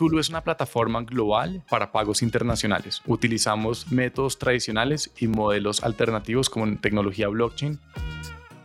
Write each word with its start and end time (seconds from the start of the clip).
Zulu 0.00 0.18
es 0.18 0.30
una 0.30 0.40
plataforma 0.40 1.02
global 1.02 1.62
para 1.68 1.92
pagos 1.92 2.22
internacionales. 2.22 3.02
Utilizamos 3.04 3.92
métodos 3.92 4.38
tradicionales 4.38 5.10
y 5.18 5.28
modelos 5.28 5.82
alternativos 5.82 6.48
como 6.48 6.74
tecnología 6.78 7.28
blockchain 7.28 7.78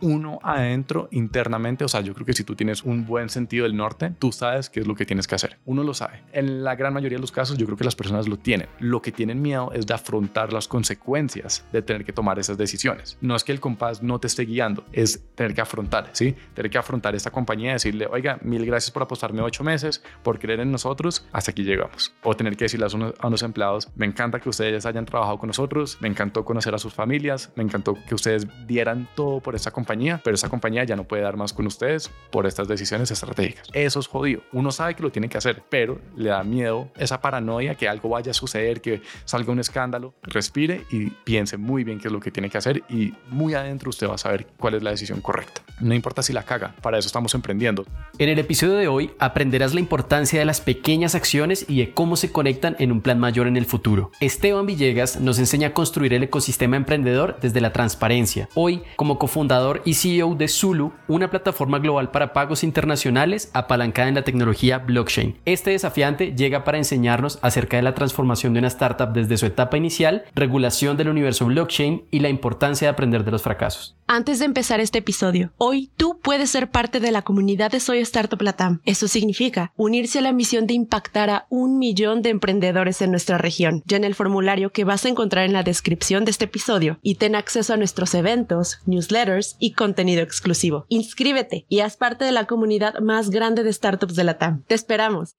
uno 0.00 0.38
adentro 0.42 1.08
internamente, 1.10 1.84
o 1.84 1.88
sea, 1.88 2.00
yo 2.00 2.14
creo 2.14 2.26
que 2.26 2.32
si 2.32 2.44
tú 2.44 2.54
tienes 2.54 2.82
un 2.82 3.06
buen 3.06 3.28
sentido 3.28 3.64
del 3.64 3.76
norte, 3.76 4.12
tú 4.18 4.32
sabes 4.32 4.70
qué 4.70 4.80
es 4.80 4.86
lo 4.86 4.94
que 4.94 5.06
tienes 5.06 5.26
que 5.26 5.34
hacer. 5.34 5.58
Uno 5.64 5.82
lo 5.82 5.94
sabe. 5.94 6.22
En 6.32 6.64
la 6.64 6.74
gran 6.74 6.92
mayoría 6.92 7.16
de 7.16 7.22
los 7.22 7.32
casos, 7.32 7.56
yo 7.56 7.66
creo 7.66 7.78
que 7.78 7.84
las 7.84 7.96
personas 7.96 8.28
lo 8.28 8.36
tienen. 8.36 8.68
Lo 8.78 9.02
que 9.02 9.12
tienen 9.12 9.40
miedo 9.40 9.72
es 9.72 9.86
de 9.86 9.94
afrontar 9.94 10.52
las 10.52 10.68
consecuencias 10.68 11.64
de 11.72 11.82
tener 11.82 12.04
que 12.04 12.12
tomar 12.12 12.38
esas 12.38 12.58
decisiones. 12.58 13.16
No 13.20 13.34
es 13.34 13.44
que 13.44 13.52
el 13.52 13.60
compás 13.60 14.02
no 14.02 14.18
te 14.18 14.26
esté 14.26 14.44
guiando, 14.44 14.84
es 14.92 15.24
tener 15.34 15.54
que 15.54 15.60
afrontar, 15.60 16.10
¿sí? 16.12 16.36
Tener 16.54 16.70
que 16.70 16.78
afrontar 16.78 17.14
esta 17.14 17.30
compañía 17.30 17.70
y 17.70 17.74
decirle, 17.74 18.06
oiga, 18.10 18.38
mil 18.42 18.64
gracias 18.66 18.90
por 18.90 19.02
apostarme 19.02 19.40
ocho 19.42 19.64
meses, 19.64 20.02
por 20.22 20.38
creer 20.38 20.60
en 20.60 20.70
nosotros, 20.70 21.26
hasta 21.32 21.50
aquí 21.50 21.64
llegamos. 21.64 22.14
O 22.22 22.34
tener 22.34 22.56
que 22.56 22.66
decirle 22.66 22.86
a 22.86 22.94
unos, 22.94 23.14
a 23.18 23.26
unos 23.26 23.42
empleados, 23.42 23.88
me 23.96 24.06
encanta 24.06 24.40
que 24.40 24.48
ustedes 24.48 24.84
hayan 24.86 25.06
trabajado 25.06 25.38
con 25.38 25.48
nosotros, 25.48 25.98
me 26.00 26.08
encantó 26.08 26.44
conocer 26.44 26.74
a 26.74 26.78
sus 26.78 26.92
familias, 26.92 27.50
me 27.56 27.62
encantó 27.62 27.96
que 28.06 28.14
ustedes 28.14 28.46
dieran 28.66 29.08
todo 29.14 29.40
por 29.40 29.54
esta 29.54 29.70
compañía 29.70 29.85
pero 30.22 30.34
esa 30.34 30.48
compañía 30.48 30.84
ya 30.84 30.96
no 30.96 31.04
puede 31.04 31.22
dar 31.22 31.36
más 31.36 31.52
con 31.52 31.66
ustedes 31.66 32.10
por 32.30 32.46
estas 32.46 32.68
decisiones 32.68 33.10
estratégicas. 33.10 33.68
Eso 33.72 34.00
es 34.00 34.06
jodido. 34.06 34.42
Uno 34.52 34.72
sabe 34.72 34.94
que 34.94 35.02
lo 35.02 35.10
tiene 35.10 35.28
que 35.28 35.38
hacer, 35.38 35.62
pero 35.68 36.00
le 36.16 36.30
da 36.30 36.42
miedo 36.42 36.88
esa 36.96 37.20
paranoia 37.20 37.74
que 37.74 37.88
algo 37.88 38.08
vaya 38.08 38.30
a 38.30 38.34
suceder, 38.34 38.80
que 38.80 39.02
salga 39.24 39.52
un 39.52 39.60
escándalo. 39.60 40.14
Respire 40.22 40.84
y 40.90 41.10
piense 41.10 41.56
muy 41.56 41.84
bien 41.84 41.98
qué 41.98 42.08
es 42.08 42.12
lo 42.12 42.20
que 42.20 42.30
tiene 42.30 42.50
que 42.50 42.58
hacer 42.58 42.82
y 42.88 43.14
muy 43.28 43.54
adentro 43.54 43.90
usted 43.90 44.08
va 44.08 44.14
a 44.14 44.18
saber 44.18 44.46
cuál 44.58 44.74
es 44.74 44.82
la 44.82 44.90
decisión 44.90 45.20
correcta. 45.20 45.62
No 45.80 45.94
importa 45.94 46.22
si 46.22 46.32
la 46.32 46.42
caga, 46.42 46.74
para 46.82 46.98
eso 46.98 47.06
estamos 47.06 47.34
emprendiendo. 47.34 47.84
En 48.18 48.28
el 48.28 48.38
episodio 48.38 48.74
de 48.74 48.88
hoy 48.88 49.12
aprenderás 49.18 49.74
la 49.74 49.80
importancia 49.80 50.38
de 50.38 50.44
las 50.44 50.60
pequeñas 50.60 51.14
acciones 51.14 51.66
y 51.68 51.78
de 51.78 51.92
cómo 51.92 52.16
se 52.16 52.32
conectan 52.32 52.76
en 52.78 52.92
un 52.92 53.00
plan 53.00 53.18
mayor 53.18 53.46
en 53.46 53.56
el 53.56 53.66
futuro. 53.66 54.10
Esteban 54.20 54.66
Villegas 54.66 55.20
nos 55.20 55.38
enseña 55.38 55.68
a 55.68 55.72
construir 55.74 56.14
el 56.14 56.22
ecosistema 56.22 56.76
emprendedor 56.76 57.38
desde 57.40 57.60
la 57.60 57.72
transparencia. 57.72 58.48
Hoy, 58.54 58.82
como 58.96 59.18
cofundador 59.18 59.75
y 59.84 59.94
CEO 59.94 60.34
de 60.34 60.48
Zulu, 60.48 60.92
una 61.08 61.30
plataforma 61.30 61.78
global 61.78 62.10
para 62.10 62.32
pagos 62.32 62.64
internacionales 62.64 63.50
apalancada 63.52 64.08
en 64.08 64.14
la 64.14 64.24
tecnología 64.24 64.78
blockchain. 64.78 65.38
Este 65.44 65.70
desafiante 65.70 66.34
llega 66.34 66.64
para 66.64 66.78
enseñarnos 66.78 67.38
acerca 67.42 67.76
de 67.76 67.82
la 67.82 67.94
transformación 67.94 68.52
de 68.52 68.60
una 68.60 68.68
startup 68.68 69.12
desde 69.12 69.36
su 69.36 69.46
etapa 69.46 69.76
inicial, 69.76 70.24
regulación 70.34 70.96
del 70.96 71.08
universo 71.08 71.46
blockchain 71.46 72.04
y 72.10 72.20
la 72.20 72.28
importancia 72.28 72.86
de 72.86 72.92
aprender 72.92 73.24
de 73.24 73.30
los 73.30 73.42
fracasos. 73.42 73.96
Antes 74.08 74.38
de 74.38 74.44
empezar 74.44 74.78
este 74.78 74.98
episodio, 74.98 75.52
hoy 75.56 75.90
tú 75.96 76.20
puedes 76.22 76.50
ser 76.50 76.70
parte 76.70 77.00
de 77.00 77.10
la 77.10 77.22
comunidad 77.22 77.72
de 77.72 77.80
Soy 77.80 77.98
Startup 77.98 78.40
Latam. 78.40 78.80
Eso 78.84 79.08
significa 79.08 79.72
unirse 79.76 80.20
a 80.20 80.22
la 80.22 80.32
misión 80.32 80.68
de 80.68 80.74
impactar 80.74 81.28
a 81.28 81.46
un 81.50 81.78
millón 81.78 82.22
de 82.22 82.30
emprendedores 82.30 83.02
en 83.02 83.10
nuestra 83.10 83.36
región. 83.36 83.82
Ya 83.84 83.96
en 83.96 84.04
el 84.04 84.14
formulario 84.14 84.70
que 84.70 84.84
vas 84.84 85.04
a 85.04 85.08
encontrar 85.08 85.44
en 85.44 85.52
la 85.52 85.64
descripción 85.64 86.24
de 86.24 86.30
este 86.30 86.44
episodio 86.44 86.98
y 87.02 87.16
ten 87.16 87.34
acceso 87.34 87.74
a 87.74 87.76
nuestros 87.76 88.14
eventos, 88.14 88.78
newsletters 88.86 89.56
y 89.58 89.65
contenido 89.72 90.22
exclusivo. 90.22 90.86
Inscríbete 90.88 91.66
y 91.68 91.80
haz 91.80 91.96
parte 91.96 92.24
de 92.24 92.32
la 92.32 92.46
comunidad 92.46 93.00
más 93.00 93.30
grande 93.30 93.62
de 93.62 93.72
startups 93.72 94.14
de 94.16 94.24
Latam. 94.24 94.64
Te 94.64 94.74
esperamos. 94.74 95.34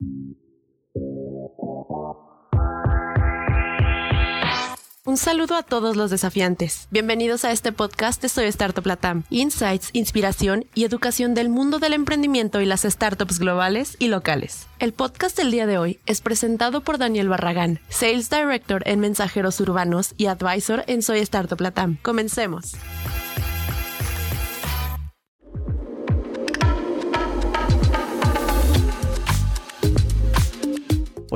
Un 5.08 5.16
saludo 5.16 5.56
a 5.56 5.64
todos 5.64 5.96
los 5.96 6.12
desafiantes. 6.12 6.90
Bienvenidos 6.92 7.46
a 7.46 7.54
este 7.54 7.72
podcast 7.72 8.22
de 8.22 8.28
Soy 8.28 8.44
Startup 8.48 8.86
Latam. 8.86 9.24
Insights, 9.30 9.90
inspiración 9.94 10.66
y 10.76 10.84
educación 10.84 11.34
del 11.34 11.48
mundo 11.48 11.80
del 11.80 11.94
emprendimiento 11.94 12.60
y 12.60 12.66
las 12.66 12.82
startups 12.82 13.40
globales 13.40 13.96
y 14.00 14.10
locales. 14.10 14.68
El 14.80 14.92
podcast 14.92 15.38
del 15.38 15.50
día 15.50 15.66
de 15.66 15.78
hoy 15.78 16.02
es 16.08 16.20
presentado 16.20 16.82
por 16.82 16.98
Daniel 16.98 17.30
Barragán, 17.30 17.80
Sales 17.88 18.30
Director 18.30 18.84
en 18.86 19.00
Mensajeros 19.00 19.62
Urbanos 19.62 20.14
y 20.18 20.26
Advisor 20.26 20.84
en 20.88 21.02
Soy 21.02 21.20
Startup 21.20 21.62
Latam. 21.62 21.96
Comencemos. 22.02 22.74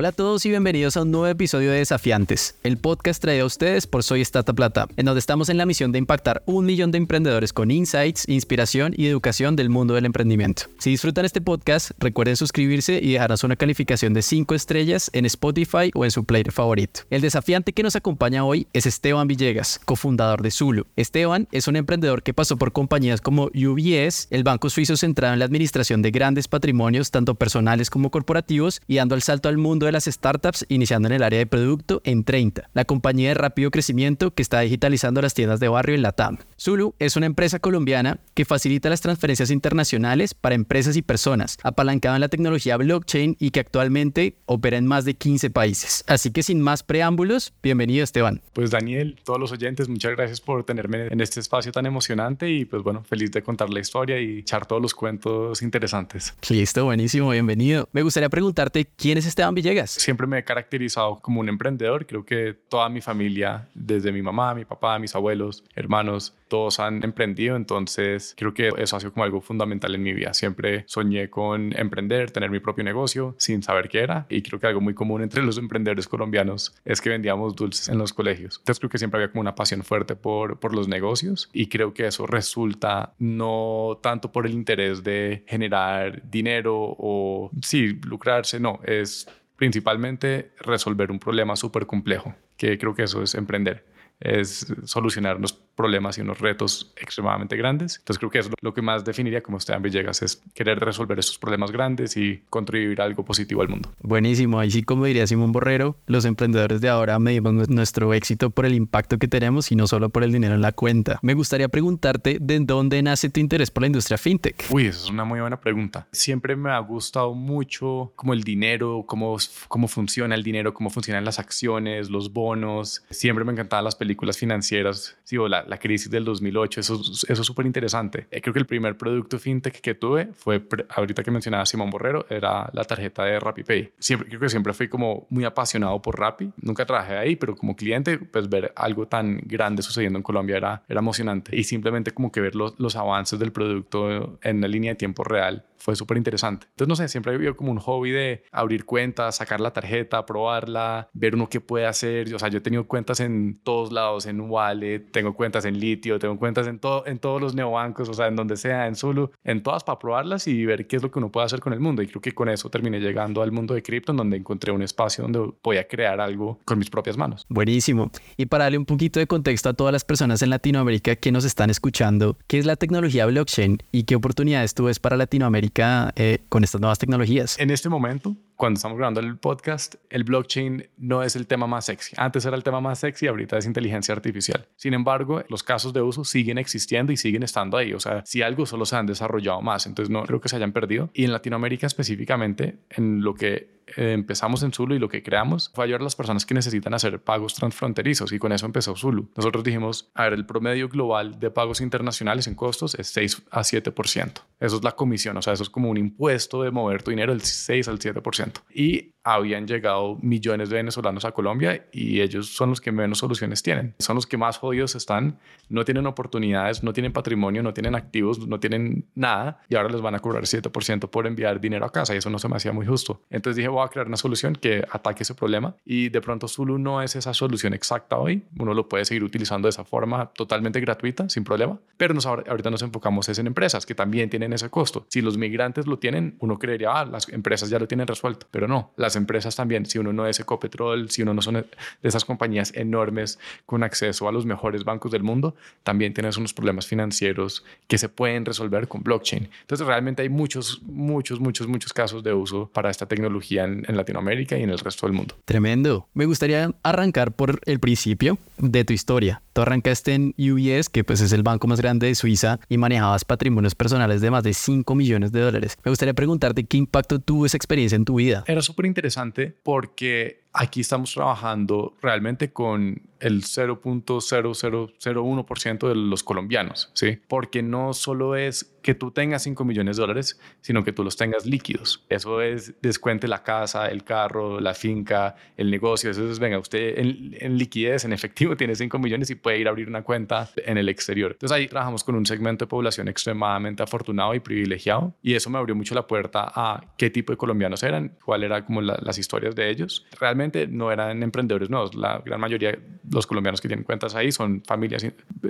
Hola 0.02 0.10
a 0.10 0.14
todos 0.14 0.44
y 0.48 0.50
bienvenidos 0.50 0.98
a 0.98 1.04
un 1.04 1.12
nuevo 1.12 1.28
episodio 1.28 1.70
de 1.70 1.78
Desafiantes, 1.78 2.56
el 2.64 2.78
podcast 2.78 3.22
traído 3.22 3.44
a 3.44 3.46
ustedes 3.46 3.86
por 3.86 4.02
Soy 4.02 4.22
Startup 4.22 4.56
Plata, 4.56 4.88
en 4.98 5.06
donde 5.06 5.20
estamos 5.20 5.48
en 5.50 5.60
la 5.60 5.68
misión 5.68 5.92
de 5.92 6.00
impactar 6.00 6.42
un 6.48 6.66
millón 6.66 6.90
de 6.90 6.98
emprendedores 6.98 7.54
con 7.54 7.70
insights, 7.70 8.28
inspiración 8.28 8.96
y 8.98 9.06
educación 9.06 9.56
del 9.56 9.70
mundo 9.70 9.94
del 9.94 10.08
emprendimiento. 10.08 10.64
Si 10.80 10.90
disfrutan 10.90 11.26
este 11.26 11.40
podcast, 11.40 11.92
recuerden 12.00 12.36
suscribirse 12.36 13.00
y 13.00 13.12
dejarnos 13.12 13.44
una 13.44 13.56
calificación 13.56 14.16
de 14.16 14.24
5 14.24 14.56
estrellas 14.56 15.12
en 15.14 15.28
Spotify 15.28 15.92
o 15.94 16.04
en 16.04 16.10
su 16.10 16.24
player 16.24 16.52
favorito. 16.52 17.02
El 17.12 17.22
desafiante 17.22 17.72
que 17.72 17.84
nos 17.84 17.96
acompaña 17.96 18.44
hoy 18.44 18.66
es 18.74 18.88
Esteban 18.88 19.28
Villegas, 19.28 19.80
cofundador 19.86 20.42
de 20.42 20.50
Zulu. 20.50 20.88
Esteban 20.96 21.48
es 21.52 21.68
un 21.68 21.76
emprendedor 21.76 22.24
que 22.24 22.34
pasó 22.34 22.58
por 22.58 22.72
compañías 22.72 23.22
como 23.22 23.52
UBS, 23.54 24.30
el 24.32 24.44
banco 24.44 24.72
suizo 24.72 24.98
centrado 24.98 25.34
en 25.34 25.40
la 25.40 25.46
administración 25.46 26.02
de 26.02 26.10
grandes 26.10 26.48
patrimonios, 26.48 27.12
tanto 27.12 27.36
personales 27.36 27.92
como 27.92 28.10
corporativos, 28.10 28.82
y 28.88 28.96
dando 28.96 29.14
el 29.14 29.22
salto 29.22 29.48
al 29.48 29.60
mundo 29.60 29.91
de 29.92 29.94
las 29.94 30.06
startups 30.06 30.66
iniciando 30.70 31.08
en 31.10 31.16
el 31.16 31.24
área 31.24 31.40
de 31.40 31.46
producto 31.46 32.02
en 32.06 32.24
30, 32.24 32.70
la 32.74 32.86
compañía 32.86 33.30
de 33.30 33.34
rápido 33.34 33.72
crecimiento 33.72 34.34
que 34.34 34.42
está 34.42 34.62
digitalizando 34.62 35.22
las 35.22 35.34
tiendas 35.34 35.60
de 35.60 35.68
barrio 35.68 35.96
en 35.96 36.02
la 36.02 36.14
TAM. 36.14 36.38
Zulu 36.60 36.96
es 37.00 37.18
una 37.18 37.26
empresa 37.26 37.60
colombiana 37.60 38.20
que 38.34 38.46
facilita 38.46 38.90
las 38.90 39.02
transferencias 39.02 39.52
internacionales 39.52 40.34
para 40.34 40.56
empresas 40.56 40.96
y 40.96 41.02
personas, 41.02 41.58
apalancada 41.64 42.16
en 42.16 42.22
la 42.22 42.30
tecnología 42.30 42.78
blockchain 42.78 43.36
y 43.40 43.52
que 43.52 43.60
actualmente 43.60 44.36
opera 44.46 44.78
en 44.78 44.88
más 44.88 45.04
de 45.04 45.16
15 45.16 45.50
países. 45.50 46.04
Así 46.08 46.32
que 46.32 46.42
sin 46.42 46.62
más 46.62 46.84
preámbulos, 46.84 47.54
bienvenido 47.62 48.04
Esteban. 48.04 48.42
Pues 48.54 48.72
Daniel, 48.72 49.20
todos 49.26 49.40
los 49.40 49.52
oyentes, 49.52 49.90
muchas 49.90 50.12
gracias 50.16 50.40
por 50.40 50.64
tenerme 50.64 51.08
en 51.08 51.20
este 51.20 51.40
espacio 51.42 51.72
tan 51.72 51.86
emocionante 51.86 52.50
y 52.50 52.64
pues 52.64 52.82
bueno, 52.82 53.04
feliz 53.04 53.32
de 53.32 53.44
contar 53.44 53.70
la 53.70 53.82
historia 53.82 54.22
y 54.22 54.40
echar 54.40 54.66
todos 54.66 54.82
los 54.82 54.94
cuentos 54.94 55.62
interesantes. 55.62 56.34
Listo, 56.50 56.86
buenísimo, 56.86 57.30
bienvenido. 57.30 57.90
Me 57.92 58.04
gustaría 58.04 58.30
preguntarte, 58.30 58.86
¿quién 58.96 59.18
es 59.18 59.26
Esteban 59.26 59.54
Villegas? 59.54 59.81
Siempre 59.88 60.28
me 60.28 60.40
he 60.40 60.44
caracterizado 60.44 61.20
como 61.20 61.40
un 61.40 61.50
emprendedor. 61.50 62.06
Creo 62.06 62.26
que 62.26 62.56
toda 62.70 62.90
mi 62.90 63.02
familia, 63.02 63.68
desde 63.74 64.12
mi 64.12 64.22
mamá, 64.22 64.54
mi 64.54 64.66
papá, 64.66 65.00
mis 65.00 65.16
abuelos, 65.16 65.64
hermanos, 65.76 66.36
todos 66.48 66.80
han 66.80 67.04
emprendido. 67.04 67.56
Entonces 67.56 68.36
creo 68.38 68.54
que 68.54 68.70
eso 68.78 68.96
ha 68.96 69.00
sido 69.00 69.14
como 69.14 69.24
algo 69.24 69.42
fundamental 69.42 69.96
en 69.96 70.04
mi 70.04 70.14
vida. 70.14 70.34
Siempre 70.34 70.84
soñé 70.88 71.30
con 71.30 71.78
emprender, 71.78 72.32
tener 72.32 72.50
mi 72.50 72.60
propio 72.60 72.84
negocio 72.84 73.36
sin 73.38 73.64
saber 73.64 73.90
qué 73.90 74.00
era. 74.00 74.26
Y 74.30 74.42
creo 74.42 74.60
que 74.60 74.68
algo 74.68 74.82
muy 74.82 74.94
común 74.94 75.22
entre 75.22 75.44
los 75.44 75.58
emprendedores 75.58 76.08
colombianos 76.08 76.76
es 76.86 77.02
que 77.02 77.10
vendíamos 77.10 77.56
dulces 77.56 77.90
en 77.90 77.98
los 77.98 78.14
colegios. 78.14 78.58
Entonces 78.60 78.80
creo 78.80 78.90
que 78.90 78.98
siempre 78.98 79.20
había 79.20 79.32
como 79.32 79.42
una 79.42 79.56
pasión 79.56 79.84
fuerte 79.84 80.16
por, 80.16 80.60
por 80.60 80.76
los 80.76 80.88
negocios 80.88 81.50
y 81.54 81.68
creo 81.68 81.94
que 81.94 82.08
eso 82.08 82.28
resulta 82.28 83.14
no 83.20 84.00
tanto 84.02 84.32
por 84.32 84.46
el 84.46 84.54
interés 84.54 85.04
de 85.04 85.44
generar 85.48 86.22
dinero 86.30 86.96
o 86.98 87.50
sí, 87.62 88.00
lucrarse, 88.04 88.60
no, 88.60 88.80
es 88.84 89.28
principalmente 89.62 90.54
resolver 90.62 91.12
un 91.12 91.20
problema 91.20 91.56
súper 91.56 91.86
complejo, 91.86 92.34
que 92.58 92.80
creo 92.80 92.96
que 92.96 93.04
eso 93.04 93.22
es 93.22 93.36
emprender, 93.36 93.86
es 94.20 94.66
solucionar 94.86 95.40
los 95.40 95.54
problemas 95.76 96.18
y 96.18 96.22
unos 96.22 96.40
retos 96.40 96.94
extremadamente 96.96 97.56
grandes. 97.56 97.98
Entonces 97.98 98.20
creo 98.20 98.30
que 98.30 98.40
eso 98.40 98.50
es 98.50 98.56
lo 98.62 98.74
que 98.74 98.82
más 98.82 99.04
definiría 99.06 99.42
como 99.42 99.58
Esteban 99.58 99.82
Villegas, 99.82 100.22
es 100.22 100.42
querer 100.54 100.80
resolver 100.80 101.18
esos 101.20 101.38
problemas 101.38 101.72
grandes 101.72 102.18
y 102.18 102.44
contribuir 102.50 103.02
algo 103.02 103.24
positivo 103.26 103.62
al 103.62 103.70
mundo. 103.70 103.92
Buenísimo, 104.02 104.60
ahí 104.60 104.72
sí 104.72 104.84
como 104.84 105.06
diría 105.06 105.28
Simón 105.28 105.52
Borrero, 105.52 105.98
los 106.06 106.26
emprendedores 106.26 106.82
de 106.82 106.90
ahora 106.90 107.18
medimos 107.20 107.70
nuestro 107.70 108.14
éxito 108.14 108.50
por 108.50 108.66
el 108.66 108.74
impacto 108.74 109.18
que 109.18 109.28
tenemos 109.28 109.72
y 109.72 109.76
no 109.76 109.88
solo 109.88 110.10
por 110.10 110.24
el 110.24 110.32
dinero 110.32 110.56
en 110.56 110.62
la 110.62 110.72
cuenta. 110.72 111.20
Me 111.22 111.34
gustaría 111.34 111.70
preguntarte 111.70 112.38
de 112.40 112.60
dónde 112.60 113.02
nace 113.02 113.30
tu 113.30 113.40
interés 113.40 113.72
por 113.72 113.82
la 113.82 113.88
industria 113.88 114.18
fintech. 114.18 114.68
Uy, 114.70 114.88
esa 114.88 115.06
es 115.06 115.10
una 115.10 115.24
muy 115.24 115.40
buena 115.40 115.60
pregunta. 115.60 116.08
Siempre 116.12 116.56
me 116.56 116.72
ha 116.72 116.80
gustado 116.80 117.34
mucho 117.34 118.14
como 118.16 118.34
el 118.34 118.44
dinero, 118.44 119.04
cómo, 119.08 119.38
cómo 119.68 119.88
funciona 119.88 120.36
el 120.36 120.44
dinero, 120.44 120.74
cómo 120.74 120.90
funcionan 120.90 121.26
las 121.26 121.40
acciones, 121.40 122.10
los 122.10 122.34
bonos. 122.34 123.04
Siempre 123.10 123.46
me 123.46 123.52
encantaban 123.52 123.86
las 123.86 123.96
películas 123.96 124.38
financieras, 124.38 125.18
sí, 125.24 125.38
o 125.38 125.48
la, 125.48 125.61
la, 125.68 125.78
crisis 125.78 126.10
del 126.10 126.26
2008, 126.26 126.80
eso, 126.80 127.02
eso 127.02 127.42
es 127.42 127.46
súper 127.46 127.66
interesante. 127.66 128.28
Eh, 128.32 128.42
creo 128.42 128.54
que 128.54 128.60
el 128.60 128.66
primer 128.66 128.98
producto 128.98 129.40
fintech 129.40 129.82
que 129.82 129.96
tuve 129.96 130.30
fue, 130.34 130.62
ahorita 130.90 131.24
que 131.24 131.32
mencionaba 131.32 131.66
Simón 131.66 131.90
Borrero, 131.90 132.26
era 132.30 132.70
la 132.74 132.84
tarjeta 132.84 133.26
de 133.26 133.40
RappiPay. 133.40 133.94
Siempre, 134.00 134.28
creo 134.28 134.40
que 134.40 134.50
siempre 134.50 134.74
fui 134.74 134.88
como 134.88 135.28
muy 135.30 135.44
apasionado 135.44 136.02
por 136.02 136.20
Rappi. 136.20 136.52
Nunca 136.62 136.86
trabajé 136.86 137.18
ahí, 137.18 137.36
pero 137.36 137.56
como 137.56 137.76
cliente, 137.76 138.18
pues 138.18 138.50
ver 138.50 138.72
algo 138.76 139.08
tan 139.08 139.42
grande 139.46 139.82
sucediendo 139.82 140.20
en 140.20 140.24
Colombia 140.24 140.58
era, 140.58 140.84
era 140.88 141.00
emocionante. 141.00 141.56
Y 141.56 141.64
simplemente 141.64 142.12
como 142.12 142.32
que 142.32 142.42
ver 142.42 142.56
los, 142.56 142.80
los 142.80 142.96
avances 142.96 143.40
del 143.40 143.52
producto 143.52 144.40
en 144.42 144.58
una 144.58 144.68
línea 144.68 144.92
de 144.92 144.96
tiempo 144.96 145.24
real 145.24 145.66
fue 145.82 145.96
súper 145.96 146.18
interesante. 146.18 146.68
Entonces, 146.70 146.88
no 146.88 146.96
sé, 146.96 147.08
siempre 147.08 147.34
he 147.34 147.38
vivido 147.38 147.58
como 147.58 147.72
un 147.72 147.80
hobby 147.80 148.12
de 148.12 148.44
abrir 148.52 148.86
cuentas, 148.86 149.38
sacar 149.38 149.60
la 149.60 149.74
tarjeta, 149.74 150.26
probarla, 150.26 151.10
ver 151.14 151.34
uno 151.34 151.50
qué 151.50 151.60
puede 151.60 151.88
hacer. 151.88 152.34
O 152.36 152.40
sea, 152.40 152.50
yo 152.50 152.60
he 152.60 152.62
tenido 152.62 152.88
cuentas 152.88 153.20
en 153.20 153.60
todos 153.64 153.92
lados, 153.92 154.28
en 154.28 154.42
Wallet, 154.42 155.00
tengo 155.12 155.34
cuentas 155.34 155.51
cuentas 155.52 155.66
en 155.66 155.80
litio, 155.80 156.18
tengo 156.18 156.38
cuentas 156.38 156.66
en, 156.68 156.80
todo, 156.80 157.06
en 157.06 157.20
todos 157.20 157.42
los 157.42 157.54
neobancos, 157.54 158.08
o 158.08 158.14
sea, 158.14 158.28
en 158.28 158.38
donde 158.38 158.56
sea, 158.56 158.88
en 158.88 158.96
Zulu, 158.96 159.32
en 159.44 159.62
todas 159.62 159.84
para 159.84 160.00
probarlas 160.00 160.48
y 160.48 160.66
ver 160.66 160.88
qué 160.88 160.96
es 160.96 161.04
lo 161.04 161.12
que 161.12 161.20
uno 161.20 161.30
puede 161.30 161.46
hacer 161.46 161.60
con 161.60 161.74
el 161.74 161.82
mundo. 161.82 162.02
Y 162.02 162.08
creo 162.08 162.22
que 162.22 162.32
con 162.32 162.48
eso 162.48 162.70
terminé 162.70 163.02
llegando 163.02 163.42
al 163.42 163.52
mundo 163.52 163.74
de 163.74 163.84
cripto, 163.84 164.14
en 164.14 164.18
donde 164.18 164.38
encontré 164.38 164.72
un 164.72 164.82
espacio 164.82 165.24
donde 165.24 165.54
voy 165.62 165.78
a 165.78 165.88
crear 165.88 166.22
algo 166.22 166.60
con 166.64 166.80
mis 166.80 166.90
propias 166.90 167.18
manos. 167.18 167.46
Buenísimo. 167.50 168.12
Y 168.38 168.46
para 168.46 168.66
darle 168.66 168.78
un 168.78 168.86
poquito 168.86 169.20
de 169.20 169.28
contexto 169.28 169.68
a 169.68 169.74
todas 169.74 169.92
las 169.92 170.06
personas 170.06 170.42
en 170.42 170.52
Latinoamérica 170.52 171.18
que 171.18 171.34
nos 171.34 171.44
están 171.44 171.70
escuchando, 171.70 172.38
¿qué 172.48 172.58
es 172.58 172.66
la 172.66 172.78
tecnología 172.78 173.26
blockchain 173.26 173.80
y 173.92 174.04
qué 174.04 174.16
oportunidades 174.16 174.74
tú 174.74 174.86
ves 174.86 175.00
para 175.00 175.18
Latinoamérica 175.18 176.14
eh, 176.16 176.40
con 176.48 176.64
estas 176.64 176.80
nuevas 176.80 176.98
tecnologías? 176.98 177.60
En 177.60 177.72
este 177.72 177.90
momento, 177.90 178.38
cuando 178.62 178.78
estamos 178.78 178.96
grabando 178.96 179.22
el 179.22 179.40
podcast, 179.40 179.96
el 180.12 180.24
blockchain 180.24 180.88
no 180.98 181.24
es 181.24 181.36
el 181.36 181.48
tema 181.48 181.66
más 181.66 181.86
sexy. 181.86 182.14
Antes 182.16 182.46
era 182.46 182.56
el 182.56 182.64
tema 182.64 182.80
más 182.80 183.00
sexy, 183.00 183.26
ahorita 183.26 183.58
es 183.58 183.66
inteligencia 183.66 184.14
artificial. 184.14 184.68
Sin 184.76 184.94
embargo, 184.94 185.42
los 185.50 185.64
casos 185.64 185.94
de 185.94 186.04
uso 186.04 186.24
siguen 186.24 186.60
existiendo 186.60 187.12
y 187.12 187.18
siguen 187.18 187.42
estando 187.42 187.76
ahí. 187.76 187.92
O 187.94 188.00
sea, 188.00 188.24
si 188.24 188.44
algo 188.44 188.68
solo 188.68 188.86
se 188.86 188.96
han 188.98 189.08
desarrollado 189.08 189.64
más, 189.64 189.88
entonces 189.88 190.12
no 190.12 190.22
creo 190.26 190.40
que 190.40 190.48
se 190.48 190.58
hayan 190.58 190.74
perdido. 190.74 191.10
Y 191.16 191.24
en 191.24 191.32
Latinoamérica 191.32 191.88
específicamente, 191.88 192.78
en 192.92 193.24
lo 193.24 193.34
que 193.34 193.82
eh, 193.98 194.14
empezamos 194.14 194.64
en 194.64 194.72
Zulu 194.72 194.96
y 194.96 195.00
lo 195.00 195.10
que 195.10 195.24
creamos 195.24 195.72
fue 195.74 195.86
ayudar 195.86 196.02
a 196.02 196.04
las 196.06 196.16
personas 196.16 196.46
que 196.46 196.54
necesitan 196.54 196.94
hacer 196.94 197.20
pagos 197.22 197.56
transfronterizos 197.56 198.32
y 198.32 198.40
con 198.40 198.52
eso 198.52 198.66
empezó 198.66 198.96
Zulu. 198.96 199.30
Nosotros 199.36 199.64
dijimos, 199.64 200.12
a 200.14 200.24
ver, 200.24 200.34
el 200.34 200.46
promedio 200.46 200.90
global 200.90 201.40
de 201.40 201.52
pagos 201.52 201.82
internacionales 201.82 202.48
en 202.48 202.56
costos 202.56 202.96
es 202.96 203.08
6 203.08 203.44
a 203.52 203.62
7%. 203.62 204.32
Eso 204.60 204.76
es 204.76 204.84
la 204.84 204.92
comisión, 204.92 205.38
o 205.38 205.42
sea, 205.42 205.54
eso 205.54 205.64
es 205.64 205.70
como 205.70 205.90
un 205.90 205.98
impuesto 205.98 206.64
de 206.64 206.72
mover 206.72 207.04
tu 207.04 207.12
dinero 207.12 207.34
del 207.34 207.42
6 207.42 207.88
al 207.88 208.00
7%. 208.00 208.51
Y 208.74 209.14
habían 209.24 209.68
llegado 209.68 210.18
millones 210.22 210.70
de 210.70 210.78
venezolanos 210.78 211.26
a 211.26 211.32
Colombia 211.32 211.88
y 211.92 212.22
ellos 212.22 212.48
son 212.48 212.70
los 212.70 212.82
que 212.82 212.92
menos 212.92 213.20
soluciones 213.20 213.64
tienen. 213.64 213.96
Son 214.00 214.16
los 214.16 214.28
que 214.28 214.38
más 214.38 214.58
jodidos 214.58 214.96
están, 214.96 215.40
no 215.70 215.86
tienen 215.86 216.06
oportunidades, 216.08 216.84
no 216.84 216.94
tienen 216.94 217.14
patrimonio, 217.14 217.64
no 217.64 217.74
tienen 217.74 217.96
activos, 217.96 218.46
no 218.48 218.60
tienen 218.60 219.06
nada 219.16 219.62
y 219.70 219.76
ahora 219.76 219.90
les 219.90 220.02
van 220.02 220.16
a 220.16 220.20
cobrar 220.20 220.44
7% 220.44 221.10
por 221.10 221.28
enviar 221.28 221.60
dinero 221.62 221.86
a 221.86 221.92
casa 221.92 222.14
y 222.14 222.18
eso 222.18 222.30
no 222.30 222.40
se 222.40 222.48
me 222.48 222.56
hacía 222.56 222.74
muy 222.74 222.86
justo. 222.86 223.22
Entonces 223.30 223.58
dije, 223.58 223.70
voy 223.70 223.86
a 223.86 223.90
crear 223.90 224.08
una 224.08 224.18
solución 224.18 224.56
que 224.56 224.86
ataque 224.92 225.24
ese 225.24 225.36
problema 225.36 225.76
y 225.86 226.10
de 226.10 226.22
pronto 226.22 226.48
Zulu 226.48 226.78
no 226.78 227.02
es 227.02 227.16
esa 227.16 227.34
solución 227.34 227.74
exacta 227.74 228.18
hoy. 228.18 228.44
Uno 228.60 228.74
lo 228.74 228.88
puede 228.88 229.06
seguir 229.06 229.24
utilizando 229.24 229.68
de 229.68 229.72
esa 229.72 229.84
forma 229.84 230.32
totalmente 230.34 230.80
gratuita, 230.80 231.30
sin 231.30 231.44
problema, 231.44 231.80
pero 231.98 232.14
nos, 232.14 232.26
ahorita 232.26 232.70
nos 232.70 232.82
enfocamos 232.82 233.30
en 233.40 233.48
empresas 233.48 233.86
que 233.86 233.96
también 233.96 234.30
tienen 234.30 234.54
ese 234.54 234.70
costo. 234.70 235.06
Si 235.10 235.22
los 235.22 235.38
migrantes 235.38 235.88
lo 235.88 236.00
tienen, 236.00 236.36
uno 236.40 236.58
creería, 236.58 236.92
ah, 236.94 237.06
las 237.06 237.30
empresas 237.30 237.70
ya 237.70 237.80
lo 237.80 237.88
tienen 237.88 238.08
resuelto, 238.08 238.48
pero 238.52 238.68
no, 238.68 238.92
las 238.98 239.11
empresas 239.16 239.56
también, 239.56 239.86
si 239.86 240.00
uno 240.00 240.14
no 240.14 240.28
es 240.28 240.40
Ecopetrol, 240.40 241.10
si 241.10 241.22
uno 241.22 241.34
no 241.34 241.42
son 241.42 241.54
de 241.56 241.66
esas 242.04 242.26
compañías 242.26 242.74
enormes 242.76 243.40
con 243.66 243.84
acceso 243.84 244.28
a 244.28 244.32
los 244.32 244.46
mejores 244.46 244.84
bancos 244.84 245.12
del 245.12 245.24
mundo, 245.24 245.56
también 245.84 246.14
tienes 246.14 246.38
unos 246.38 246.54
problemas 246.54 246.88
financieros 246.88 247.64
que 247.88 247.98
se 247.98 248.10
pueden 248.10 248.46
resolver 248.46 248.88
con 248.88 249.04
blockchain. 249.04 249.50
Entonces 249.62 249.86
realmente 249.86 250.22
hay 250.22 250.30
muchos, 250.30 250.82
muchos, 250.84 251.40
muchos, 251.40 251.68
muchos 251.68 251.94
casos 251.94 252.24
de 252.24 252.34
uso 252.34 252.70
para 252.74 252.90
esta 252.90 253.06
tecnología 253.06 253.66
en, 253.66 253.86
en 253.88 253.98
Latinoamérica 253.98 254.58
y 254.58 254.64
en 254.64 254.70
el 254.70 254.80
resto 254.80 255.08
del 255.08 255.16
mundo. 255.16 255.36
Tremendo. 255.46 256.08
Me 256.14 256.26
gustaría 256.26 256.72
arrancar 256.84 257.32
por 257.32 257.60
el 257.66 257.80
principio 257.80 258.38
de 258.58 258.86
tu 258.86 258.94
historia. 258.94 259.42
Tú 259.54 259.62
arrancaste 259.62 260.14
en 260.14 260.34
UBS, 260.38 260.90
que 260.90 261.04
pues 261.04 261.22
es 261.22 261.32
el 261.34 261.44
banco 261.44 261.68
más 261.68 261.82
grande 261.82 262.08
de 262.08 262.16
Suiza, 262.16 262.60
y 262.70 262.78
manejabas 262.78 263.26
patrimonios 263.26 263.76
personales 263.76 264.22
de 264.22 264.32
más 264.32 264.44
de 264.44 264.54
5 264.54 264.96
millones 264.96 265.32
de 265.32 265.42
dólares. 265.42 265.78
Me 265.84 265.92
gustaría 265.92 266.14
preguntarte 266.14 266.64
qué 266.64 266.78
impacto 266.78 267.20
tuvo 267.20 267.46
esa 267.46 267.58
experiencia 267.58 267.96
en 267.96 268.06
tu 268.06 268.16
vida. 268.16 268.44
Era 268.48 268.62
súper 268.62 268.86
interesante 268.86 269.56
porque 269.64 270.44
aquí 270.54 270.82
estamos 270.82 271.14
trabajando 271.14 271.96
realmente 272.02 272.52
con 272.54 273.02
el 273.22 273.44
0.0001% 273.44 275.88
de 275.88 275.96
los 275.96 276.24
colombianos, 276.24 276.92
¿sí? 276.94 277.20
Porque 277.28 277.64
no 277.64 277.94
solo 277.94 278.36
es 278.36 278.76
que 278.82 278.96
tú 278.96 279.12
tengas 279.12 279.44
5 279.44 279.64
millones 279.64 279.98
de 279.98 280.02
dólares, 280.02 280.40
sino 280.62 280.84
que 280.84 280.92
tú 280.92 281.04
los 281.04 281.16
tengas 281.16 281.46
líquidos. 281.46 282.04
Eso 282.10 282.42
es 282.42 282.74
descuente 282.82 283.28
la 283.28 283.44
casa, 283.44 283.88
el 283.88 284.04
carro, 284.04 284.60
la 284.60 284.74
finca, 284.74 285.36
el 285.56 285.70
negocio. 285.70 286.10
Eso 286.10 286.28
es, 286.30 286.40
venga, 286.40 286.58
usted 286.58 286.98
en, 286.98 287.58
liquidez, 287.58 288.06
en 288.06 288.14
efectivo, 288.14 288.58
tiene 288.58 288.76
5 288.76 288.98
millones 289.00 289.30
y 289.30 289.36
puede 289.36 289.60
ir 289.60 289.68
a 289.68 289.70
abrir 289.70 289.88
una 289.88 290.04
cuenta 290.04 290.50
en 290.58 290.78
el 290.78 290.90
exterior. 290.90 291.34
Entonces 291.34 291.56
ahí 291.56 291.68
trabajamos 291.68 292.04
con 292.04 292.16
un 292.16 292.26
segmento 292.26 292.66
de 292.66 292.70
población 292.70 293.08
extremadamente 293.08 293.84
afortunado 293.84 294.34
y 294.34 294.40
privilegiado 294.40 295.14
y 295.22 295.36
eso 295.36 295.50
me 295.50 295.60
abrió 295.60 295.76
mucho 295.76 295.94
la 295.96 296.08
puerta 296.08 296.52
a 296.54 296.82
qué 296.98 297.10
tipo 297.10 297.34
de 297.34 297.38
colombianos 297.38 297.84
eran, 297.84 298.18
cuál 298.24 298.44
era 298.44 298.66
como 298.66 298.82
las 298.82 299.18
historias 299.18 299.56
de 299.56 299.70
ellos. 299.70 300.06
Realmente 300.20 300.68
no 300.68 300.92
eran 300.92 301.24
emprendedores 301.24 301.70
nuevos. 301.70 301.96
La 301.96 302.22
gran 302.26 302.40
mayoría 302.40 302.78
los 303.12 303.28
colombianos 303.28 303.62
que 303.62 303.68
tienen 303.68 303.84
cuentas 303.84 304.16
ahí 304.16 304.32
son 304.32 304.64
familias 304.66 305.06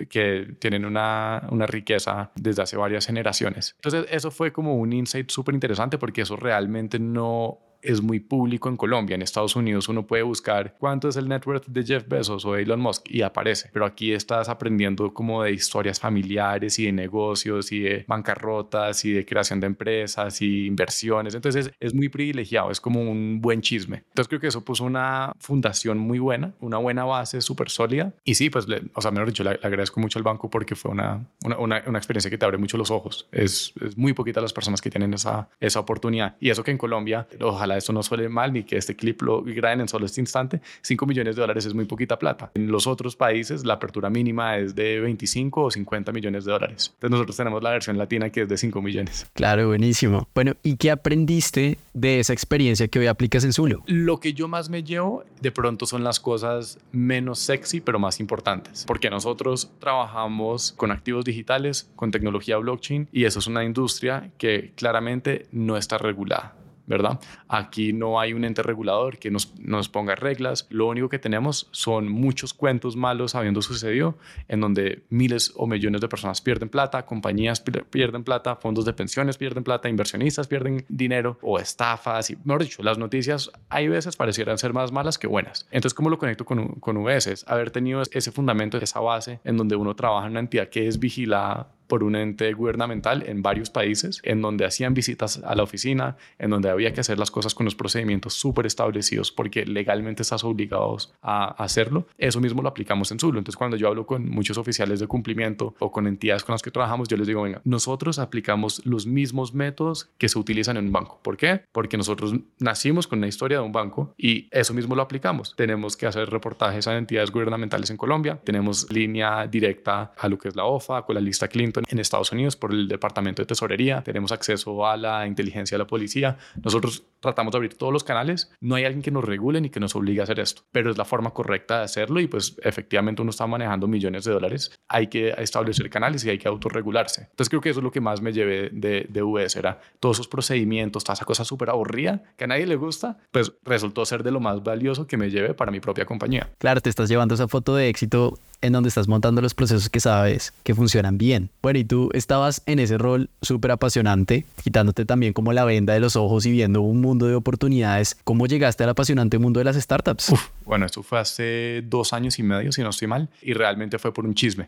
que 0.10 0.56
tienen 0.60 0.86
una, 0.86 1.48
una 1.52 1.66
riqueza 1.66 2.32
desde 2.36 2.64
hace 2.64 2.78
varias 2.78 3.06
generaciones. 3.06 3.76
Entonces 3.78 4.06
eso 4.10 4.32
fue 4.32 4.52
como 4.52 4.76
un 4.76 4.94
insight 4.94 5.30
súper 5.30 5.54
interesante 5.54 5.98
porque 5.98 6.22
eso 6.22 6.36
realmente 6.36 7.00
no 7.00 7.60
es 7.82 8.02
muy 8.02 8.20
público 8.20 8.70
en 8.70 8.78
Colombia. 8.78 9.16
En 9.16 9.22
Estados 9.22 9.56
Unidos 9.56 9.90
uno 9.90 10.06
puede 10.06 10.24
buscar 10.24 10.76
cuánto 10.80 11.08
es 11.08 11.16
el 11.16 11.28
net 11.28 11.46
worth 11.46 11.68
de 11.68 11.84
Jeff 11.84 12.08
Bezos 12.08 12.46
o 12.46 12.56
Elon 12.56 12.80
Musk 12.80 13.10
y 13.10 13.22
aparece. 13.22 13.70
Pero 13.74 13.86
aquí 13.86 14.14
estás 14.14 14.50
aprendiendo 14.50 15.14
como 15.14 15.44
de 15.44 15.52
historias 15.52 16.00
familiares 16.00 16.78
y 16.80 16.86
de 16.86 16.92
negocios 16.92 17.72
y 17.72 17.80
de 17.82 18.06
bancarrotas 18.08 19.06
y 19.06 19.14
de 19.14 19.26
creación 19.26 19.60
de 19.60 19.68
empresas 19.68 20.42
y 20.42 20.66
inversiones. 20.66 21.36
Entonces 21.36 21.72
es 21.80 21.94
muy 21.94 22.10
privilegiado, 22.10 22.72
es 22.72 22.82
como 22.82 23.02
un 23.02 23.42
buen 23.42 23.62
chisme. 23.62 24.04
Entonces 24.10 24.28
creo 24.28 24.40
que 24.40 24.48
eso 24.48 24.64
puso 24.64 24.84
una 24.84 25.34
fundación 25.40 25.98
muy 25.98 26.20
buena, 26.20 26.54
una 26.60 26.78
buena 26.78 27.04
base 27.04 27.42
súper 27.42 27.70
sólida. 27.70 28.14
Y 28.24 28.36
sí, 28.36 28.50
pues, 28.50 28.68
le, 28.68 28.84
o 28.94 29.02
sea, 29.02 29.12
mejor 29.12 29.28
dicho, 29.28 29.44
le, 29.44 29.52
agradezco 29.52 30.00
mucho 30.00 30.20
al 30.20 30.24
banco 30.24 30.50
porque 30.50 30.76
fue 30.76 30.92
una, 30.92 31.26
una, 31.44 31.84
una, 31.86 31.98
experiencia 31.98 32.30
que 32.30 32.38
te 32.38 32.46
abre 32.46 32.58
mucho 32.58 32.78
los 32.78 32.92
ojos. 32.92 33.28
Es, 33.32 33.74
es 33.82 33.98
muy 33.98 34.14
poquita 34.14 34.42
las 34.42 34.54
personas 34.54 34.82
que 34.82 34.90
tienen 34.90 35.14
esa, 35.14 35.50
esa 35.60 35.80
oportunidad. 35.80 36.36
Y 36.40 36.50
eso 36.50 36.64
que 36.64 36.72
en 36.72 36.78
Colombia, 36.78 37.28
ojalá 37.40 37.71
esto 37.78 37.94
no 37.94 38.04
suele 38.04 38.30
mal 38.30 38.54
ni 38.54 38.64
que 38.64 38.78
este 38.78 38.96
clip 38.96 39.22
lo 39.22 39.42
graben 39.44 39.82
en 39.82 39.88
solo 39.88 40.06
este 40.06 40.22
instante, 40.22 40.62
5 40.82 41.06
millones 41.06 41.36
de 41.36 41.42
dólares 41.42 41.66
es 41.66 41.74
muy 41.74 41.86
poquita 41.86 42.18
plata. 42.18 42.52
En 42.56 42.72
los 42.72 42.88
otros 42.88 43.16
países 43.16 43.66
la 43.66 43.76
apertura 43.76 44.10
mínima 44.10 44.58
es 44.58 44.76
de 44.76 45.00
25 45.00 45.64
o 45.64 45.72
50 45.72 46.12
millones 46.12 46.46
de 46.46 46.52
dólares. 46.52 46.92
Entonces 46.96 47.12
nosotros 47.12 47.38
tenemos 47.38 47.64
la 47.64 47.72
versión 47.72 47.98
latina 47.98 48.30
que 48.30 48.42
es 48.42 48.50
de 48.50 48.58
5 48.58 48.82
millones. 48.82 49.28
Claro, 49.34 49.68
buenísimo. 49.68 50.28
Bueno, 50.34 50.54
¿y 50.64 50.78
qué 50.78 50.92
aprendiste 50.92 51.78
de 51.94 52.20
esa 52.20 52.34
experiencia 52.34 52.88
que 52.88 53.00
hoy 53.00 53.08
aplicas 53.08 53.44
en 53.44 53.54
Zulu? 53.54 53.84
Lo 53.86 54.20
que 54.20 54.34
yo 54.34 54.48
más 54.48 54.70
me 54.70 54.84
llevo 54.84 55.24
de 55.42 55.52
pronto 55.52 55.86
son 55.86 56.04
las 56.04 56.20
cosas 56.20 56.80
menos 56.92 57.40
sexy 57.40 57.82
pero 57.82 58.00
más 58.00 58.20
importantes, 58.20 58.86
porque 58.88 59.10
nosotros 59.10 59.72
trabajamos 59.80 60.74
con 60.74 60.92
activos 60.92 61.26
digitales, 61.26 61.90
con 61.96 62.12
tecnología 62.12 62.58
blockchain 62.58 63.08
y 63.12 63.26
eso 63.26 63.40
es 63.40 63.48
una 63.48 63.64
industria 63.64 64.32
que 64.38 64.74
claramente 64.76 65.48
no 65.52 65.78
está 65.78 65.98
regulada. 65.98 66.56
¿Verdad? 66.86 67.20
Aquí 67.48 67.94
no 67.94 68.20
hay 68.20 68.34
un 68.34 68.46
ente 68.46 68.64
regulador 68.64 69.18
que 69.18 69.32
nos, 69.32 69.48
ponga 69.90 70.16
reglas. 70.16 70.68
Lo 70.70 70.88
único 70.88 71.10
que 71.10 71.20
tenemos 71.20 71.68
son 71.72 72.10
muchos 72.10 72.54
cuentos 72.54 72.96
malos 72.96 73.36
habiendo 73.36 73.62
sucedido 73.62 74.18
en 74.48 74.62
donde 74.62 75.04
miles 75.10 75.54
o 75.56 75.68
millones 75.68 76.02
de 76.02 76.08
personas 76.08 76.42
pierden 76.42 76.70
plata, 76.70 77.06
compañías 77.06 77.62
pierden 77.62 78.24
plata, 78.24 78.56
fondos 78.56 78.86
de 78.86 78.94
pensiones 78.94 79.38
pierden 79.38 79.64
plata, 79.64 79.90
inversionistas 79.90 80.48
pierden 80.48 80.86
dinero 80.90 81.38
o 81.42 81.60
estafas. 81.60 82.30
Y, 82.30 82.38
mejor 82.44 82.64
dicho, 82.64 82.84
las 82.84 82.98
noticias 82.98 83.52
hay 83.70 83.88
veces 83.88 84.16
parecieran 84.16 84.58
ser 84.58 84.74
más 84.74 84.92
malas 84.92 85.18
que 85.18 85.28
buenas. 85.28 85.68
Entonces, 85.72 85.94
¿cómo 85.94 86.10
lo 86.10 86.18
conecto 86.18 86.46
con, 86.46 86.68
con 86.80 86.98
UBS? 86.98 87.46
Haber 87.48 87.72
tenido 87.72 88.02
ese 88.12 88.32
fundamento, 88.32 88.78
esa 88.78 89.00
base 89.00 89.40
en 89.44 89.58
donde 89.58 89.76
uno 89.76 89.96
trabaja 89.96 90.26
en 90.26 90.32
una 90.32 90.40
entidad 90.42 90.70
que 90.70 90.88
es 90.88 91.00
vigilada 91.00 91.72
por 91.92 92.06
un 92.06 92.16
ente 92.16 92.54
gubernamental 92.54 93.22
en 93.28 93.42
varios 93.42 93.70
países, 93.70 94.22
en 94.24 94.42
donde 94.42 94.64
hacían 94.64 94.94
visitas 94.94 95.42
a 95.44 95.56
la 95.56 95.64
oficina, 95.64 96.16
en 96.40 96.50
donde 96.50 96.70
había 96.70 96.94
que 96.94 97.02
hacer 97.02 97.20
las 97.20 97.32
cosas 97.32 97.54
con 97.54 97.66
los 97.66 97.76
procedimientos 97.76 98.34
súper 98.34 98.66
establecidos 98.66 99.34
porque 99.34 99.66
legalmente 99.66 100.22
estás 100.22 100.46
obligados 100.46 101.14
a 101.22 101.48
hacerlo. 101.62 102.08
Eso 102.18 102.40
mismo 102.40 102.62
lo 102.62 102.70
aplicamos 102.70 103.12
en 103.12 103.20
Zulu. 103.20 103.40
Entonces, 103.40 103.58
cuando 103.58 103.76
yo 103.76 103.90
hablo 103.90 104.06
con 104.06 104.30
muchos 104.30 104.58
oficiales 104.58 105.02
de 105.02 105.08
cumplimiento 105.08 105.76
o 105.80 105.92
con 105.92 106.08
entidades 106.08 106.46
con 106.46 106.54
las 106.54 106.62
que 106.62 106.72
trabajamos, 106.72 107.10
yo 107.10 107.18
les 107.18 107.28
digo, 107.28 107.42
venga, 107.42 107.60
nosotros 107.66 108.20
aplicamos 108.20 108.86
los 108.86 109.06
mismos 109.06 109.54
métodos 109.54 110.12
que 110.18 110.30
se 110.30 110.40
utilizan 110.40 110.78
en 110.78 110.86
un 110.86 110.92
banco. 110.94 111.20
¿Por 111.22 111.36
qué? 111.36 111.64
Porque 111.74 111.98
nosotros 111.98 112.34
nacimos 112.58 113.06
con 113.06 113.20
una 113.20 113.28
historia 113.28 113.58
de 113.58 113.66
un 113.66 113.74
banco 113.74 114.14
y 114.18 114.48
eso 114.52 114.74
mismo 114.74 114.96
lo 114.96 115.02
aplicamos. 115.02 115.58
Tenemos 115.58 115.98
que 115.98 116.08
hacer 116.08 116.30
reportajes 116.30 116.88
a 116.88 116.98
entidades 116.98 117.32
gubernamentales 117.32 117.90
en 117.90 117.98
Colombia, 117.98 118.40
tenemos 118.46 118.90
línea 118.90 119.46
directa 119.46 120.14
a 120.18 120.30
lo 120.30 120.38
que 120.38 120.48
es 120.48 120.56
la 120.56 120.64
OFA, 120.64 121.02
con 121.02 121.16
la 121.16 121.20
lista 121.20 121.50
Clinton 121.50 121.81
en 121.88 122.00
Estados 122.00 122.32
Unidos 122.32 122.56
por 122.56 122.72
el 122.72 122.88
Departamento 122.88 123.42
de 123.42 123.46
Tesorería, 123.46 124.02
tenemos 124.04 124.32
acceso 124.32 124.86
a 124.86 124.98
la 124.98 125.28
inteligencia 125.28 125.76
de 125.76 125.84
la 125.84 125.88
policía. 125.88 126.38
Nosotros 126.64 127.04
tratamos 127.20 127.52
de 127.52 127.58
abrir 127.58 127.74
todos 127.76 127.94
los 127.94 128.04
canales. 128.04 128.52
No 128.60 128.76
hay 128.76 128.86
alguien 128.86 129.02
que 129.02 129.12
nos 129.12 129.24
regule 129.24 129.62
ni 129.62 129.70
que 129.70 129.80
nos 129.80 129.96
obligue 129.96 130.22
a 130.22 130.24
hacer 130.24 130.40
esto, 130.40 130.64
pero 130.72 130.92
es 130.92 130.98
la 130.98 131.06
forma 131.06 131.32
correcta 131.32 131.80
de 131.80 131.84
hacerlo 131.86 132.20
y 132.20 132.28
pues 132.28 132.58
efectivamente 132.64 133.22
uno 133.22 133.32
está 133.32 133.48
manejando 133.48 133.88
millones 133.88 134.26
de 134.26 134.34
dólares. 134.34 134.72
Hay 134.88 135.08
que 135.08 135.34
establecer 135.38 135.90
canales 135.90 136.26
y 136.26 136.30
hay 136.30 136.38
que 136.38 136.48
autorregularse. 136.48 137.28
Entonces 137.30 137.50
creo 137.50 137.62
que 137.62 137.70
eso 137.70 137.80
es 137.80 137.84
lo 137.84 137.92
que 137.92 138.02
más 138.02 138.22
me 138.22 138.34
llevé 138.34 138.70
de, 138.72 139.06
de 139.10 139.24
US, 139.24 139.56
era 139.56 139.80
todos 140.00 140.18
esos 140.18 140.28
procedimientos, 140.28 141.04
toda 141.04 141.14
esa 141.14 141.26
cosa 141.26 141.46
súper 141.46 141.70
aburrida 141.70 142.24
que 142.38 142.46
a 142.46 142.48
nadie 142.48 142.66
le 142.66 142.76
gusta, 142.76 143.18
pues 143.32 143.54
resultó 143.64 144.06
ser 144.06 144.24
de 144.24 144.32
lo 144.32 144.40
más 144.40 144.64
valioso 144.64 145.08
que 145.08 145.18
me 145.18 145.30
lleve 145.30 145.54
para 145.54 145.72
mi 145.72 145.80
propia 145.80 146.06
compañía. 146.06 146.50
Claro, 146.58 146.82
te 146.82 146.90
estás 146.90 147.10
llevando 147.10 147.36
esa 147.36 147.48
foto 147.48 147.76
de 147.76 147.90
éxito 147.90 148.38
en 148.62 148.74
donde 148.74 148.90
estás 148.90 149.08
montando 149.08 149.42
los 149.42 149.54
procesos 149.54 149.90
que 149.90 150.00
sabes 150.00 150.54
que 150.64 150.76
funcionan 150.76 151.18
bien. 151.18 151.50
Bueno, 151.62 151.71
y 151.78 151.84
tú 151.84 152.10
estabas 152.14 152.64
en 152.66 152.80
ese 152.80 152.98
rol 152.98 153.30
súper 153.42 153.72
apasionante, 153.72 154.46
quitándote 154.64 155.06
también 155.06 155.34
como 155.34 155.54
la 155.54 155.66
venda 155.66 155.94
de 155.94 156.00
los 156.00 156.16
ojos 156.16 156.46
y 156.46 156.52
viendo 156.52 156.82
un 156.82 157.02
mundo 157.02 157.28
de 157.28 157.36
oportunidades. 157.36 158.18
¿Cómo 158.24 158.48
llegaste 158.48 158.84
al 158.84 158.90
apasionante 158.90 159.38
mundo 159.38 159.60
de 159.60 159.66
las 159.66 159.76
startups? 159.76 160.34
bueno, 160.66 160.86
esto 160.86 161.04
fue 161.04 161.20
hace 161.20 161.84
dos 161.86 162.14
años 162.14 162.40
y 162.40 162.44
medio, 162.44 162.72
si 162.72 162.82
no 162.82 162.90
estoy 162.90 163.08
mal, 163.08 163.30
y 163.42 163.54
realmente 163.54 164.00
fue 164.00 164.14
por 164.14 164.26
un 164.26 164.34
chisme. 164.34 164.68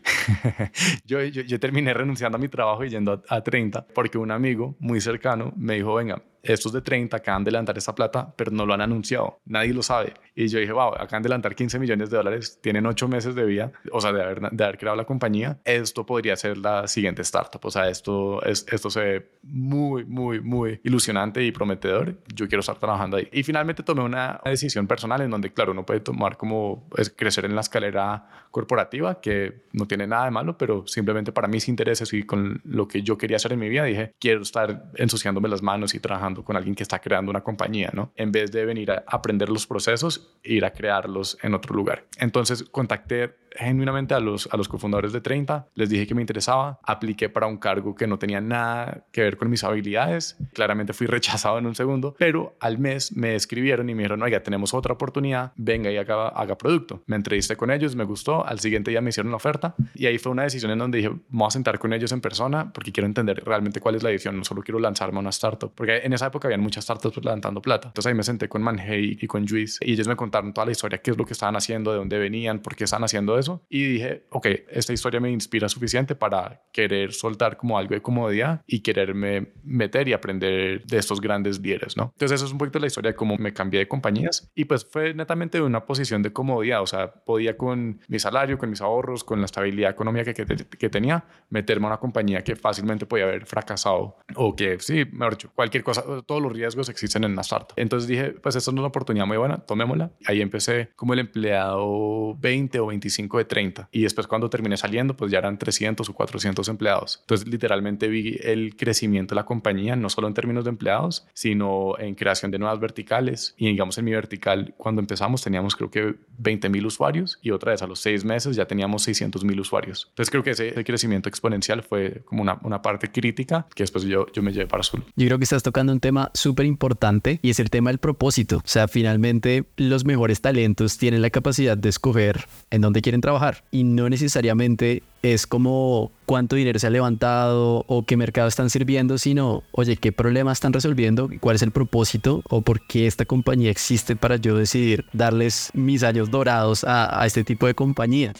yo, 1.06 1.18
terminé 1.58 1.94
renunciando 1.94 2.36
a 2.36 2.40
mi 2.40 2.48
trabajo 2.48 2.84
y 2.84 2.90
yendo 2.90 3.22
a, 3.28 3.36
a 3.36 3.42
30 3.42 3.86
porque 3.94 4.18
un 4.18 4.30
amigo 4.30 4.76
muy 4.78 5.00
cercano 5.00 5.52
me 5.56 5.74
dijo, 5.74 5.94
venga, 5.94 6.22
estos 6.44 6.72
de 6.72 6.82
30 6.82 7.16
acaban 7.16 7.44
de 7.44 7.50
levantar 7.50 7.76
esta 7.78 7.94
plata, 7.94 8.32
pero 8.36 8.50
no 8.50 8.66
lo 8.66 8.74
han 8.74 8.80
anunciado, 8.80 9.40
nadie 9.46 9.72
lo 9.72 9.82
sabe. 9.82 10.14
Y 10.34 10.48
yo 10.48 10.58
dije, 10.58 10.72
wow, 10.72 10.94
acaban 10.94 11.22
de 11.22 11.28
levantar 11.28 11.54
15 11.54 11.78
millones 11.78 12.10
de 12.10 12.16
dólares, 12.16 12.58
tienen 12.60 12.86
8 12.86 13.08
meses 13.08 13.34
de 13.34 13.44
vida, 13.44 13.72
o 13.90 14.00
sea, 14.00 14.12
de 14.12 14.22
haber, 14.22 14.50
de 14.50 14.64
haber 14.64 14.78
creado 14.78 14.96
la 14.96 15.04
compañía, 15.04 15.58
esto 15.64 16.04
podría 16.04 16.36
ser 16.36 16.58
la 16.58 16.86
siguiente 16.86 17.22
startup, 17.22 17.64
o 17.64 17.70
sea, 17.70 17.88
esto, 17.88 18.42
es, 18.44 18.66
esto 18.70 18.90
se 18.90 19.00
ve 19.00 19.30
muy, 19.42 20.04
muy, 20.04 20.40
muy 20.40 20.80
ilusionante 20.84 21.42
y 21.42 21.52
prometedor, 21.52 22.18
yo 22.34 22.48
quiero 22.48 22.60
estar 22.60 22.78
trabajando 22.78 23.16
ahí. 23.16 23.28
Y 23.32 23.42
finalmente 23.42 23.82
tomé 23.82 24.02
una 24.02 24.40
decisión 24.44 24.86
personal 24.86 25.20
en 25.22 25.30
donde, 25.30 25.52
claro, 25.52 25.72
uno 25.72 25.86
puede 25.86 26.00
tomar 26.00 26.36
como 26.36 26.88
es 26.96 27.10
crecer 27.10 27.44
en 27.44 27.54
la 27.54 27.60
escalera 27.62 28.28
corporativa, 28.50 29.20
que 29.20 29.64
no 29.72 29.86
tiene 29.86 30.06
nada 30.06 30.26
de 30.26 30.30
malo, 30.30 30.56
pero 30.56 30.86
simplemente 30.86 31.32
para 31.32 31.48
mis 31.48 31.68
intereses 31.68 32.12
y 32.12 32.22
con 32.22 32.60
lo 32.64 32.86
que 32.86 33.02
yo 33.02 33.18
quería 33.18 33.36
hacer 33.36 33.52
en 33.52 33.58
mi 33.58 33.68
vida, 33.68 33.84
dije, 33.84 34.14
quiero 34.20 34.42
estar 34.42 34.90
ensuciándome 34.94 35.48
las 35.48 35.62
manos 35.62 35.94
y 35.94 36.00
trabajando 36.00 36.33
con 36.42 36.56
alguien 36.56 36.74
que 36.74 36.82
está 36.82 36.98
creando 36.98 37.30
una 37.30 37.42
compañía, 37.42 37.90
¿no? 37.92 38.12
En 38.16 38.32
vez 38.32 38.50
de 38.50 38.64
venir 38.64 38.90
a 38.90 39.04
aprender 39.06 39.48
los 39.50 39.66
procesos, 39.66 40.34
ir 40.42 40.64
a 40.64 40.72
crearlos 40.72 41.38
en 41.42 41.54
otro 41.54 41.74
lugar. 41.74 42.06
Entonces 42.18 42.64
contacté 42.64 43.34
genuinamente 43.54 44.14
a 44.14 44.20
los, 44.20 44.48
a 44.50 44.56
los 44.56 44.68
cofundadores 44.68 45.12
de 45.12 45.20
30, 45.20 45.68
les 45.74 45.88
dije 45.88 46.06
que 46.06 46.14
me 46.14 46.20
interesaba, 46.22 46.78
apliqué 46.82 47.28
para 47.28 47.46
un 47.46 47.56
cargo 47.56 47.94
que 47.94 48.06
no 48.06 48.18
tenía 48.18 48.40
nada 48.40 49.04
que 49.12 49.22
ver 49.22 49.36
con 49.36 49.48
mis 49.50 49.64
habilidades, 49.64 50.36
claramente 50.52 50.92
fui 50.92 51.06
rechazado 51.14 51.58
en 51.58 51.66
un 51.66 51.74
segundo, 51.74 52.14
pero 52.18 52.56
al 52.60 52.78
mes 52.78 53.16
me 53.16 53.34
escribieron 53.34 53.88
y 53.88 53.94
me 53.94 54.02
dijeron, 54.02 54.22
oiga, 54.22 54.42
tenemos 54.42 54.74
otra 54.74 54.94
oportunidad, 54.94 55.52
venga 55.56 55.90
y 55.90 55.96
haga, 55.96 56.28
haga 56.28 56.58
producto. 56.58 57.02
Me 57.06 57.16
entrevisté 57.16 57.56
con 57.56 57.70
ellos, 57.70 57.94
me 57.96 58.04
gustó, 58.04 58.44
al 58.46 58.60
siguiente 58.60 58.90
día 58.90 59.00
me 59.00 59.10
hicieron 59.10 59.30
la 59.30 59.36
oferta 59.36 59.74
y 59.94 60.06
ahí 60.06 60.18
fue 60.18 60.32
una 60.32 60.42
decisión 60.42 60.70
en 60.72 60.78
donde 60.78 60.98
dije, 60.98 61.10
vamos 61.28 61.48
a 61.48 61.54
sentar 61.54 61.78
con 61.78 61.92
ellos 61.92 62.12
en 62.12 62.20
persona 62.20 62.72
porque 62.72 62.92
quiero 62.92 63.06
entender 63.06 63.42
realmente 63.44 63.80
cuál 63.80 63.94
es 63.94 64.02
la 64.02 64.10
edición, 64.10 64.36
no 64.36 64.44
solo 64.44 64.62
quiero 64.62 64.78
lanzarme 64.78 65.18
a 65.18 65.20
una 65.20 65.30
startup, 65.30 65.72
porque 65.74 65.98
en 65.98 66.12
esa 66.12 66.26
época 66.26 66.48
habían 66.48 66.60
muchas 66.60 66.84
startups 66.84 67.24
levantando 67.24 67.62
plata. 67.62 67.88
Entonces 67.88 68.08
ahí 68.10 68.14
me 68.14 68.22
senté 68.22 68.48
con 68.48 68.62
Manhei 68.62 69.18
y 69.20 69.26
con 69.26 69.46
Juice 69.46 69.84
y 69.84 69.92
ellos 69.92 70.08
me 70.08 70.16
contaron 70.16 70.52
toda 70.52 70.66
la 70.66 70.72
historia, 70.72 70.98
qué 70.98 71.10
es 71.10 71.18
lo 71.18 71.24
que 71.24 71.32
estaban 71.32 71.56
haciendo, 71.56 71.92
de 71.92 71.98
dónde 71.98 72.18
venían, 72.18 72.58
por 72.60 72.74
qué 72.76 72.84
estaban 72.84 73.04
haciendo 73.04 73.38
eso 73.38 73.43
y 73.68 73.84
dije, 73.84 74.26
ok, 74.30 74.46
esta 74.70 74.92
historia 74.92 75.20
me 75.20 75.30
inspira 75.30 75.68
suficiente 75.68 76.14
para 76.14 76.62
querer 76.72 77.12
soltar 77.12 77.56
como 77.56 77.78
algo 77.78 77.94
de 77.94 78.02
comodidad 78.02 78.62
y 78.66 78.80
quererme 78.80 79.52
meter 79.62 80.08
y 80.08 80.12
aprender 80.12 80.84
de 80.84 80.98
estos 80.98 81.20
grandes 81.20 81.60
líderes, 81.60 81.96
¿no? 81.96 82.10
Entonces 82.14 82.36
eso 82.36 82.46
es 82.46 82.52
un 82.52 82.58
poquito 82.58 82.78
la 82.78 82.86
historia 82.86 83.12
de 83.12 83.16
cómo 83.16 83.36
me 83.36 83.52
cambié 83.52 83.80
de 83.80 83.88
compañías 83.88 84.50
y 84.54 84.64
pues 84.64 84.84
fue 84.84 85.14
netamente 85.14 85.58
de 85.58 85.64
una 85.64 85.84
posición 85.84 86.22
de 86.22 86.32
comodidad, 86.32 86.82
o 86.82 86.86
sea, 86.86 87.12
podía 87.12 87.56
con 87.56 88.00
mi 88.08 88.18
salario, 88.18 88.58
con 88.58 88.70
mis 88.70 88.80
ahorros, 88.80 89.24
con 89.24 89.40
la 89.40 89.46
estabilidad 89.46 89.90
económica 89.90 90.32
que, 90.32 90.44
que, 90.44 90.88
tenía, 90.88 91.24
meterme 91.50 91.86
a 91.86 91.88
una 91.90 91.98
compañía 91.98 92.42
que 92.42 92.56
fácilmente 92.56 93.06
podía 93.06 93.24
haber 93.24 93.46
fracasado 93.46 94.16
o 94.36 94.54
que, 94.56 94.78
sí, 94.80 95.04
mejor 95.12 95.34
dicho, 95.34 95.50
cualquier 95.54 95.82
cosa, 95.82 96.04
todos 96.26 96.42
los 96.42 96.52
riesgos 96.52 96.88
existen 96.88 97.24
en 97.24 97.32
una 97.32 97.42
startup. 97.42 97.74
Entonces 97.76 98.08
dije, 98.08 98.30
pues 98.30 98.56
esto 98.56 98.70
es 98.70 98.76
una 98.76 98.86
oportunidad 98.86 99.26
muy 99.26 99.36
buena, 99.36 99.58
tomémosla. 99.58 100.10
Ahí 100.26 100.40
empecé 100.40 100.90
como 100.96 101.14
el 101.14 101.20
empleado 101.20 102.36
20 102.36 102.78
o 102.80 102.86
25 102.86 103.33
de 103.38 103.44
30 103.44 103.88
y 103.92 104.02
después 104.02 104.26
cuando 104.26 104.50
terminé 104.50 104.76
saliendo, 104.76 105.16
pues 105.16 105.30
ya 105.30 105.38
eran 105.38 105.58
300 105.58 106.08
o 106.08 106.12
400 106.12 106.68
empleados. 106.68 107.18
Entonces 107.22 107.48
literalmente 107.48 108.08
vi 108.08 108.38
el 108.42 108.76
crecimiento 108.76 109.34
de 109.34 109.40
la 109.40 109.44
compañía, 109.44 109.96
no 109.96 110.08
solo 110.08 110.28
en 110.28 110.34
términos 110.34 110.64
de 110.64 110.70
empleados, 110.70 111.26
sino 111.34 111.98
en 111.98 112.14
creación 112.14 112.50
de 112.50 112.58
nuevas 112.58 112.80
verticales. 112.80 113.54
Y 113.56 113.68
digamos 113.68 113.98
en 113.98 114.04
mi 114.04 114.12
vertical, 114.12 114.74
cuando 114.76 115.00
empezamos 115.00 115.42
teníamos 115.42 115.76
creo 115.76 115.90
que 115.90 116.14
20 116.38 116.68
mil 116.68 116.86
usuarios 116.86 117.38
y 117.42 117.50
otra 117.50 117.72
vez 117.72 117.82
a 117.82 117.86
los 117.86 118.00
seis 118.00 118.24
meses 118.24 118.56
ya 118.56 118.66
teníamos 118.66 119.02
600 119.02 119.44
mil 119.44 119.60
usuarios. 119.60 120.06
Entonces 120.10 120.30
creo 120.30 120.42
que 120.42 120.50
ese, 120.50 120.84
crecimiento 120.84 121.28
exponencial 121.28 121.82
fue 121.82 122.22
como 122.24 122.42
una, 122.42 122.58
una 122.62 122.82
parte 122.82 123.10
crítica 123.10 123.66
que 123.74 123.82
después 123.82 124.04
yo, 124.04 124.26
yo 124.32 124.42
me 124.42 124.52
llevé 124.52 124.66
para 124.66 124.80
Azul. 124.80 125.02
Yo 125.16 125.26
creo 125.26 125.38
que 125.38 125.44
estás 125.44 125.62
tocando 125.62 125.92
un 125.92 126.00
tema 126.00 126.30
súper 126.34 126.66
importante 126.66 127.40
y 127.42 127.50
es 127.50 127.60
el 127.60 127.70
tema 127.70 127.90
del 127.90 127.98
propósito. 127.98 128.58
O 128.58 128.62
sea, 128.68 128.88
finalmente 128.88 129.64
los 129.76 130.04
mejores 130.04 130.40
talentos 130.40 130.98
tienen 130.98 131.22
la 131.22 131.30
capacidad 131.30 131.76
de 131.76 131.88
escoger 131.88 132.44
en 132.70 132.80
dónde 132.80 133.02
quieren 133.02 133.20
trabajar 133.24 133.64
y 133.70 133.84
no 133.84 134.10
necesariamente 134.10 135.02
es 135.22 135.46
como 135.46 136.12
cuánto 136.26 136.56
dinero 136.56 136.78
se 136.78 136.86
ha 136.86 136.90
levantado 136.90 137.82
o 137.88 138.04
qué 138.04 138.18
mercado 138.18 138.48
están 138.48 138.68
sirviendo, 138.68 139.16
sino, 139.16 139.62
oye, 139.72 139.96
qué 139.96 140.12
problema 140.12 140.52
están 140.52 140.74
resolviendo, 140.74 141.30
cuál 141.40 141.56
es 141.56 141.62
el 141.62 141.70
propósito 141.70 142.42
o 142.50 142.60
por 142.60 142.86
qué 142.86 143.06
esta 143.06 143.24
compañía 143.24 143.70
existe 143.70 144.14
para 144.14 144.36
yo 144.36 144.58
decidir 144.58 145.06
darles 145.14 145.70
mis 145.72 146.02
años 146.02 146.30
dorados 146.30 146.84
a, 146.84 147.18
a 147.18 147.24
este 147.24 147.44
tipo 147.44 147.66
de 147.66 147.74
compañía. 147.74 148.34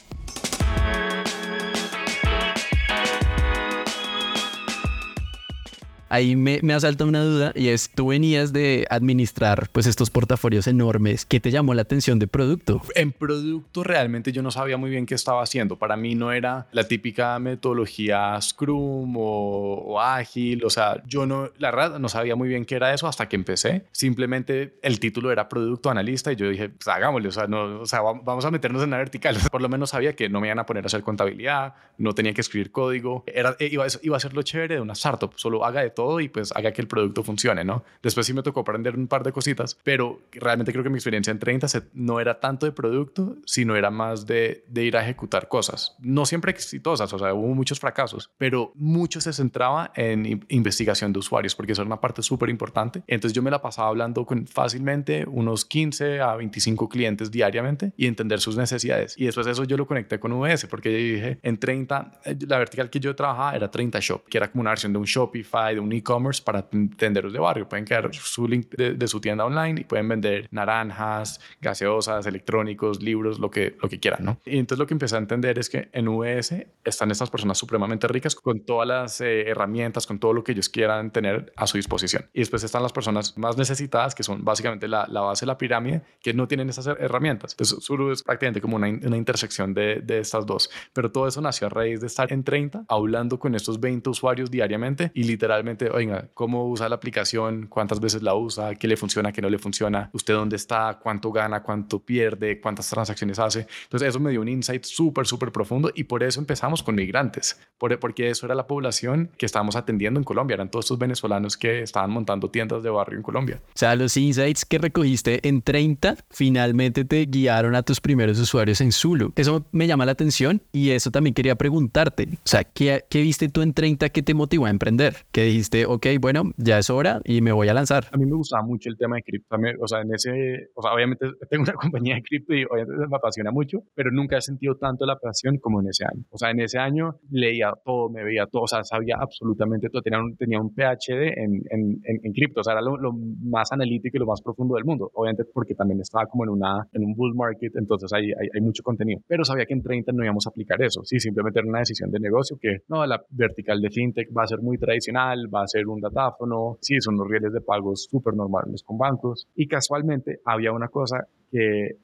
Ahí 6.15 6.37
me, 6.37 6.61
me 6.63 6.75
asalta 6.75 7.05
una 7.05 7.25
duda 7.25 7.53
y 7.57 7.69
es, 7.69 7.91
tú 7.91 8.09
venías 8.09 8.53
de 8.53 8.87
administrar 8.89 9.69
pues 9.73 9.87
estos 9.87 10.11
portafolios 10.11 10.69
enormes. 10.69 11.27
¿Qué 11.27 11.41
te 11.41 11.51
llamó 11.51 11.75
la 11.75 11.83
atención 11.83 12.21
de 12.21 12.29
producto? 12.29 12.81
En 12.95 13.11
producto 13.11 13.83
realmente 13.83 14.31
yo 14.31 14.43
no 14.43 14.53
sabía 14.53 14.77
muy 14.77 14.91
bien 14.91 15.07
qué 15.07 15.17
estaba 15.17 15.43
haciendo. 15.43 15.77
Para 15.77 15.97
mí 15.97 16.15
no 16.15 16.31
era 16.31 16.69
la 16.71 16.85
típica 16.85 17.39
metodología 17.41 18.41
Scrum 18.41 19.15
o, 19.17 20.01
ágil. 20.01 20.65
O 20.65 20.71
sea, 20.71 21.03
yo 21.07 21.27
no, 21.27 21.51
la 21.59 21.73
verdad, 21.73 21.99
no 21.99 22.09
sabía 22.09 22.37
muy 22.37 22.49
bien 22.49 22.65
qué 22.65 22.77
era 22.77 22.95
eso 22.95 23.09
hasta 23.09 23.29
que 23.29 23.35
empecé. 23.35 23.87
Simplemente 23.91 24.79
el 24.83 25.01
título 25.01 25.33
era 25.33 25.49
producto 25.49 25.91
analista 25.91 26.33
y 26.33 26.37
yo 26.37 26.49
dije, 26.49 26.69
pues 26.69 26.87
hagámosle. 26.87 27.29
O 27.29 27.33
sea, 27.33 27.49
no, 27.49 27.81
o 27.81 27.87
sea, 27.87 28.03
vamos 28.03 28.45
a 28.45 28.53
meternos 28.53 28.85
en 28.85 28.91
la 28.91 28.99
vertical. 28.99 29.37
Por 29.51 29.63
lo 29.63 29.69
menos 29.69 29.91
sabía 29.91 30.15
que 30.15 30.29
no 30.29 30.41
me 30.41 30.47
iban 30.47 30.61
a 30.61 30.67
poner 30.67 30.85
a 30.85 30.87
hacer 30.87 31.03
contabilidad, 31.03 31.75
no 31.99 32.15
tenía 32.15 32.33
que 32.33 32.41
escribir 32.41 32.71
código. 32.71 33.25
Era, 33.27 33.57
iba, 33.59 33.87
iba 34.03 34.17
a 34.17 34.21
ser 34.21 34.35
lo 34.35 34.43
chévere 34.43 34.77
de 34.77 34.81
una 34.81 34.93
startup. 34.93 35.33
Solo 35.35 35.65
haga 35.65 35.81
de 35.81 35.91
todo 35.91 36.04
y 36.21 36.29
pues 36.29 36.53
haga 36.53 36.73
que 36.73 36.83
el 36.83 36.89
producto 36.89 37.23
funcione, 37.23 37.65
¿no? 37.65 37.85
Después 38.03 38.27
sí 38.27 38.33
me 38.33 38.43
tocó 38.43 38.61
aprender 38.61 38.97
un 38.97 39.07
par 39.07 39.23
de 39.23 39.33
cositas, 39.33 39.79
pero 39.83 40.21
realmente 40.33 40.73
creo 40.73 40.85
que 40.85 40.91
mi 40.91 40.97
experiencia 40.97 41.31
en 41.31 41.39
30 41.39 41.67
no 41.95 42.21
era 42.21 42.41
tanto 42.41 42.67
de 42.67 42.73
producto, 42.73 43.37
sino 43.45 43.77
era 43.77 43.91
más 43.91 44.27
de, 44.27 44.65
de 44.69 44.85
ir 44.85 44.97
a 44.97 45.03
ejecutar 45.03 45.49
cosas. 45.49 45.97
No 46.01 46.27
siempre 46.27 46.51
exitosas, 46.53 47.13
o 47.13 47.19
sea, 47.19 47.35
hubo 47.35 47.55
muchos 47.55 47.81
fracasos, 47.81 48.31
pero 48.39 48.73
mucho 48.75 49.21
se 49.21 49.33
centraba 49.33 49.93
en 49.95 50.45
investigación 50.49 51.13
de 51.13 51.19
usuarios, 51.19 51.55
porque 51.55 51.73
eso 51.73 51.83
era 51.83 51.87
una 51.87 52.01
parte 52.01 52.23
súper 52.23 52.49
importante. 52.49 53.03
Entonces 53.07 53.35
yo 53.35 53.43
me 53.43 53.51
la 53.51 53.63
pasaba 53.63 53.89
hablando 53.89 54.25
con 54.27 54.47
fácilmente 54.47 55.25
unos 55.27 55.65
15 55.65 56.21
a 56.21 56.35
25 56.37 56.89
clientes 56.89 57.31
diariamente 57.31 57.93
y 57.97 58.07
entender 58.07 58.41
sus 58.41 58.57
necesidades. 58.57 59.15
Y 59.19 59.27
después 59.27 59.47
eso 59.47 59.65
yo 59.65 59.77
lo 59.77 59.87
conecté 59.87 60.19
con 60.19 60.33
VS, 60.33 60.67
porque 60.67 60.93
yo 60.93 60.99
dije, 60.99 61.39
en 61.43 61.59
30, 61.59 62.21
eh, 62.25 62.37
la 62.47 62.59
vertical 62.59 62.91
que 62.91 63.01
yo 63.01 63.15
trabajaba 63.15 63.55
era 63.55 63.71
30 63.71 63.99
Shop, 64.01 64.25
que 64.29 64.39
era 64.39 64.51
como 64.51 64.63
una 64.63 64.71
versión 64.71 64.93
de 64.93 64.99
un 64.99 65.05
Shopify, 65.05 65.75
de 65.75 65.81
un 65.81 65.89
e-commerce 65.95 66.43
para 66.43 66.69
tenderos 66.69 67.33
de 67.33 67.39
barrio. 67.39 67.69
Pueden 67.69 67.85
crear 67.85 68.13
su 68.15 68.47
link 68.47 68.71
de, 68.71 69.09
su 69.09 69.21
tienda 69.21 69.45
online 69.45 69.83
y 69.83 69.85
pueden 69.85 70.09
vender 70.09 70.49
naranjas, 70.51 71.41
gaseosas, 71.61 72.27
electrónicos, 72.27 73.03
libros, 73.03 73.39
lo 73.39 73.51
que, 73.51 73.77
lo 73.81 73.89
que 73.89 74.01
quieran, 74.01 74.25
¿no? 74.25 74.41
Y 74.45 74.59
entonces 74.59 74.79
lo 74.79 74.87
que 74.87 74.95
empecé 74.95 75.17
a 75.17 75.19
entender 75.19 75.59
es 75.59 75.69
que 75.69 75.89
en 75.93 76.09
VS 76.09 76.67
están 76.85 77.11
estas 77.11 77.31
personas 77.31 77.59
supremamente 77.59 78.09
ricas 78.09 78.35
con 78.35 78.61
todas 78.61 78.89
las 78.89 79.21
eh, 79.21 79.49
herramientas, 79.49 80.07
con 80.07 80.19
todo 80.19 80.33
lo 80.33 80.45
que 80.45 80.53
ellos 80.53 80.69
quieran 80.69 81.11
tener 81.11 81.53
a 81.57 81.67
su 81.67 81.77
disposición. 81.77 82.27
Y 82.33 82.41
después 82.41 82.65
están 82.65 82.83
las 82.83 82.93
personas 82.93 83.37
más 83.37 83.57
necesitadas, 83.57 84.15
que 84.15 84.23
son 84.23 84.45
básicamente 84.45 84.89
la, 84.89 85.07
la 85.09 85.21
base 85.21 85.45
de 85.45 85.49
la 85.49 85.59
pirámide, 85.59 86.03
que 86.23 86.35
no 86.35 86.49
tienen 86.49 86.69
esas 86.69 86.87
herramientas. 86.87 87.53
Entonces, 87.53 87.85
Suru 87.85 88.13
es 88.13 88.23
prácticamente 88.23 88.61
como 88.61 88.77
una, 88.77 88.89
una 88.89 89.17
intersección 89.17 89.75
de, 89.75 90.01
de 90.03 90.19
estas 90.19 90.47
dos. 90.47 90.71
Pero 90.93 91.11
todo 91.11 91.29
eso 91.29 91.41
nació 91.41 91.67
a 91.67 91.71
raíz 91.71 92.01
de 92.01 92.07
estar 92.07 92.33
en 92.33 92.45
30, 92.45 92.85
hablando 92.89 93.39
con 93.39 93.55
estos 93.55 93.81
20 93.81 94.11
usuarios 94.11 94.51
diariamente 94.51 95.11
y 95.15 95.25
literalmente 95.25 95.74
obviamente, 95.75 95.91
oiga, 95.91 96.29
¿cómo 96.35 96.69
usa 96.69 96.89
la 96.89 96.97
aplicación? 96.97 97.67
¿Cuántas 97.69 98.01
veces 98.01 98.23
la 98.23 98.35
usa? 98.35 98.75
¿Qué 98.75 98.87
le 98.87 98.97
funciona? 98.97 99.33
¿Qué 99.33 99.43
no 99.43 99.51
le 99.51 99.59
funciona? 99.59 100.11
¿Usted 100.13 100.35
dónde 100.35 100.57
está? 100.57 100.99
¿Cuánto 101.03 101.33
gana? 101.33 101.63
¿Cuánto 101.63 101.99
pierde? 101.99 102.61
¿Cuántas 102.61 102.89
transacciones 102.89 103.39
hace? 103.39 103.67
Entonces 103.85 104.09
eso 104.09 104.21
me 104.21 104.31
dio 104.31 104.41
un 104.41 104.49
insight 104.49 104.85
súper, 104.85 105.27
súper 105.27 105.53
profundo 105.53 105.91
y 105.95 106.05
por 106.05 106.23
eso 106.23 106.41
empezamos 106.41 106.83
con 106.83 106.95
migrantes, 106.95 107.59
porque 108.01 108.31
eso 108.31 108.47
era 108.47 108.55
la 108.55 108.67
población 108.67 109.31
que 109.37 109.47
estábamos 109.47 109.77
atendiendo 109.77 110.19
en 110.21 110.25
Colombia, 110.25 110.55
eran 110.55 110.71
todos 110.71 110.85
estos 110.87 110.99
venezolanos 110.99 111.57
que 111.57 111.83
estaban 111.83 112.11
montando 112.11 112.51
tiendas 112.51 112.83
de 112.83 112.91
barrio 112.91 113.17
en 113.17 113.23
Colombia. 113.23 113.61
O 113.69 113.73
sea, 113.75 113.97
los 113.97 114.17
insights 114.17 114.65
que 114.65 114.79
recogiste 114.79 115.47
en 115.47 115.63
30 115.63 116.17
finalmente 116.31 117.05
te 117.05 117.25
guiaron 117.27 117.75
a 117.75 117.83
tus 117.83 118.01
primeros 118.01 118.39
usuarios 118.39 118.81
en 118.81 118.93
Zulu. 118.93 119.33
Eso 119.37 119.67
me 119.73 119.87
llama 119.87 120.07
la 120.07 120.13
atención 120.13 120.63
y 120.73 120.91
eso 120.91 121.11
también 121.11 121.35
quería 121.35 121.57
preguntarte. 121.57 122.29
O 122.33 122.49
sea, 122.49 122.65
¿qué, 122.65 123.05
qué 123.09 123.23
viste 123.23 123.49
tú 123.49 123.63
en 123.63 123.75
30 123.75 124.09
que 124.11 124.23
te 124.23 124.35
motivó 124.35 124.67
a 124.67 124.71
emprender? 124.71 125.25
Que 125.33 125.45
dijiste, 125.45 125.64
ok, 125.87 126.07
bueno, 126.21 126.53
ya 126.57 126.79
es 126.79 126.91
hora 126.91 127.21
y 127.25 127.41
me 127.41 127.53
voy 127.53 127.69
a 127.69 127.75
lanzar. 127.75 128.05
A 128.13 128.17
mí 128.17 128.27
me 128.27 128.37
gustaba 128.37 128.63
mucho 128.63 128.89
el 128.89 128.97
tema 128.97 129.17
de 129.17 129.23
cripto. 129.23 129.57
O 129.81 129.87
sea, 129.87 130.01
en 130.03 130.15
ese, 130.15 130.69
o 130.75 130.83
sea, 130.83 130.93
obviamente 130.93 131.27
tengo 131.51 131.65
una 131.65 131.75
compañía 131.75 132.17
de 132.17 132.23
cripto 132.23 132.55
y 132.55 132.65
obviamente 132.65 133.07
me 133.09 133.17
apasiona 133.17 133.51
mucho, 133.51 133.79
pero 133.95 134.11
nunca 134.11 134.39
he 134.39 134.41
sentido 134.41 134.77
tanto 134.77 135.07
la 135.07 135.17
pasión 135.17 135.59
como 135.59 135.81
en 135.81 135.89
ese 135.89 136.05
año. 136.05 136.25
O 136.31 136.39
sea, 136.39 136.51
en 136.51 136.61
ese 136.61 136.79
año 136.79 137.17
leía 137.31 137.73
todo, 137.85 138.11
me 138.11 138.25
veía 138.25 138.47
todo, 138.47 138.63
o 138.63 138.69
sea, 138.69 138.83
sabía 138.85 139.17
absolutamente 139.19 139.89
todo. 139.89 140.03
Tenía 140.03 140.21
un, 140.21 140.37
tenía 140.37 140.61
un 140.61 140.75
PhD 140.75 141.39
en, 141.39 141.63
en, 141.71 142.01
en, 142.05 142.33
cripto, 142.33 142.61
o 142.61 142.65
sea, 142.65 142.75
era 142.75 142.83
lo, 142.83 142.97
lo, 142.97 143.13
más 143.13 143.71
analítico 143.73 144.17
y 144.17 144.21
lo 144.21 144.27
más 144.27 144.43
profundo 144.43 144.75
del 144.75 144.85
mundo. 144.85 145.11
Obviamente 145.15 145.45
porque 145.53 145.75
también 145.75 146.01
estaba 146.01 146.27
como 146.27 146.45
en, 146.45 146.51
una, 146.51 146.87
en 146.93 147.05
un 147.05 147.15
bull 147.15 147.35
market, 147.35 147.73
entonces 147.77 148.13
hay, 148.13 148.27
hay, 148.27 148.49
hay 148.55 148.61
mucho 148.61 148.83
contenido. 148.83 149.21
Pero 149.27 149.45
sabía 149.45 149.67
que 149.67 149.75
en 149.75 149.83
30 149.83 150.13
no 150.13 150.25
íbamos 150.25 150.47
a 150.47 150.51
aplicar 150.51 150.81
eso. 150.83 151.03
Sí, 151.05 151.19
simplemente 151.19 151.61
era 151.61 151.69
una 151.69 151.81
decisión 151.81 152.11
de 152.11 152.21
negocio 152.21 152.57
que, 152.61 152.79
no, 152.89 153.07
la 153.07 153.23
vertical 153.31 153.81
de 153.81 153.91
fintech 153.91 154.29
va 154.37 154.45
a 154.45 154.47
ser 154.47 154.61
muy 154.61 154.79
tradicional, 154.79 155.49
va 155.55 155.63
a 155.63 155.69
ser 155.69 155.87
un 155.87 156.01
datáfono, 156.01 156.79
sí, 156.81 157.01
son 157.01 157.17
los 157.17 157.29
rieles 157.29 157.53
de 157.53 157.61
pagos 157.61 158.07
súper 158.11 158.35
normales 158.35 158.83
con 158.83 158.99
bancos. 158.99 159.47
Y 159.55 159.67
casualmente 159.67 160.41
había 160.45 160.73
una 160.73 160.89
cosa 160.89 161.27
que 161.51 161.97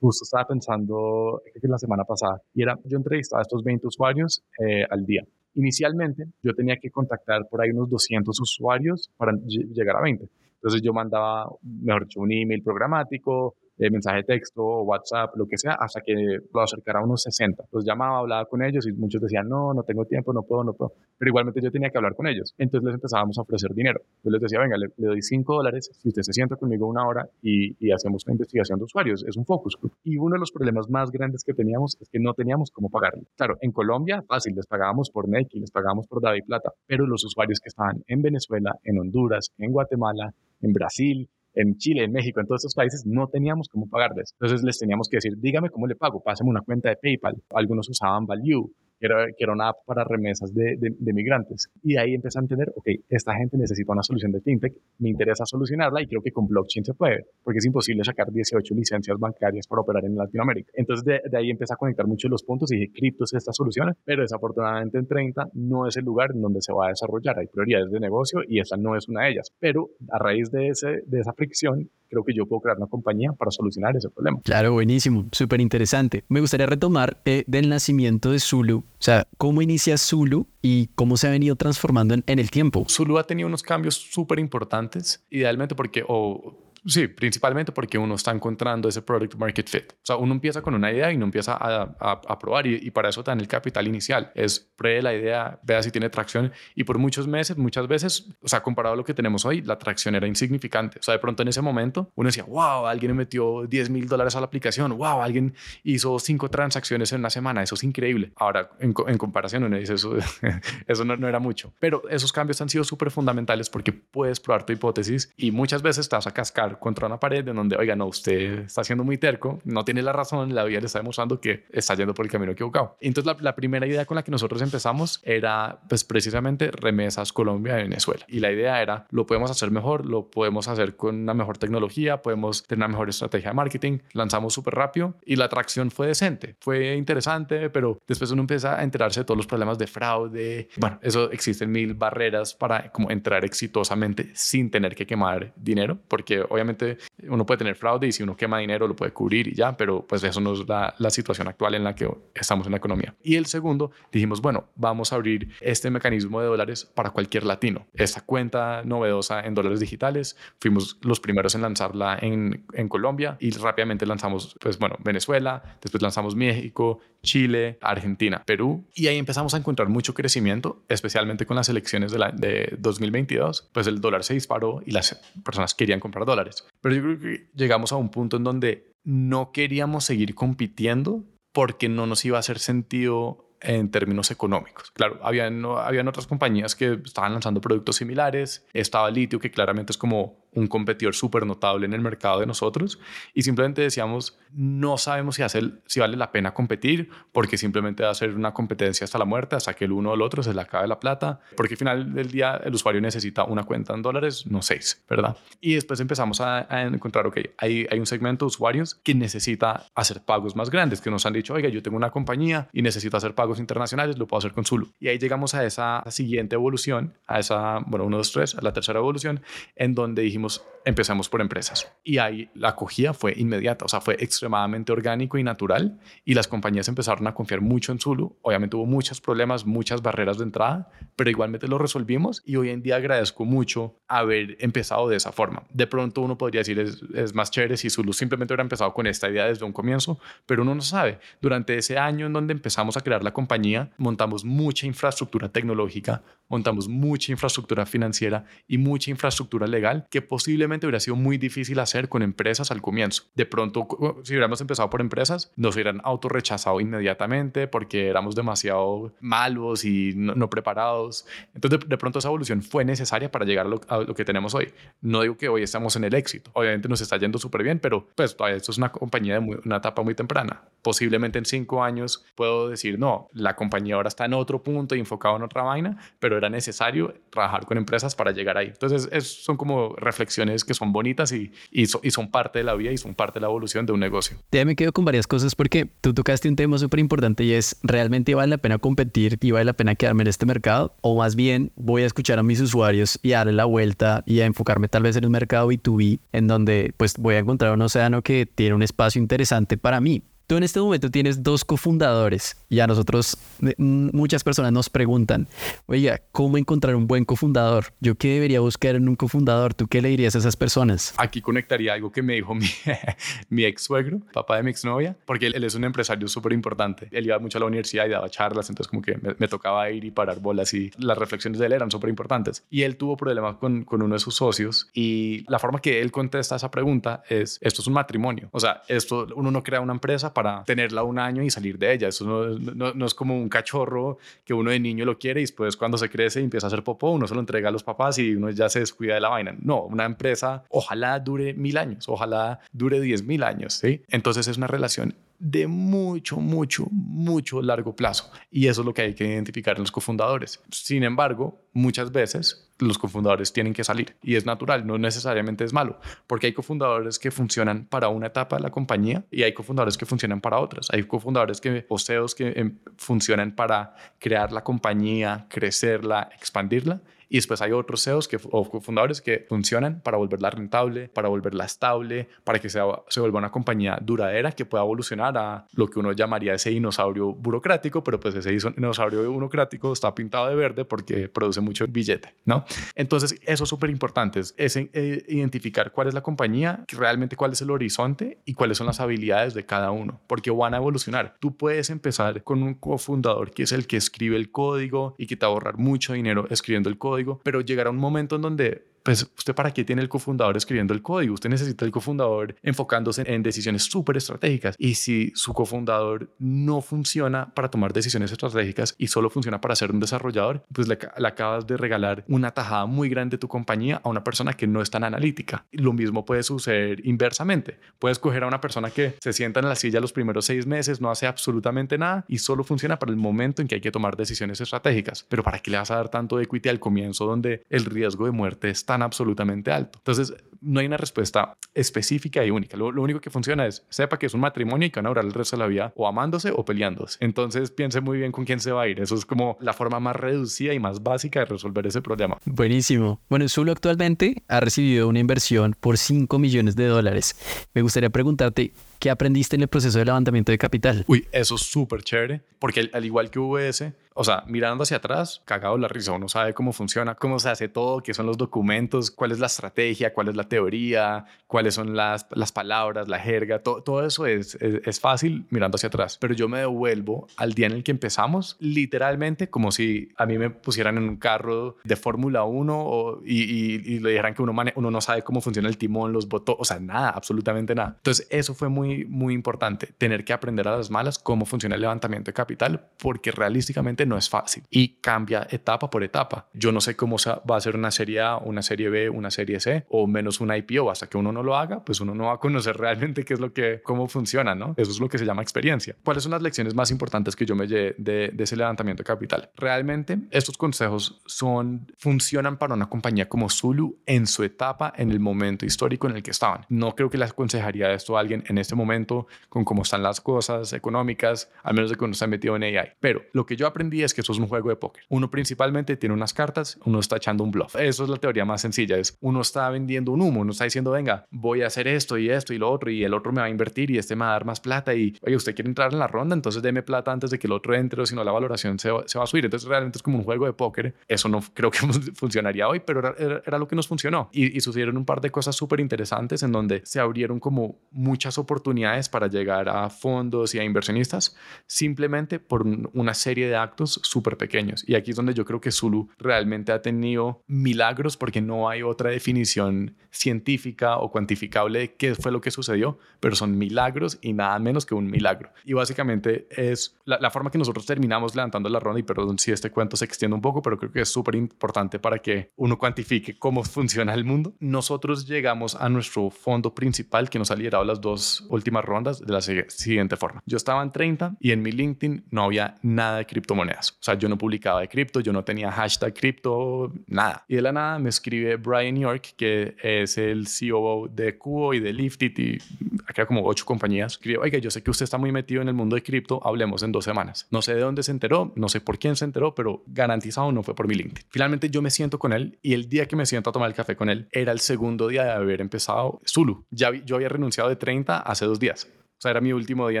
justo 0.00 0.24
estaba 0.24 0.46
pensando 0.46 1.42
que 1.60 1.68
la 1.68 1.78
semana 1.78 2.04
pasada 2.04 2.40
y 2.54 2.62
era, 2.62 2.78
yo 2.84 2.98
entrevistaba 2.98 3.40
a 3.40 3.42
estos 3.42 3.62
20 3.62 3.86
usuarios 3.86 4.42
eh, 4.58 4.84
al 4.90 5.04
día. 5.04 5.22
Inicialmente 5.54 6.24
yo 6.42 6.52
tenía 6.54 6.76
que 6.76 6.90
contactar 6.90 7.48
por 7.48 7.60
ahí 7.62 7.70
unos 7.70 7.88
200 7.88 8.38
usuarios 8.40 9.10
para 9.16 9.32
llegar 9.46 9.96
a 9.96 10.02
20. 10.02 10.28
Entonces 10.56 10.82
yo 10.82 10.92
mandaba, 10.92 11.48
mejor 11.62 12.04
dicho, 12.04 12.20
un 12.20 12.32
email 12.32 12.62
programático, 12.62 13.54
de 13.76 13.90
mensaje 13.90 14.18
de 14.18 14.24
texto, 14.24 14.82
WhatsApp, 14.82 15.34
lo 15.36 15.46
que 15.46 15.58
sea, 15.58 15.74
hasta 15.74 16.00
que 16.00 16.38
lo 16.52 16.60
acercara 16.60 17.00
a 17.00 17.04
unos 17.04 17.22
60. 17.22 17.64
Los 17.72 17.84
llamaba, 17.84 18.18
hablaba 18.18 18.44
con 18.46 18.62
ellos 18.62 18.86
y 18.86 18.92
muchos 18.92 19.20
decían, 19.20 19.48
no, 19.48 19.74
no 19.74 19.82
tengo 19.82 20.04
tiempo, 20.04 20.32
no 20.32 20.42
puedo, 20.42 20.64
no 20.64 20.72
puedo. 20.74 20.92
Pero 21.18 21.28
igualmente 21.28 21.60
yo 21.60 21.70
tenía 21.70 21.90
que 21.90 21.98
hablar 21.98 22.14
con 22.14 22.26
ellos. 22.26 22.54
Entonces 22.58 22.86
les 22.86 22.94
empezábamos 22.94 23.38
a 23.38 23.42
ofrecer 23.42 23.74
dinero. 23.74 24.00
Yo 24.22 24.30
les 24.30 24.40
decía, 24.40 24.60
venga, 24.60 24.76
le, 24.76 24.88
doy 24.96 25.22
5 25.22 25.54
dólares 25.54 25.90
si 25.92 26.08
usted 26.08 26.22
se 26.22 26.32
sienta 26.32 26.56
conmigo 26.56 26.86
una 26.86 27.06
hora 27.06 27.28
y, 27.42 27.74
y, 27.84 27.90
hacemos 27.90 28.24
una 28.26 28.34
investigación 28.34 28.78
de 28.78 28.84
usuarios. 28.84 29.24
Es 29.26 29.36
un 29.36 29.44
focus 29.44 29.76
group. 29.80 29.94
Y 30.04 30.16
uno 30.16 30.34
de 30.34 30.40
los 30.40 30.52
problemas 30.52 30.88
más 30.88 31.10
grandes 31.10 31.42
que 31.44 31.54
teníamos 31.54 31.96
es 32.00 32.08
que 32.08 32.18
no 32.18 32.34
teníamos 32.34 32.70
cómo 32.70 32.90
pagarle. 32.90 33.24
Claro, 33.36 33.56
en 33.60 33.72
Colombia, 33.72 34.22
fácil, 34.26 34.54
les 34.54 34.66
pagábamos 34.66 35.10
por 35.10 35.28
Neki, 35.28 35.60
les 35.60 35.70
pagábamos 35.70 36.06
por 36.06 36.22
David 36.22 36.44
Plata, 36.46 36.72
pero 36.86 37.06
los 37.06 37.24
usuarios 37.24 37.60
que 37.60 37.68
estaban 37.68 38.02
en 38.06 38.22
Venezuela, 38.22 38.78
en 38.82 38.98
Honduras, 38.98 39.50
en 39.58 39.72
Guatemala, 39.72 40.32
en 40.60 40.72
Brasil, 40.72 41.28
en 41.54 41.76
Chile, 41.76 42.04
en 42.04 42.12
México, 42.12 42.40
en 42.40 42.46
todos 42.46 42.60
estos 42.60 42.74
países, 42.74 43.04
no 43.06 43.28
teníamos 43.28 43.68
cómo 43.68 43.88
pagarles. 43.88 44.34
Entonces 44.38 44.62
les 44.62 44.78
teníamos 44.78 45.08
que 45.08 45.18
decir, 45.18 45.32
dígame 45.38 45.70
cómo 45.70 45.86
le 45.86 45.94
pago, 45.94 46.20
pásame 46.20 46.50
una 46.50 46.60
cuenta 46.60 46.88
de 46.88 46.96
PayPal. 46.96 47.36
Algunos 47.54 47.88
usaban 47.88 48.26
Value, 48.26 48.70
que 48.98 49.06
era, 49.06 49.26
que 49.26 49.44
era 49.44 49.52
una 49.52 49.68
app 49.68 49.76
para 49.86 50.04
remesas 50.04 50.54
de, 50.54 50.76
de, 50.78 51.12
migrantes. 51.12 51.68
Y 51.82 51.96
ahí 51.96 52.14
empecé 52.14 52.38
a 52.38 52.42
entender, 52.42 52.72
ok, 52.74 52.88
esta 53.08 53.34
gente 53.34 53.56
necesita 53.56 53.92
una 53.92 54.02
solución 54.02 54.32
de 54.32 54.40
fintech, 54.40 54.74
me 54.98 55.10
interesa 55.10 55.44
solucionarla 55.46 56.02
y 56.02 56.06
creo 56.06 56.22
que 56.22 56.32
con 56.32 56.46
blockchain 56.46 56.84
se 56.84 56.94
puede, 56.94 57.26
porque 57.42 57.58
es 57.58 57.66
imposible 57.66 58.02
sacar 58.04 58.30
18 58.30 58.74
licencias 58.74 59.18
bancarias 59.18 59.66
para 59.66 59.82
operar 59.82 60.04
en 60.04 60.16
Latinoamérica. 60.16 60.70
Entonces 60.74 61.04
de, 61.04 61.20
de 61.30 61.38
ahí 61.38 61.50
empecé 61.50 61.74
a 61.74 61.76
conectar 61.76 62.06
mucho 62.06 62.28
los 62.28 62.42
puntos 62.42 62.72
y 62.72 62.76
dije, 62.76 62.92
cripto 62.92 63.24
es 63.24 63.34
esta 63.34 63.52
solución, 63.52 63.94
pero 64.04 64.22
desafortunadamente 64.22 64.98
en 64.98 65.06
30 65.06 65.48
no 65.54 65.86
es 65.86 65.96
el 65.96 66.04
lugar 66.04 66.30
en 66.32 66.42
donde 66.42 66.60
se 66.60 66.72
va 66.72 66.86
a 66.86 66.88
desarrollar, 66.88 67.38
hay 67.38 67.46
prioridades 67.46 67.90
de 67.90 68.00
negocio 68.00 68.40
y 68.48 68.60
esta 68.60 68.76
no 68.76 68.96
es 68.96 69.08
una 69.08 69.24
de 69.24 69.32
ellas. 69.32 69.52
Pero 69.58 69.90
a 70.10 70.18
raíz 70.18 70.50
de, 70.50 70.68
ese, 70.68 71.02
de 71.06 71.20
esa 71.20 71.32
fricción, 71.32 71.88
creo 72.08 72.24
que 72.24 72.34
yo 72.34 72.46
puedo 72.46 72.60
crear 72.60 72.76
una 72.76 72.86
compañía 72.86 73.32
para 73.32 73.50
solucionar 73.50 73.96
ese 73.96 74.08
problema. 74.10 74.40
Claro, 74.44 74.72
buenísimo, 74.72 75.26
súper 75.32 75.60
interesante. 75.60 76.24
Me 76.28 76.40
gustaría 76.40 76.66
retomar 76.66 77.20
eh, 77.24 77.44
del 77.46 77.68
nacimiento 77.68 78.30
de 78.30 78.38
Zulu, 78.38 78.83
o 78.92 79.02
sea, 79.04 79.26
cómo 79.36 79.60
inicia 79.62 79.98
Zulu 79.98 80.46
y 80.62 80.88
cómo 80.94 81.16
se 81.16 81.26
ha 81.26 81.30
venido 81.30 81.56
transformando 81.56 82.14
en, 82.14 82.38
el 82.38 82.50
tiempo. 82.50 82.86
Zulu 82.88 83.18
ha 83.18 83.26
tenido 83.26 83.46
unos 83.46 83.62
cambios 83.62 83.96
súper 83.96 84.38
importantes, 84.38 85.24
idealmente 85.30 85.74
porque 85.74 86.04
o 86.06 86.72
Sí, 86.86 87.08
principalmente 87.08 87.72
porque 87.72 87.96
uno 87.96 88.14
está 88.14 88.30
encontrando 88.30 88.88
ese 88.88 89.00
product 89.00 89.36
market 89.36 89.68
fit. 89.68 89.92
O 89.92 90.06
sea, 90.06 90.16
uno 90.16 90.34
empieza 90.34 90.60
con 90.60 90.74
una 90.74 90.92
idea 90.92 91.10
y 91.10 91.16
uno 91.16 91.24
empieza 91.24 91.56
a, 91.58 92.38
probar 92.38 92.66
y, 92.66 92.90
para 92.90 93.08
eso 93.08 93.22
dan 93.22 93.40
el 93.40 93.48
capital 93.48 93.88
inicial. 93.88 94.30
Es 94.34 94.60
pruebe 94.60 95.00
la 95.00 95.14
idea, 95.14 95.58
vea 95.62 95.82
si 95.82 95.90
tiene 95.90 96.10
tracción 96.10 96.52
y 96.74 96.84
por 96.84 96.98
muchos 96.98 97.26
meses, 97.26 97.56
muchas 97.56 97.88
veces, 97.88 98.28
o 98.42 98.48
sea, 98.48 98.62
comparado 98.62 98.94
a 98.94 98.96
lo 98.96 99.04
que 99.04 99.14
tenemos 99.14 99.44
hoy, 99.46 99.62
la 99.62 99.78
tracción 99.78 100.14
era 100.14 100.26
insignificante. 100.26 100.98
O 100.98 101.02
sea, 101.02 101.12
de 101.12 101.20
pronto 101.20 101.42
en 101.42 101.48
ese 101.48 101.62
momento 101.62 102.12
uno 102.16 102.28
decía, 102.28 102.44
wow, 102.44 102.86
alguien 102.86 103.16
metió 103.16 103.66
10 103.66 103.88
mil 103.88 104.06
dólares 104.06 104.36
a 104.36 104.40
la 104.40 104.46
aplicación, 104.46 104.96
wow, 104.96 105.22
alguien 105.22 105.54
hizo 105.84 106.18
cinco 106.18 106.50
transacciones 106.50 107.12
en 107.12 107.20
una 107.20 107.30
semana, 107.30 107.62
eso 107.62 107.76
es 107.76 107.84
increíble. 107.84 108.32
Ahora, 108.36 108.70
en, 108.80 108.92
comparación, 108.92 109.64
uno 109.64 109.78
dice, 109.78 109.94
eso, 110.86 111.04
no, 111.04 111.16
no 111.16 111.28
era 111.28 111.38
mucho. 111.38 111.72
Pero 111.78 112.06
esos 112.10 112.32
cambios 112.32 112.60
han 112.60 112.68
sido 112.68 112.84
súper 112.84 113.10
fundamentales 113.10 113.70
porque 113.70 113.92
puedes 113.92 114.38
probar 114.38 114.66
tu 114.66 114.72
hipótesis 114.72 115.32
y 115.36 115.50
muchas 115.50 115.80
veces 115.80 116.08
te 116.08 116.16
vas 116.16 116.26
a 116.26 116.32
cascar 116.32 116.73
contra 116.78 117.06
una 117.06 117.18
pared 117.20 117.46
en 117.46 117.56
donde, 117.56 117.76
oiga, 117.76 117.96
no, 117.96 118.06
usted 118.06 118.60
está 118.60 118.84
siendo 118.84 119.04
muy 119.04 119.18
terco, 119.18 119.58
no 119.64 119.84
tiene 119.84 120.02
la 120.02 120.12
razón, 120.12 120.54
la 120.54 120.64
vida 120.64 120.80
le 120.80 120.86
está 120.86 120.98
demostrando 120.98 121.40
que 121.40 121.64
está 121.70 121.94
yendo 121.94 122.14
por 122.14 122.24
el 122.24 122.30
camino 122.30 122.52
equivocado. 122.52 122.96
Entonces, 123.00 123.40
la, 123.40 123.54
primera 123.54 123.86
idea 123.86 124.04
con 124.04 124.16
la 124.16 124.24
que 124.24 124.30
nosotros 124.30 124.60
empezamos 124.62 125.20
era, 125.22 125.80
pues, 125.88 126.04
precisamente 126.04 126.70
remesas 126.70 127.32
Colombia-Venezuela. 127.32 128.24
Y 128.28 128.40
la 128.40 128.50
idea 128.50 128.82
era, 128.82 129.06
lo 129.10 129.26
podemos 129.26 129.50
hacer 129.50 129.70
mejor, 129.70 130.06
lo 130.06 130.30
podemos 130.30 130.68
hacer 130.68 130.96
con 130.96 131.14
una 131.16 131.34
mejor 131.34 131.58
tecnología, 131.58 132.22
podemos 132.22 132.64
tener 132.64 132.84
una 132.84 132.88
mejor 132.88 133.08
estrategia 133.08 133.50
de 133.50 133.54
marketing. 133.54 133.98
Lanzamos 134.12 134.54
súper 134.54 134.74
rápido 134.74 135.14
y 135.24 135.36
la 135.36 135.46
atracción 135.46 135.90
fue 135.90 136.08
decente, 136.08 136.56
fue 136.60 136.96
interesante, 136.96 137.70
pero 137.70 137.98
después 138.06 138.30
uno 138.30 138.42
empieza 138.42 138.78
a 138.78 138.82
enterarse 138.82 139.20
de 139.20 139.24
todos 139.24 139.36
los 139.38 139.46
problemas 139.46 139.78
de 139.78 139.86
fraude. 139.86 140.68
Bueno, 140.76 140.98
eso 141.02 141.30
existen 141.30 141.70
mil 141.70 141.94
barreras 141.94 142.54
para 142.54 142.90
como 142.90 143.10
entrar 143.10 143.44
exitosamente 143.44 144.30
sin 144.34 144.70
tener 144.70 144.94
que 144.94 145.06
quemar 145.06 145.52
dinero, 145.56 145.98
porque 146.08 146.42
obviamente 146.48 146.63
obviamente 146.64 146.98
uno 147.28 147.44
puede 147.46 147.58
tener 147.58 147.76
fraude 147.76 148.06
y 148.06 148.12
si 148.12 148.22
uno 148.22 148.36
quema 148.36 148.58
dinero 148.58 148.88
lo 148.88 148.96
puede 148.96 149.12
cubrir 149.12 149.48
y 149.48 149.54
ya, 149.54 149.76
pero 149.76 150.06
pues 150.06 150.24
eso 150.24 150.40
no 150.40 150.54
es 150.54 150.66
la, 150.68 150.94
la 150.98 151.10
situación 151.10 151.48
actual 151.48 151.74
en 151.74 151.84
la 151.84 151.94
que 151.94 152.08
estamos 152.34 152.66
en 152.66 152.72
la 152.72 152.78
economía. 152.78 153.14
Y 153.22 153.36
el 153.36 153.46
segundo, 153.46 153.90
dijimos, 154.10 154.40
bueno, 154.40 154.68
vamos 154.74 155.12
a 155.12 155.16
abrir 155.16 155.50
este 155.60 155.90
mecanismo 155.90 156.40
de 156.40 156.46
dólares 156.46 156.84
para 156.84 157.10
cualquier 157.10 157.44
latino. 157.44 157.86
Esta 157.94 158.20
cuenta 158.20 158.82
novedosa 158.84 159.40
en 159.40 159.54
dólares 159.54 159.80
digitales, 159.80 160.36
fuimos 160.60 160.98
los 161.02 161.20
primeros 161.20 161.54
en 161.54 161.62
lanzarla 161.62 162.18
en, 162.20 162.64
en 162.72 162.88
Colombia 162.88 163.36
y 163.40 163.50
rápidamente 163.50 164.06
lanzamos, 164.06 164.56
pues 164.60 164.78
bueno, 164.78 164.96
Venezuela, 165.04 165.78
después 165.80 166.02
lanzamos 166.02 166.34
México, 166.34 167.00
Chile, 167.24 167.78
Argentina, 167.80 168.42
Perú 168.46 168.84
y 168.94 169.08
ahí 169.08 169.18
empezamos 169.18 169.54
a 169.54 169.56
encontrar 169.56 169.88
mucho 169.88 170.14
crecimiento, 170.14 170.84
especialmente 170.88 171.46
con 171.46 171.56
las 171.56 171.68
elecciones 171.68 172.12
de, 172.12 172.18
la, 172.18 172.30
de 172.30 172.76
2022, 172.78 173.70
pues 173.72 173.86
el 173.86 174.00
dólar 174.00 174.22
se 174.22 174.34
disparó 174.34 174.82
y 174.86 174.92
las 174.92 175.20
personas 175.44 175.74
querían 175.74 176.00
comprar 176.00 176.24
dólares. 176.24 176.64
Pero 176.80 176.94
yo 176.94 177.02
creo 177.02 177.18
que 177.18 177.46
llegamos 177.54 177.92
a 177.92 177.96
un 177.96 178.10
punto 178.10 178.36
en 178.36 178.44
donde 178.44 178.92
no 179.02 179.52
queríamos 179.52 180.04
seguir 180.04 180.34
compitiendo 180.34 181.24
porque 181.52 181.88
no 181.88 182.06
nos 182.06 182.24
iba 182.24 182.36
a 182.36 182.40
hacer 182.40 182.58
sentido 182.58 183.44
en 183.64 183.90
términos 183.90 184.30
económicos. 184.30 184.90
Claro, 184.90 185.18
habían, 185.22 185.64
habían 185.64 186.06
otras 186.06 186.26
compañías 186.26 186.76
que 186.76 187.00
estaban 187.04 187.32
lanzando 187.32 187.60
productos 187.60 187.96
similares. 187.96 188.66
Estaba 188.72 189.10
Litio, 189.10 189.40
que 189.40 189.50
claramente 189.50 189.92
es 189.92 189.98
como 189.98 190.43
un 190.54 190.66
competidor 190.66 191.14
súper 191.14 191.46
notable 191.46 191.86
en 191.86 191.92
el 191.92 192.00
mercado 192.00 192.40
de 192.40 192.46
nosotros 192.46 192.98
y 193.32 193.42
simplemente 193.42 193.82
decíamos, 193.82 194.38
no 194.52 194.98
sabemos 194.98 195.36
si, 195.36 195.42
hacer, 195.42 195.82
si 195.86 196.00
vale 196.00 196.16
la 196.16 196.30
pena 196.30 196.54
competir 196.54 197.10
porque 197.32 197.56
simplemente 197.56 198.02
va 198.02 198.10
a 198.10 198.14
ser 198.14 198.34
una 198.34 198.52
competencia 198.52 199.04
hasta 199.04 199.18
la 199.18 199.24
muerte, 199.24 199.56
hasta 199.56 199.74
que 199.74 199.84
el 199.84 199.92
uno 199.92 200.12
o 200.12 200.14
el 200.14 200.22
otro 200.22 200.42
se 200.42 200.54
le 200.54 200.60
acabe 200.60 200.86
la 200.86 201.00
plata, 201.00 201.40
porque 201.56 201.74
al 201.74 201.78
final 201.78 202.14
del 202.14 202.30
día 202.30 202.60
el 202.64 202.74
usuario 202.74 203.00
necesita 203.00 203.44
una 203.44 203.64
cuenta 203.64 203.94
en 203.94 204.02
dólares, 204.02 204.46
no 204.46 204.62
seis, 204.62 205.02
¿verdad? 205.08 205.36
Y 205.60 205.74
después 205.74 206.00
empezamos 206.00 206.40
a, 206.40 206.66
encontrar, 206.84 207.26
ok, 207.26 207.38
hay, 207.58 207.86
hay 207.90 207.98
un 207.98 208.06
segmento 208.06 208.44
de 208.44 208.48
usuarios 208.48 208.94
que 208.94 209.14
necesita 209.14 209.86
hacer 209.94 210.22
pagos 210.22 210.56
más 210.56 210.70
grandes, 210.70 211.00
que 211.00 211.10
nos 211.10 211.26
han 211.26 211.32
dicho, 211.32 211.54
oiga, 211.54 211.68
yo 211.68 211.82
tengo 211.82 211.96
una 211.96 212.10
compañía 212.10 212.68
y 212.72 212.82
necesito 212.82 213.16
hacer 213.16 213.34
pagos 213.34 213.58
internacionales, 213.58 214.18
lo 214.18 214.26
puedo 214.26 214.38
hacer 214.38 214.52
con 214.52 214.64
Zulu. 214.64 214.92
Y 215.00 215.08
ahí 215.08 215.18
llegamos 215.18 215.54
a 215.54 215.64
esa 215.64 216.02
siguiente 216.10 216.54
evolución, 216.54 217.14
a 217.26 217.40
esa, 217.40 217.80
bueno, 217.86 218.04
uno, 218.06 218.18
dos, 218.18 218.32
tres, 218.32 218.54
a 218.54 218.62
la 218.62 218.72
tercera 218.72 218.98
evolución, 218.98 219.40
en 219.76 219.94
donde 219.94 220.22
dijimos, 220.22 220.43
dijimos, 220.44 220.74
empezamos 220.84 221.28
por 221.28 221.40
empresas. 221.40 221.90
Y 222.02 222.18
ahí 222.18 222.50
la 222.54 222.70
acogida 222.70 223.14
fue 223.14 223.34
inmediata, 223.36 223.84
o 223.84 223.88
sea, 223.88 224.00
fue 224.00 224.16
extremadamente 224.20 224.92
orgánico 224.92 225.38
y 225.38 225.42
natural 225.42 225.98
y 226.24 226.34
las 226.34 226.46
compañías 226.46 226.88
empezaron 226.88 227.26
a 227.26 227.34
confiar 227.34 227.60
mucho 227.60 227.92
en 227.92 227.98
Zulu. 227.98 228.36
Obviamente 228.42 228.76
hubo 228.76 228.86
muchos 228.86 229.20
problemas, 229.20 229.64
muchas 229.64 230.02
barreras 230.02 230.38
de 230.38 230.44
entrada, 230.44 230.90
pero 231.16 231.30
igualmente 231.30 231.68
lo 231.68 231.78
resolvimos 231.78 232.42
y 232.44 232.56
hoy 232.56 232.70
en 232.70 232.82
día 232.82 232.96
agradezco 232.96 233.44
mucho 233.44 233.96
haber 234.08 234.56
empezado 234.60 235.08
de 235.08 235.16
esa 235.16 235.32
forma. 235.32 235.64
De 235.70 235.86
pronto 235.86 236.20
uno 236.20 236.36
podría 236.36 236.60
decir 236.60 236.78
es, 236.78 237.02
es 237.14 237.34
más 237.34 237.50
chévere 237.50 237.76
si 237.76 237.88
Zulu 237.88 238.12
simplemente 238.12 238.52
hubiera 238.52 238.62
empezado 238.62 238.92
con 238.92 239.06
esta 239.06 239.30
idea 239.30 239.46
desde 239.46 239.64
un 239.64 239.72
comienzo, 239.72 240.18
pero 240.46 240.62
uno 240.62 240.74
no 240.74 240.82
sabe. 240.82 241.18
Durante 241.40 241.76
ese 241.76 241.98
año 241.98 242.26
en 242.26 242.32
donde 242.32 242.52
empezamos 242.52 242.96
a 242.96 243.00
crear 243.00 243.24
la 243.24 243.32
compañía, 243.32 243.90
montamos 243.96 244.44
mucha 244.44 244.86
infraestructura 244.86 245.48
tecnológica, 245.48 246.22
montamos 246.48 246.88
mucha 246.88 247.32
infraestructura 247.32 247.86
financiera 247.86 248.44
y 248.68 248.78
mucha 248.78 249.10
infraestructura 249.10 249.66
legal 249.66 250.06
que 250.10 250.20
posiblemente 250.34 250.84
hubiera 250.84 250.98
sido 250.98 251.14
muy 251.14 251.38
difícil 251.38 251.78
hacer 251.78 252.08
con 252.08 252.20
empresas 252.20 252.72
al 252.72 252.82
comienzo. 252.82 253.22
De 253.36 253.46
pronto, 253.46 253.86
si 254.24 254.32
hubiéramos 254.32 254.60
empezado 254.60 254.90
por 254.90 255.00
empresas, 255.00 255.52
nos 255.54 255.76
hubieran 255.76 256.00
autorrechazado 256.02 256.80
inmediatamente 256.80 257.68
porque 257.68 258.08
éramos 258.08 258.34
demasiado 258.34 259.14
malos 259.20 259.84
y 259.84 260.12
no, 260.16 260.50
preparados. 260.50 261.24
Entonces, 261.54 261.88
de, 261.88 261.96
pronto 261.98 262.18
esa 262.18 262.26
evolución 262.26 262.62
fue 262.62 262.84
necesaria 262.84 263.30
para 263.30 263.44
llegar 263.44 263.66
a 263.66 263.68
lo, 263.68 263.80
a 263.86 263.98
lo, 263.98 264.12
que 264.12 264.24
tenemos 264.24 264.56
hoy. 264.56 264.72
No 265.00 265.22
digo 265.22 265.38
que 265.38 265.48
hoy 265.48 265.62
estamos 265.62 265.94
en 265.94 266.02
el 266.02 266.14
éxito. 266.14 266.50
Obviamente 266.54 266.88
nos 266.88 267.00
está 267.00 267.16
yendo 267.16 267.38
súper 267.38 267.62
bien, 267.62 267.78
pero 267.78 268.08
pues 268.16 268.36
todavía 268.36 268.56
esto 268.56 268.72
es 268.72 268.78
una 268.78 268.90
compañía 268.90 269.38
de 269.38 269.60
una 269.64 269.76
etapa 269.76 270.02
muy 270.02 270.16
temprana. 270.16 270.62
Posiblemente 270.82 271.38
en 271.38 271.44
cinco 271.44 271.84
años 271.84 272.24
puedo 272.34 272.70
decir, 272.70 272.98
no, 272.98 273.30
la 273.34 273.54
compañía 273.54 273.94
ahora 273.94 274.08
está 274.08 274.24
en 274.24 274.34
otro 274.34 274.64
punto 274.64 274.96
y 274.96 274.98
enfocado 274.98 275.36
en 275.36 275.44
otra 275.44 275.62
vaina, 275.62 275.96
pero 276.18 276.36
era 276.36 276.50
necesario 276.50 277.14
trabajar 277.30 277.66
con 277.66 277.78
empresas 277.78 278.16
para 278.16 278.32
llegar 278.32 278.58
ahí. 278.58 278.66
Entonces, 278.66 279.08
es, 279.12 279.44
son 279.44 279.56
como 279.56 279.94
reflexiones 279.94 280.23
que 280.26 280.74
son 280.74 280.92
bonitas 280.92 281.32
y, 281.32 281.52
y, 281.70 281.82
y, 281.82 282.10
son 282.10 282.30
parte 282.30 282.58
de 282.60 282.64
la 282.64 282.74
vida 282.74 282.92
y 282.92 282.98
son 282.98 283.14
parte 283.14 283.38
de 283.38 283.42
la 283.42 283.48
evolución 283.48 283.86
de 283.86 283.92
un 283.92 284.00
negocio. 284.00 284.36
Ya 284.52 284.64
me 284.64 284.76
quedo 284.76 284.92
con 284.92 285.04
varias 285.04 285.26
cosas 285.26 285.54
porque 285.54 285.88
tú 286.00 286.14
tocaste 286.14 286.48
un 286.48 286.56
tema 286.56 286.78
súper 286.78 287.00
importante 287.00 287.44
y 287.44 287.52
es, 287.52 287.76
¿realmente 287.82 288.34
vale 288.34 288.50
la 288.50 288.58
pena 288.58 288.78
competir 288.78 289.38
y 289.40 289.50
vale 289.50 289.64
la 289.64 289.72
pena 289.72 289.94
quedarme 289.94 290.22
en 290.22 290.28
este 290.28 290.46
mercado? 290.46 290.94
O 291.00 291.16
más 291.18 291.36
bien, 291.36 291.72
voy 291.76 292.02
a 292.02 292.06
escuchar 292.06 292.38
a 292.38 292.42
mis 292.42 292.60
usuarios 292.60 293.18
y 293.22 293.30
darle 293.30 293.52
la 293.52 293.64
vuelta 293.64 294.22
y 294.26 294.40
a 294.40 294.46
enfocarme 294.46 294.88
tal 294.88 295.02
vez 295.02 295.16
en 295.16 295.26
un 295.26 295.32
mercado 295.32 295.70
B2B 295.70 296.20
en 296.32 296.46
donde 296.46 296.94
pues 296.96 297.16
voy 297.18 297.36
a 297.36 297.38
encontrar 297.38 297.72
un 297.72 297.82
océano 297.82 298.22
que 298.22 298.46
tiene 298.46 298.74
un 298.74 298.82
espacio 298.82 299.20
interesante 299.20 299.76
para 299.76 300.00
mí. 300.00 300.22
Tú 300.46 300.58
en 300.58 300.62
este 300.62 300.78
momento 300.78 301.10
tienes 301.10 301.42
dos 301.42 301.64
cofundadores 301.64 302.58
y 302.68 302.80
a 302.80 302.86
nosotros 302.86 303.38
muchas 303.78 304.44
personas 304.44 304.72
nos 304.72 304.90
preguntan, 304.90 305.48
oiga, 305.86 306.20
¿cómo 306.32 306.58
encontrar 306.58 306.96
un 306.96 307.06
buen 307.06 307.24
cofundador? 307.24 307.86
¿Yo 308.00 308.16
qué 308.16 308.34
debería 308.34 308.60
buscar 308.60 308.94
en 308.94 309.08
un 309.08 309.16
cofundador? 309.16 309.72
¿Tú 309.72 309.86
qué 309.86 310.02
le 310.02 310.10
dirías 310.10 310.34
a 310.34 310.38
esas 310.38 310.54
personas? 310.56 311.14
Aquí 311.16 311.40
conectaría 311.40 311.94
algo 311.94 312.12
que 312.12 312.20
me 312.20 312.34
dijo 312.34 312.54
mi, 312.54 312.66
mi 313.48 313.64
ex 313.64 313.84
suegro, 313.84 314.20
papá 314.34 314.58
de 314.58 314.64
mi 314.64 314.70
exnovia, 314.70 315.16
porque 315.24 315.46
él, 315.46 315.64
es 315.64 315.76
un 315.76 315.84
empresario 315.84 316.28
súper 316.28 316.52
importante. 316.52 317.08
Él 317.10 317.24
iba 317.24 317.38
mucho 317.38 317.56
a 317.56 317.60
la 317.60 317.66
universidad 317.66 318.04
y 318.04 318.10
daba 318.10 318.28
charlas, 318.28 318.68
entonces 318.68 318.90
como 318.90 319.00
que 319.00 319.16
me, 319.16 319.48
tocaba 319.48 319.90
ir 319.90 320.04
y 320.04 320.10
parar 320.10 320.40
bolas 320.40 320.74
y 320.74 320.90
las 320.98 321.16
reflexiones 321.16 321.58
de 321.58 321.64
él 321.64 321.72
eran 321.72 321.90
súper 321.90 322.10
importantes. 322.10 322.66
Y 322.68 322.82
él 322.82 322.98
tuvo 322.98 323.16
problemas 323.16 323.56
con, 323.56 323.84
con 323.84 324.02
uno 324.02 324.14
de 324.14 324.18
sus 324.18 324.34
socios 324.34 324.90
y 324.92 325.46
la 325.48 325.58
forma 325.58 325.80
que 325.80 326.02
él 326.02 326.12
contesta 326.12 326.56
esa 326.56 326.70
pregunta 326.70 327.22
es, 327.30 327.58
esto 327.62 327.80
es 327.80 327.86
un 327.86 327.94
matrimonio. 327.94 328.50
O 328.52 328.60
sea, 328.60 328.82
esto 328.88 329.26
uno 329.36 329.50
no 329.50 329.62
crea 329.62 329.80
una 329.80 329.94
empresa 329.94 330.33
para 330.34 330.64
tenerla 330.64 331.02
un 331.02 331.18
año 331.18 331.42
y 331.42 331.50
salir 331.50 331.78
de 331.78 331.92
ella. 331.92 332.08
Eso 332.08 332.24
no, 332.26 333.06
es 333.06 333.14
como 333.14 333.36
un 333.36 333.48
cachorro 333.48 334.18
que 334.44 334.52
uno 334.52 334.70
de 334.70 334.80
niño 334.80 335.04
lo 335.04 335.18
quiere 335.18 335.40
y 335.40 335.44
después 335.44 335.76
cuando 335.76 335.96
se 335.96 336.10
crece 336.10 336.40
y 336.40 336.44
empieza 336.44 336.66
a 336.66 336.68
hacer 336.68 336.84
popó, 336.84 337.10
uno 337.10 337.26
se 337.26 337.34
lo 337.34 337.40
entrega 337.40 337.68
a 337.68 337.72
los 337.72 337.82
papás 337.82 338.18
y 338.18 338.34
uno 338.34 338.50
ya 338.50 338.68
se 338.68 338.80
descuida 338.80 339.14
de 339.14 339.20
la 339.20 339.28
vaina. 339.28 339.54
No, 339.60 339.82
una 339.82 340.04
empresa 340.04 340.64
ojalá 340.68 341.18
dure 341.20 341.54
mil 341.54 341.78
años, 341.78 342.08
ojalá 342.08 342.60
dure 342.72 343.00
diez 343.00 343.22
mil 343.22 343.42
años, 343.42 343.74
¿sí? 343.74 344.02
Entonces 344.08 344.48
es 344.48 344.56
una 344.56 344.66
relación 344.66 345.14
de 345.44 345.66
mucho, 345.66 346.38
mucho, 346.38 346.86
mucho 346.90 347.60
largo 347.60 347.94
plazo. 347.94 348.30
Y 348.50 348.68
eso 348.68 348.80
es 348.80 348.86
lo 348.86 348.94
que 348.94 349.02
hay 349.02 349.14
que 349.14 349.26
identificar 349.26 349.76
en 349.76 349.82
los 349.82 349.92
cofundadores. 349.92 350.62
Sin 350.70 351.02
embargo, 351.02 351.60
muchas 351.74 352.10
veces 352.12 352.72
los 352.78 352.96
cofundadores 352.96 353.52
tienen 353.52 353.74
que 353.74 353.84
salir 353.84 354.16
y 354.22 354.36
es 354.36 354.46
natural, 354.46 354.86
no 354.86 354.96
necesariamente 354.96 355.62
es 355.64 355.74
malo, 355.74 356.00
porque 356.26 356.46
hay 356.46 356.54
cofundadores 356.54 357.18
que 357.18 357.30
funcionan 357.30 357.84
para 357.84 358.08
una 358.08 358.28
etapa 358.28 358.56
de 358.56 358.62
la 358.62 358.70
compañía 358.70 359.26
y 359.30 359.42
hay 359.42 359.52
cofundadores 359.52 359.98
que 359.98 360.06
funcionan 360.06 360.40
para 360.40 360.58
otras. 360.58 360.88
Hay 360.90 361.02
cofundadores 361.02 361.60
que, 361.60 361.84
o 361.90 361.98
CEOs 361.98 362.34
que 362.34 362.54
em, 362.56 362.78
funcionan 362.96 363.54
para 363.54 363.96
crear 364.18 364.50
la 364.50 364.64
compañía, 364.64 365.46
crecerla, 365.50 366.30
expandirla 366.34 367.02
y 367.28 367.36
después 367.36 367.60
hay 367.62 367.72
otros 367.72 368.02
CEOs 368.02 368.28
que, 368.28 368.38
o 368.50 368.80
fundadores 368.80 369.20
que 369.20 369.46
funcionan 369.48 370.00
para 370.00 370.16
volverla 370.16 370.50
rentable, 370.50 371.08
para 371.08 371.28
volverla 371.28 371.64
estable, 371.64 372.28
para 372.44 372.58
que 372.58 372.68
sea, 372.68 372.84
se 373.08 373.20
vuelva 373.20 373.38
una 373.38 373.50
compañía 373.50 373.98
duradera 374.00 374.52
que 374.52 374.64
pueda 374.64 374.84
evolucionar 374.84 375.36
a 375.36 375.66
lo 375.74 375.88
que 375.88 375.98
uno 375.98 376.12
llamaría 376.12 376.54
ese 376.54 376.70
dinosaurio 376.70 377.32
burocrático, 377.32 378.04
pero 378.04 378.20
pues 378.20 378.34
ese 378.34 378.50
dinosaurio 378.50 379.30
burocrático 379.30 379.92
está 379.92 380.14
pintado 380.14 380.48
de 380.48 380.54
verde 380.54 380.84
porque 380.84 381.28
produce 381.28 381.60
mucho 381.60 381.86
billete, 381.88 382.34
¿no? 382.44 382.64
Entonces, 382.94 383.40
eso 383.44 383.64
es 383.64 383.70
súper 383.70 383.90
importante, 383.90 384.40
es, 384.40 384.76
eh, 384.76 385.24
identificar 385.28 385.92
cuál 385.92 386.08
es 386.08 386.14
la 386.14 386.22
compañía, 386.22 386.84
realmente 386.88 387.36
cuál 387.36 387.52
es 387.52 387.62
el 387.62 387.70
horizonte 387.70 388.38
y 388.44 388.54
cuáles 388.54 388.78
son 388.78 388.86
las 388.86 389.00
habilidades 389.00 389.54
de 389.54 389.64
cada 389.64 389.90
uno, 389.90 390.20
porque 390.26 390.50
van 390.50 390.74
a 390.74 390.78
evolucionar. 390.78 391.36
Tú 391.40 391.56
puedes 391.56 391.90
empezar 391.90 392.42
con 392.42 392.62
un 392.62 392.74
cofundador 392.74 393.50
que 393.50 393.64
es 393.64 393.72
el 393.72 393.86
que 393.86 393.96
escribe 393.96 394.36
el 394.36 394.50
código 394.50 395.14
y 395.18 395.26
que 395.26 395.36
te 395.36 395.46
va 395.46 395.50
a 395.50 395.54
ahorrar 395.54 395.78
mucho 395.78 396.12
dinero 396.12 396.46
escribiendo 396.50 396.88
el 396.88 396.98
código 396.98 397.13
pero 397.42 397.60
llegará 397.60 397.90
un 397.90 397.96
momento 397.96 398.36
en 398.36 398.42
donde 398.42 398.93
pues 399.04 399.30
usted 399.36 399.54
para 399.54 399.72
qué 399.72 399.84
tiene 399.84 400.00
el 400.00 400.08
cofundador 400.08 400.56
escribiendo 400.56 400.94
el 400.94 401.02
código, 401.02 401.34
usted 401.34 401.50
necesita 401.50 401.84
el 401.84 401.92
cofundador 401.92 402.56
enfocándose 402.62 403.22
en 403.26 403.42
decisiones 403.42 403.84
súper 403.84 404.16
estratégicas 404.16 404.74
y 404.78 404.94
si 404.94 405.30
su 405.34 405.52
cofundador 405.52 406.32
no 406.38 406.80
funciona 406.80 407.52
para 407.54 407.70
tomar 407.70 407.92
decisiones 407.92 408.32
estratégicas 408.32 408.94
y 408.96 409.08
solo 409.08 409.28
funciona 409.28 409.60
para 409.60 409.76
ser 409.76 409.92
un 409.92 410.00
desarrollador, 410.00 410.64
pues 410.72 410.88
le, 410.88 410.98
acabas 411.24 411.66
de 411.66 411.76
regalar 411.76 412.24
una 412.28 412.50
tajada 412.52 412.86
muy 412.86 413.10
grande 413.10 413.34
de 413.34 413.38
tu 413.38 413.46
compañía 413.46 414.00
a 414.02 414.08
una 414.08 414.24
persona 414.24 414.54
que 414.54 414.66
no 414.66 414.80
es 414.80 414.90
tan 414.90 415.04
analítica. 415.04 415.66
Lo 415.72 415.92
mismo 415.92 416.24
puede 416.24 416.42
suceder 416.42 417.06
inversamente. 417.06 417.78
Puedes 417.98 418.18
coger 418.18 418.44
a 418.44 418.46
una 418.46 418.60
persona 418.62 418.88
que 418.90 419.16
se 419.20 419.34
sienta 419.34 419.60
en 419.60 419.68
la 419.68 419.76
silla 419.76 420.00
los 420.00 420.14
primeros 420.14 420.46
seis 420.46 420.66
meses, 420.66 421.02
no 421.02 421.10
hace 421.10 421.26
absolutamente 421.26 421.98
nada 421.98 422.24
y 422.26 422.38
solo 422.38 422.64
funciona 422.64 422.98
para 422.98 423.12
el 423.12 423.18
momento 423.18 423.60
en 423.60 423.68
que 423.68 423.74
hay 423.74 423.80
que 423.82 423.92
tomar 423.92 424.16
decisiones 424.16 424.62
estratégicas. 424.62 425.26
Pero 425.28 425.42
¿para 425.42 425.58
qué 425.58 425.70
le 425.70 425.76
vas 425.76 425.90
a 425.90 425.96
dar 425.96 426.08
tanto 426.08 426.40
equity 426.40 426.70
al 426.70 426.80
comienzo 426.80 427.26
donde 427.26 427.62
el 427.68 427.84
riesgo 427.84 428.24
de 428.24 428.32
muerte 428.32 428.70
está 428.70 428.93
absolutamente 429.02 429.70
alto. 429.70 429.98
Entonces, 429.98 430.34
no 430.64 430.80
hay 430.80 430.86
una 430.86 430.96
respuesta 430.96 431.56
específica 431.74 432.44
y 432.44 432.50
única. 432.50 432.76
Lo, 432.76 432.88
único 432.88 433.20
que 433.20 433.30
funciona 433.30 433.66
es, 433.66 433.84
sepa 433.90 434.18
que 434.18 434.26
es 434.26 434.34
un 434.34 434.40
matrimonio 434.40 434.86
y 434.86 434.90
que 434.90 434.98
van 434.98 435.06
a 435.06 435.08
durar 435.10 435.24
el 435.24 435.32
resto 435.32 435.56
de 435.56 435.62
la 435.62 435.66
vida 435.66 435.92
o 435.96 436.08
amándose 436.08 436.50
o 436.54 436.64
peleándose. 436.64 437.18
Entonces, 437.20 437.70
piense 437.70 438.00
muy 438.00 438.18
bien 438.18 438.32
con 438.32 438.44
quién 438.44 438.60
se 438.60 438.72
va 438.72 438.82
a 438.82 438.88
ir. 438.88 439.00
Eso 439.00 439.14
es 439.14 439.26
como 439.26 439.58
la 439.60 439.72
forma 439.72 440.00
más 440.00 440.16
reducida 440.16 440.72
y 440.72 440.80
más 440.80 441.02
básica 441.02 441.40
de 441.40 441.46
resolver 441.46 441.86
ese 441.86 442.00
problema. 442.00 442.38
Buenísimo. 442.46 443.20
Bueno, 443.28 443.48
Zulu 443.48 443.72
actualmente 443.72 444.42
ha 444.48 444.60
recibido 444.60 445.08
una 445.08 445.18
inversión 445.18 445.76
por 445.78 445.98
5 445.98 446.38
millones 446.38 446.76
de 446.76 446.86
dólares. 446.86 447.36
Me 447.74 447.82
gustaría 447.82 448.10
preguntarte, 448.10 448.72
¿qué 448.98 449.10
aprendiste 449.10 449.56
en 449.56 449.62
el 449.62 449.68
proceso 449.68 449.98
de 449.98 450.06
levantamiento 450.06 450.52
de 450.52 450.58
capital? 450.58 451.04
Uy, 451.06 451.26
eso 451.32 451.56
es 451.56 451.62
súper 451.62 452.02
chévere, 452.02 452.42
porque 452.58 452.88
al 452.92 453.04
igual 453.04 453.30
que 453.30 453.38
VS, 453.38 453.92
o 454.16 454.22
sea, 454.22 454.44
mirando 454.46 454.84
hacia 454.84 454.98
atrás, 454.98 455.42
cagado 455.44 455.76
la 455.76 455.88
risa, 455.88 456.12
uno 456.12 456.28
sabe 456.28 456.54
cómo 456.54 456.72
funciona, 456.72 457.16
cómo 457.16 457.40
se 457.40 457.48
hace 457.48 457.68
todo, 457.68 458.00
qué 458.00 458.14
son 458.14 458.26
los 458.26 458.38
documentos, 458.38 459.10
cuál 459.10 459.32
es 459.32 459.40
la 459.40 459.46
estrategia, 459.46 460.14
cuál 460.14 460.28
es 460.28 460.36
la 460.36 460.44
teoría, 460.44 461.24
cuáles 461.48 461.74
son 461.74 461.96
las, 461.96 462.26
las 462.30 462.52
palabras, 462.52 463.08
la 463.08 463.18
jerga, 463.18 463.58
todo, 463.58 463.82
todo 463.82 464.06
eso 464.06 464.26
es, 464.26 464.54
es, 464.54 465.00
fácil 465.00 465.46
mirando 465.50 465.74
hacia 465.74 465.88
atrás. 465.88 466.16
Pero 466.20 466.32
yo 466.32 466.48
me 466.48 466.60
devuelvo 466.60 467.26
al 467.36 467.54
día 467.54 467.66
en 467.66 467.72
el 467.72 467.82
que 467.82 467.90
empezamos, 467.90 468.56
literalmente 468.60 469.50
como 469.50 469.72
si 469.72 470.12
a 470.16 470.26
mí 470.26 470.38
me 470.38 470.50
pusieran 470.50 470.96
en 470.96 471.08
un 471.08 471.16
carro 471.16 471.76
de 471.82 471.96
Fórmula 471.96 472.44
1 472.44 473.22
y, 473.24 473.42
y, 473.42 473.98
le 473.98 474.10
dijeran 474.10 474.34
que 474.34 474.42
uno, 474.42 474.54
uno 474.76 474.90
no 474.92 475.00
sabe 475.00 475.22
cómo 475.22 475.40
funciona 475.40 475.68
el 475.68 475.76
timón, 475.76 476.12
los 476.12 476.28
botones, 476.28 476.60
o 476.60 476.64
sea, 476.64 476.78
nada, 476.78 477.10
absolutamente 477.10 477.74
nada. 477.74 477.94
Entonces, 477.96 478.28
eso 478.30 478.54
fue 478.54 478.68
muy, 478.68 479.04
muy 479.06 479.34
importante, 479.34 479.88
tener 479.98 480.24
que 480.24 480.32
aprender 480.32 480.68
a 480.68 480.76
las 480.76 480.90
malas 480.90 481.18
cómo 481.18 481.46
funciona 481.46 481.74
el 481.74 481.80
levantamiento 481.80 482.30
de 482.30 482.34
capital, 482.34 482.86
porque 482.98 483.32
realísticamente 483.32 484.03
no 484.06 484.16
es 484.16 484.28
fácil 484.28 484.64
y 484.70 484.96
cambia 485.00 485.46
etapa 485.50 485.90
por 485.90 486.02
etapa. 486.02 486.46
Yo 486.52 486.72
no 486.72 486.80
sé 486.80 486.96
cómo 486.96 487.16
va 487.50 487.56
a 487.56 487.60
ser 487.60 487.76
una 487.76 487.90
serie 487.90 488.20
A, 488.20 488.36
una 488.36 488.62
serie 488.62 488.88
B, 488.88 489.08
una 489.10 489.30
serie 489.30 489.60
C 489.60 489.84
o 489.88 490.06
menos 490.06 490.40
una 490.40 490.56
IPO. 490.56 490.90
Hasta 490.90 491.08
que 491.08 491.18
uno 491.18 491.32
no 491.32 491.42
lo 491.42 491.56
haga, 491.56 491.84
pues 491.84 492.00
uno 492.00 492.14
no 492.14 492.26
va 492.26 492.34
a 492.34 492.38
conocer 492.38 492.76
realmente 492.76 493.24
qué 493.24 493.34
es 493.34 493.40
lo 493.40 493.52
que, 493.52 493.80
cómo 493.82 494.08
funciona, 494.08 494.54
¿no? 494.54 494.74
Eso 494.76 494.90
es 494.90 495.00
lo 495.00 495.08
que 495.08 495.18
se 495.18 495.24
llama 495.24 495.42
experiencia. 495.42 495.96
¿Cuáles 496.04 496.22
son 496.22 496.32
las 496.32 496.42
lecciones 496.42 496.74
más 496.74 496.90
importantes 496.90 497.36
que 497.36 497.46
yo 497.46 497.54
me 497.54 497.66
llevé 497.66 497.94
de, 497.98 498.30
de 498.32 498.44
ese 498.44 498.56
levantamiento 498.56 499.02
de 499.02 499.06
capital? 499.06 499.50
Realmente 499.56 500.18
estos 500.30 500.56
consejos 500.56 501.20
son, 501.26 501.86
funcionan 501.98 502.56
para 502.56 502.74
una 502.74 502.88
compañía 502.88 503.28
como 503.28 503.48
Zulu 503.50 503.98
en 504.06 504.26
su 504.26 504.44
etapa, 504.44 504.92
en 504.96 505.10
el 505.10 505.20
momento 505.20 505.66
histórico 505.66 506.08
en 506.08 506.16
el 506.16 506.22
que 506.22 506.30
estaban. 506.30 506.66
No 506.68 506.94
creo 506.94 507.10
que 507.10 507.18
le 507.18 507.24
aconsejaría 507.24 507.92
esto 507.92 508.16
a 508.16 508.20
alguien 508.20 508.44
en 508.46 508.58
este 508.58 508.74
momento 508.74 509.26
con 509.48 509.64
cómo 509.64 509.82
están 509.82 510.02
las 510.02 510.20
cosas 510.20 510.72
económicas, 510.72 511.50
al 511.62 511.74
menos 511.74 511.90
de 511.90 511.96
se 512.12 512.24
ha 512.24 512.28
metido 512.28 512.56
en 512.56 512.64
AI. 512.64 512.92
Pero 513.00 513.22
lo 513.32 513.46
que 513.46 513.56
yo 513.56 513.66
aprendí 513.66 513.93
es 514.02 514.14
que 514.14 514.20
eso 514.20 514.32
es 514.32 514.38
un 514.38 514.46
juego 514.46 514.68
de 514.68 514.76
póker. 514.76 515.04
Uno 515.08 515.30
principalmente 515.30 515.96
tiene 515.96 516.14
unas 516.14 516.34
cartas, 516.34 516.78
uno 516.84 517.00
está 517.00 517.16
echando 517.16 517.44
un 517.44 517.50
bluff. 517.50 517.76
Eso 517.76 518.04
es 518.04 518.10
la 518.10 518.16
teoría 518.16 518.44
más 518.44 518.60
sencilla, 518.60 518.98
es 518.98 519.16
uno 519.20 519.40
está 519.40 519.68
vendiendo 519.70 520.12
un 520.12 520.22
humo. 520.22 520.40
Uno 520.40 520.52
está 520.52 520.64
diciendo, 520.64 520.90
venga, 520.90 521.26
voy 521.30 521.62
a 521.62 521.66
hacer 521.66 521.88
esto 521.88 522.18
y 522.18 522.30
esto 522.30 522.52
y 522.52 522.58
lo 522.58 522.70
otro 522.70 522.90
y 522.90 523.04
el 523.04 523.14
otro 523.14 523.32
me 523.32 523.40
va 523.40 523.46
a 523.46 523.50
invertir 523.50 523.90
y 523.90 523.98
este 523.98 524.16
me 524.16 524.24
va 524.24 524.30
a 524.30 524.32
dar 524.32 524.44
más 524.44 524.60
plata 524.60 524.94
y, 524.94 525.16
oye, 525.22 525.36
usted 525.36 525.54
quiere 525.54 525.68
entrar 525.68 525.92
en 525.92 525.98
la 525.98 526.06
ronda, 526.06 526.34
entonces 526.34 526.62
deme 526.62 526.82
plata 526.82 527.12
antes 527.12 527.30
de 527.30 527.38
que 527.38 527.46
el 527.46 527.52
otro 527.52 527.74
entre 527.74 528.02
o 528.02 528.06
si 528.06 528.14
no 528.14 528.24
la 528.24 528.32
valoración 528.32 528.78
se, 528.78 528.90
se 529.06 529.18
va 529.18 529.24
a 529.24 529.26
subir. 529.26 529.44
Entonces 529.44 529.68
realmente 529.68 529.98
es 529.98 530.02
como 530.02 530.18
un 530.18 530.24
juego 530.24 530.46
de 530.46 530.52
póker. 530.52 530.94
Eso 531.08 531.28
no 531.28 531.42
creo 531.54 531.70
que 531.70 531.78
funcionaría 532.14 532.68
hoy, 532.68 532.80
pero 532.80 533.00
era, 533.00 533.42
era, 533.46 533.58
lo 533.58 533.68
que 533.68 533.76
nos 533.76 533.88
funcionó. 533.88 534.28
Y, 534.32 534.56
y 534.56 534.60
sucedieron 534.60 534.96
un 534.96 535.04
par 535.04 535.20
de 535.20 535.30
cosas 535.30 535.56
súper 535.56 535.80
interesantes 535.80 536.42
en 536.42 536.52
donde 536.52 536.82
se 536.84 537.00
abrieron 537.00 537.40
como 537.40 537.78
muchas 537.90 538.38
oportunidades 538.38 539.08
para 539.08 539.26
llegar 539.28 539.68
a 539.68 539.90
fondos 539.90 540.54
y 540.54 540.58
a 540.58 540.64
inversionistas 540.64 541.36
simplemente 541.66 542.38
por 542.38 542.66
una 542.92 543.14
serie 543.14 543.48
de 543.48 543.56
actos 543.56 543.83
súper 543.86 544.36
pequeños. 544.36 544.84
Y 544.86 544.94
aquí 544.94 545.10
es 545.10 545.16
donde 545.16 545.34
yo 545.34 545.44
creo 545.44 545.60
que 545.60 545.70
Zulu 545.70 546.08
realmente 546.18 546.72
ha 546.72 546.82
tenido 546.82 547.42
milagros 547.46 548.16
porque 548.16 548.40
no 548.40 548.68
hay 548.68 548.82
otra 548.82 549.10
definición 549.10 549.96
científica 550.14 550.98
o 550.98 551.10
cuantificable 551.10 551.78
de 551.80 551.94
qué 551.94 552.14
fue 552.14 552.32
lo 552.32 552.40
que 552.40 552.50
sucedió, 552.50 552.98
pero 553.20 553.34
son 553.34 553.58
milagros 553.58 554.18
y 554.22 554.32
nada 554.32 554.58
menos 554.58 554.86
que 554.86 554.94
un 554.94 555.10
milagro. 555.10 555.50
Y 555.64 555.72
básicamente 555.72 556.46
es 556.50 556.96
la, 557.04 557.30
forma 557.30 557.50
que 557.50 557.58
nosotros 557.58 557.84
terminamos 557.84 558.34
levantando 558.34 558.68
la 558.68 558.80
ronda, 558.80 559.00
y 559.00 559.02
perdón 559.02 559.38
si 559.38 559.50
este 559.52 559.70
cuento 559.70 559.96
se 559.96 560.04
extiende 560.04 560.34
un 560.34 560.40
poco, 560.40 560.62
pero 560.62 560.78
creo 560.78 560.92
que 560.92 561.00
es 561.00 561.08
súper 561.08 561.34
importante 561.34 561.98
para 561.98 562.18
que 562.18 562.52
uno 562.56 562.78
cuantifique 562.78 563.38
cómo 563.38 563.64
funciona 563.64 564.14
el 564.14 564.24
mundo. 564.24 564.54
Nosotros 564.60 565.26
llegamos 565.26 565.74
a 565.74 565.88
nuestro 565.88 566.30
fondo 566.30 566.74
principal 566.74 567.28
que 567.28 567.38
nos 567.38 567.50
ha 567.50 567.56
liderado 567.56 567.84
las 567.84 568.00
dos 568.00 568.46
últimas 568.48 568.84
rondas 568.84 569.20
de 569.20 569.32
la 569.32 569.40
siguiente 569.40 570.16
forma. 570.16 570.42
Yo 570.46 570.56
estaba 570.56 570.82
en 570.82 570.92
30 570.92 571.36
y 571.40 571.52
en 571.52 571.62
mi 571.62 571.72
LinkedIn 571.72 572.26
no 572.30 572.44
había 572.44 572.76
nada 572.82 573.18
de 573.18 573.26
criptomonedas. 573.26 573.92
O 573.92 574.02
sea, 574.02 574.14
yo 574.14 574.28
no 574.28 574.38
publicaba 574.38 574.80
de 574.80 574.88
cripto, 574.88 575.20
yo 575.20 575.32
no 575.32 575.44
tenía 575.44 575.72
hashtag 575.72 576.14
cripto, 576.14 576.92
nada. 577.06 577.44
Y 577.48 577.56
de 577.56 577.62
la 577.62 577.72
nada 577.72 577.98
me 577.98 578.10
escribe 578.10 578.56
Brian 578.56 578.96
York, 578.96 579.34
que 579.36 579.76
es 579.82 580.03
el 580.18 580.46
CEO 580.46 581.08
de 581.08 581.36
Cubo 581.38 581.74
y 581.74 581.80
de 581.80 581.92
Liftit 581.92 582.38
y 582.38 582.58
acá 583.06 583.26
como 583.26 583.44
ocho 583.44 583.64
compañías. 583.64 584.12
Escribe, 584.12 584.38
oiga, 584.38 584.58
yo 584.58 584.70
sé 584.70 584.82
que 584.82 584.90
usted 584.90 585.04
está 585.04 585.18
muy 585.18 585.32
metido 585.32 585.62
en 585.62 585.68
el 585.68 585.74
mundo 585.74 585.96
de 585.96 586.02
cripto, 586.02 586.40
hablemos 586.46 586.82
en 586.82 586.92
dos 586.92 587.04
semanas. 587.04 587.46
No 587.50 587.62
sé 587.62 587.74
de 587.74 587.80
dónde 587.80 588.02
se 588.02 588.10
enteró, 588.10 588.52
no 588.56 588.68
sé 588.68 588.80
por 588.80 588.98
quién 588.98 589.16
se 589.16 589.24
enteró, 589.24 589.54
pero 589.54 589.82
garantizado 589.86 590.52
no 590.52 590.62
fue 590.62 590.74
por 590.74 590.88
mi 590.88 590.94
LinkedIn. 590.94 591.26
Finalmente 591.30 591.70
yo 591.70 591.82
me 591.82 591.90
siento 591.90 592.18
con 592.18 592.32
él 592.32 592.58
y 592.62 592.74
el 592.74 592.88
día 592.88 593.06
que 593.06 593.16
me 593.16 593.26
siento 593.26 593.50
a 593.50 593.52
tomar 593.52 593.68
el 593.68 593.74
café 593.74 593.96
con 593.96 594.08
él 594.08 594.28
era 594.32 594.52
el 594.52 594.60
segundo 594.60 595.08
día 595.08 595.24
de 595.24 595.32
haber 595.32 595.60
empezado 595.60 596.20
Zulu. 596.26 596.64
Ya 596.70 596.92
yo 596.92 597.16
había 597.16 597.28
renunciado 597.28 597.68
de 597.68 597.76
30 597.76 598.18
hace 598.18 598.44
dos 598.44 598.60
días. 598.60 598.88
O 599.16 599.20
sea, 599.24 599.30
era 599.30 599.40
mi 599.40 599.52
último 599.52 599.88
día 599.88 600.00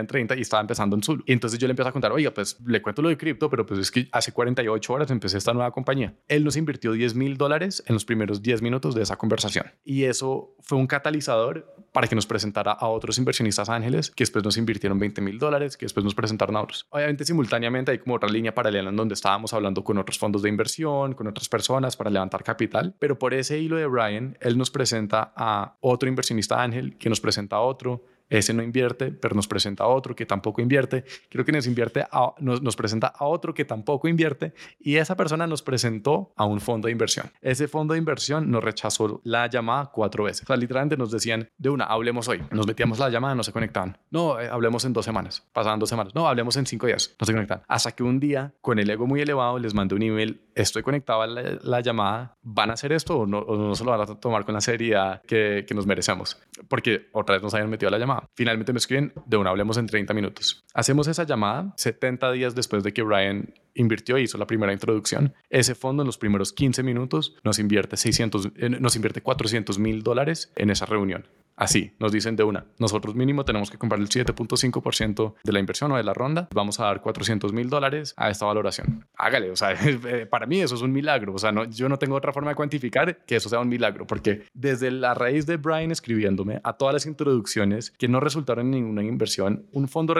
en 0.00 0.06
30 0.06 0.36
y 0.36 0.40
estaba 0.40 0.60
empezando 0.60 0.96
en 0.96 1.02
Zulu. 1.02 1.22
Y 1.26 1.32
entonces 1.32 1.58
yo 1.58 1.66
le 1.66 1.72
empiezo 1.72 1.88
a 1.88 1.92
contar, 1.92 2.12
oiga, 2.12 2.32
pues 2.32 2.58
le 2.66 2.82
cuento 2.82 3.02
lo 3.02 3.08
de 3.08 3.16
cripto, 3.16 3.48
pero 3.48 3.64
pues 3.64 3.80
es 3.80 3.90
que 3.90 4.08
hace 4.12 4.32
48 4.32 4.92
horas 4.92 5.10
empecé 5.10 5.38
esta 5.38 5.52
nueva 5.52 5.70
compañía. 5.70 6.14
Él 6.28 6.44
nos 6.44 6.56
invirtió 6.56 6.92
10 6.92 7.14
mil 7.14 7.36
dólares 7.36 7.82
en 7.86 7.94
los 7.94 8.04
primeros 8.04 8.42
10 8.42 8.62
minutos 8.62 8.94
de 8.94 9.02
esa 9.02 9.16
conversación. 9.16 9.66
Y 9.84 10.04
eso 10.04 10.54
fue 10.60 10.78
un 10.78 10.86
catalizador 10.86 11.74
para 11.92 12.08
que 12.08 12.16
nos 12.16 12.26
presentara 12.26 12.72
a 12.72 12.88
otros 12.88 13.18
inversionistas 13.18 13.68
ángeles 13.68 14.10
que 14.10 14.22
después 14.22 14.44
nos 14.44 14.56
invirtieron 14.56 14.98
20 14.98 15.20
mil 15.20 15.38
dólares, 15.38 15.76
que 15.76 15.86
después 15.86 16.02
nos 16.02 16.14
presentaron 16.14 16.56
a 16.56 16.62
otros. 16.62 16.86
Obviamente 16.90 17.24
simultáneamente 17.24 17.92
hay 17.92 17.98
como 17.98 18.16
otra 18.16 18.28
línea 18.28 18.54
paralela 18.54 18.90
en 18.90 18.96
donde 18.96 19.14
estábamos 19.14 19.54
hablando 19.54 19.84
con 19.84 19.96
otros 19.98 20.18
fondos 20.18 20.42
de 20.42 20.48
inversión, 20.48 21.14
con 21.14 21.28
otras 21.28 21.48
personas 21.48 21.96
para 21.96 22.10
levantar 22.10 22.42
capital, 22.42 22.94
pero 22.98 23.18
por 23.18 23.32
ese 23.32 23.58
hilo 23.58 23.76
de 23.76 23.86
Brian, 23.86 24.36
él 24.40 24.58
nos 24.58 24.70
presenta 24.70 25.32
a 25.36 25.76
otro 25.80 26.08
inversionista 26.08 26.62
ángel 26.62 26.96
que 26.98 27.08
nos 27.08 27.20
presenta 27.20 27.56
a 27.56 27.60
otro 27.60 28.04
ese 28.28 28.54
no 28.54 28.62
invierte, 28.62 29.12
pero 29.12 29.34
nos 29.34 29.46
presenta 29.46 29.84
a 29.84 29.88
otro 29.88 30.14
que 30.16 30.26
tampoco 30.26 30.60
invierte, 30.60 31.04
creo 31.28 31.44
que 31.44 31.52
nos, 31.52 31.66
invierte 31.66 32.04
nos, 32.40 32.76
presenta 32.76 33.08
a 33.08 33.26
otro 33.26 33.54
que 33.54 33.64
tampoco 33.64 34.08
invierte 34.08 34.54
y 34.78 34.96
esa 34.96 35.16
persona 35.16 35.46
nos 35.46 35.62
presentó 35.62 36.32
a 36.36 36.44
un 36.44 36.60
fondo 36.60 36.86
de 36.86 36.92
inversión. 36.92 37.30
Ese 37.40 37.68
fondo 37.68 37.94
de 37.94 37.98
inversión 37.98 38.50
nos 38.50 38.62
rechazó 38.64 39.20
la 39.24 39.46
llamada 39.48 39.90
cuatro 39.92 40.24
veces. 40.24 40.42
O 40.42 40.46
sea, 40.46 40.56
literalmente 40.56 40.96
nos 40.96 41.10
decían 41.10 41.48
de 41.58 41.70
una, 41.70 41.84
hablemos 41.84 42.28
hoy. 42.28 42.42
Nos 42.50 42.66
metíamos 42.66 42.98
la 42.98 43.10
llamada, 43.10 43.34
no 43.34 43.42
se 43.42 43.52
conectaban. 43.52 43.98
No, 44.10 44.40
eh, 44.40 44.48
hablemos 44.48 44.84
en 44.84 44.92
dos 44.92 45.04
semanas. 45.04 45.42
Pasaban 45.52 45.78
dos 45.78 45.88
semanas. 45.88 46.14
No, 46.14 46.28
hablemos 46.28 46.56
en 46.56 46.66
cinco 46.66 46.86
días. 46.86 47.14
No 47.20 47.26
se 47.26 47.32
conectan. 47.32 47.62
Hasta 47.68 47.92
que 47.92 48.02
un 48.02 48.20
día, 48.20 48.54
con 48.60 48.78
el 48.78 48.88
ego 48.88 49.06
muy 49.06 49.20
elevado, 49.20 49.58
les 49.58 49.74
mandé 49.74 49.94
un 49.94 50.02
email. 50.02 50.40
Estoy 50.54 50.82
conectado 50.82 51.22
a 51.22 51.26
la, 51.26 51.80
llamada. 51.80 52.36
¿Van 52.42 52.70
a 52.70 52.74
hacer 52.74 52.92
esto 52.92 53.18
o 53.18 53.26
no, 53.26 53.38
o 53.38 53.56
no 53.56 53.74
se 53.74 53.84
lo 53.84 53.90
van 53.90 54.00
a 54.00 54.06
tomar 54.06 54.44
con 54.44 54.54
la 54.54 54.60
seriedad 54.60 55.20
que, 55.26 55.64
que 55.66 55.74
nos 55.74 55.86
merecemos? 55.86 56.40
Porque 56.68 57.08
otra 57.12 57.34
vez 57.34 57.42
nos 57.42 57.52
habían 57.54 57.70
metido 57.70 57.88
a 57.88 57.92
la 57.92 57.98
llamada. 57.98 58.13
Finalmente 58.34 58.72
me 58.72 58.78
escriben, 58.78 59.12
de 59.26 59.36
una 59.36 59.50
hablemos 59.50 59.76
en 59.76 59.86
30 59.86 60.14
minutos. 60.14 60.64
Hacemos 60.74 61.08
esa 61.08 61.24
llamada 61.24 61.72
70 61.76 62.32
días 62.32 62.54
después 62.54 62.82
de 62.82 62.92
que 62.92 63.02
Brian 63.02 63.54
invirtió, 63.74 64.18
hizo 64.18 64.38
la 64.38 64.46
primera 64.46 64.72
introducción. 64.72 65.34
Ese 65.50 65.74
fondo 65.74 66.02
en 66.02 66.06
los 66.06 66.18
primeros 66.18 66.52
15 66.52 66.82
minutos 66.82 67.36
nos 67.44 67.58
invierte, 67.58 67.96
600, 67.96 68.50
eh, 68.56 68.68
nos 68.70 68.96
invierte 68.96 69.20
400 69.20 69.78
mil 69.78 70.02
dólares 70.02 70.52
en 70.56 70.70
esa 70.70 70.86
reunión. 70.86 71.26
Así, 71.56 71.92
nos 71.98 72.12
dicen 72.12 72.36
de 72.36 72.44
una. 72.44 72.66
Nosotros 72.78 73.14
mínimo 73.14 73.44
tenemos 73.44 73.70
que 73.70 73.78
comprar 73.78 74.00
el 74.00 74.08
7.5% 74.08 75.34
de 75.42 75.52
la 75.52 75.60
inversión 75.60 75.92
o 75.92 75.96
de 75.96 76.02
la 76.02 76.14
ronda. 76.14 76.48
Vamos 76.52 76.80
a 76.80 76.84
dar 76.84 77.00
400 77.00 77.52
mil 77.52 77.70
dólares 77.70 78.14
a 78.16 78.30
esta 78.30 78.46
valoración. 78.46 79.06
Hágale, 79.16 79.50
o 79.50 79.56
sea, 79.56 79.72
eh, 79.84 80.26
para 80.26 80.46
mí 80.46 80.60
eso 80.60 80.74
es 80.74 80.82
un 80.82 80.92
milagro. 80.92 81.34
O 81.34 81.38
sea, 81.38 81.52
no, 81.52 81.64
yo 81.64 81.88
no 81.88 81.98
tengo 81.98 82.16
otra 82.16 82.32
forma 82.32 82.50
de 82.50 82.56
cuantificar 82.56 83.24
que 83.24 83.36
eso 83.36 83.48
sea 83.48 83.60
un 83.60 83.68
milagro, 83.68 84.06
porque 84.06 84.46
desde 84.52 84.90
la 84.90 85.14
raíz 85.14 85.46
de 85.46 85.56
Brian 85.56 85.90
escribiéndome 85.90 86.60
a 86.64 86.74
todas 86.74 86.92
las 86.92 87.06
introducciones 87.06 87.90
que 87.90 88.08
no 88.08 88.20
resultaron 88.20 88.66
en 88.66 88.70
ninguna 88.72 89.02
inversión, 89.02 89.66
un 89.72 89.88
fondo 89.88 90.14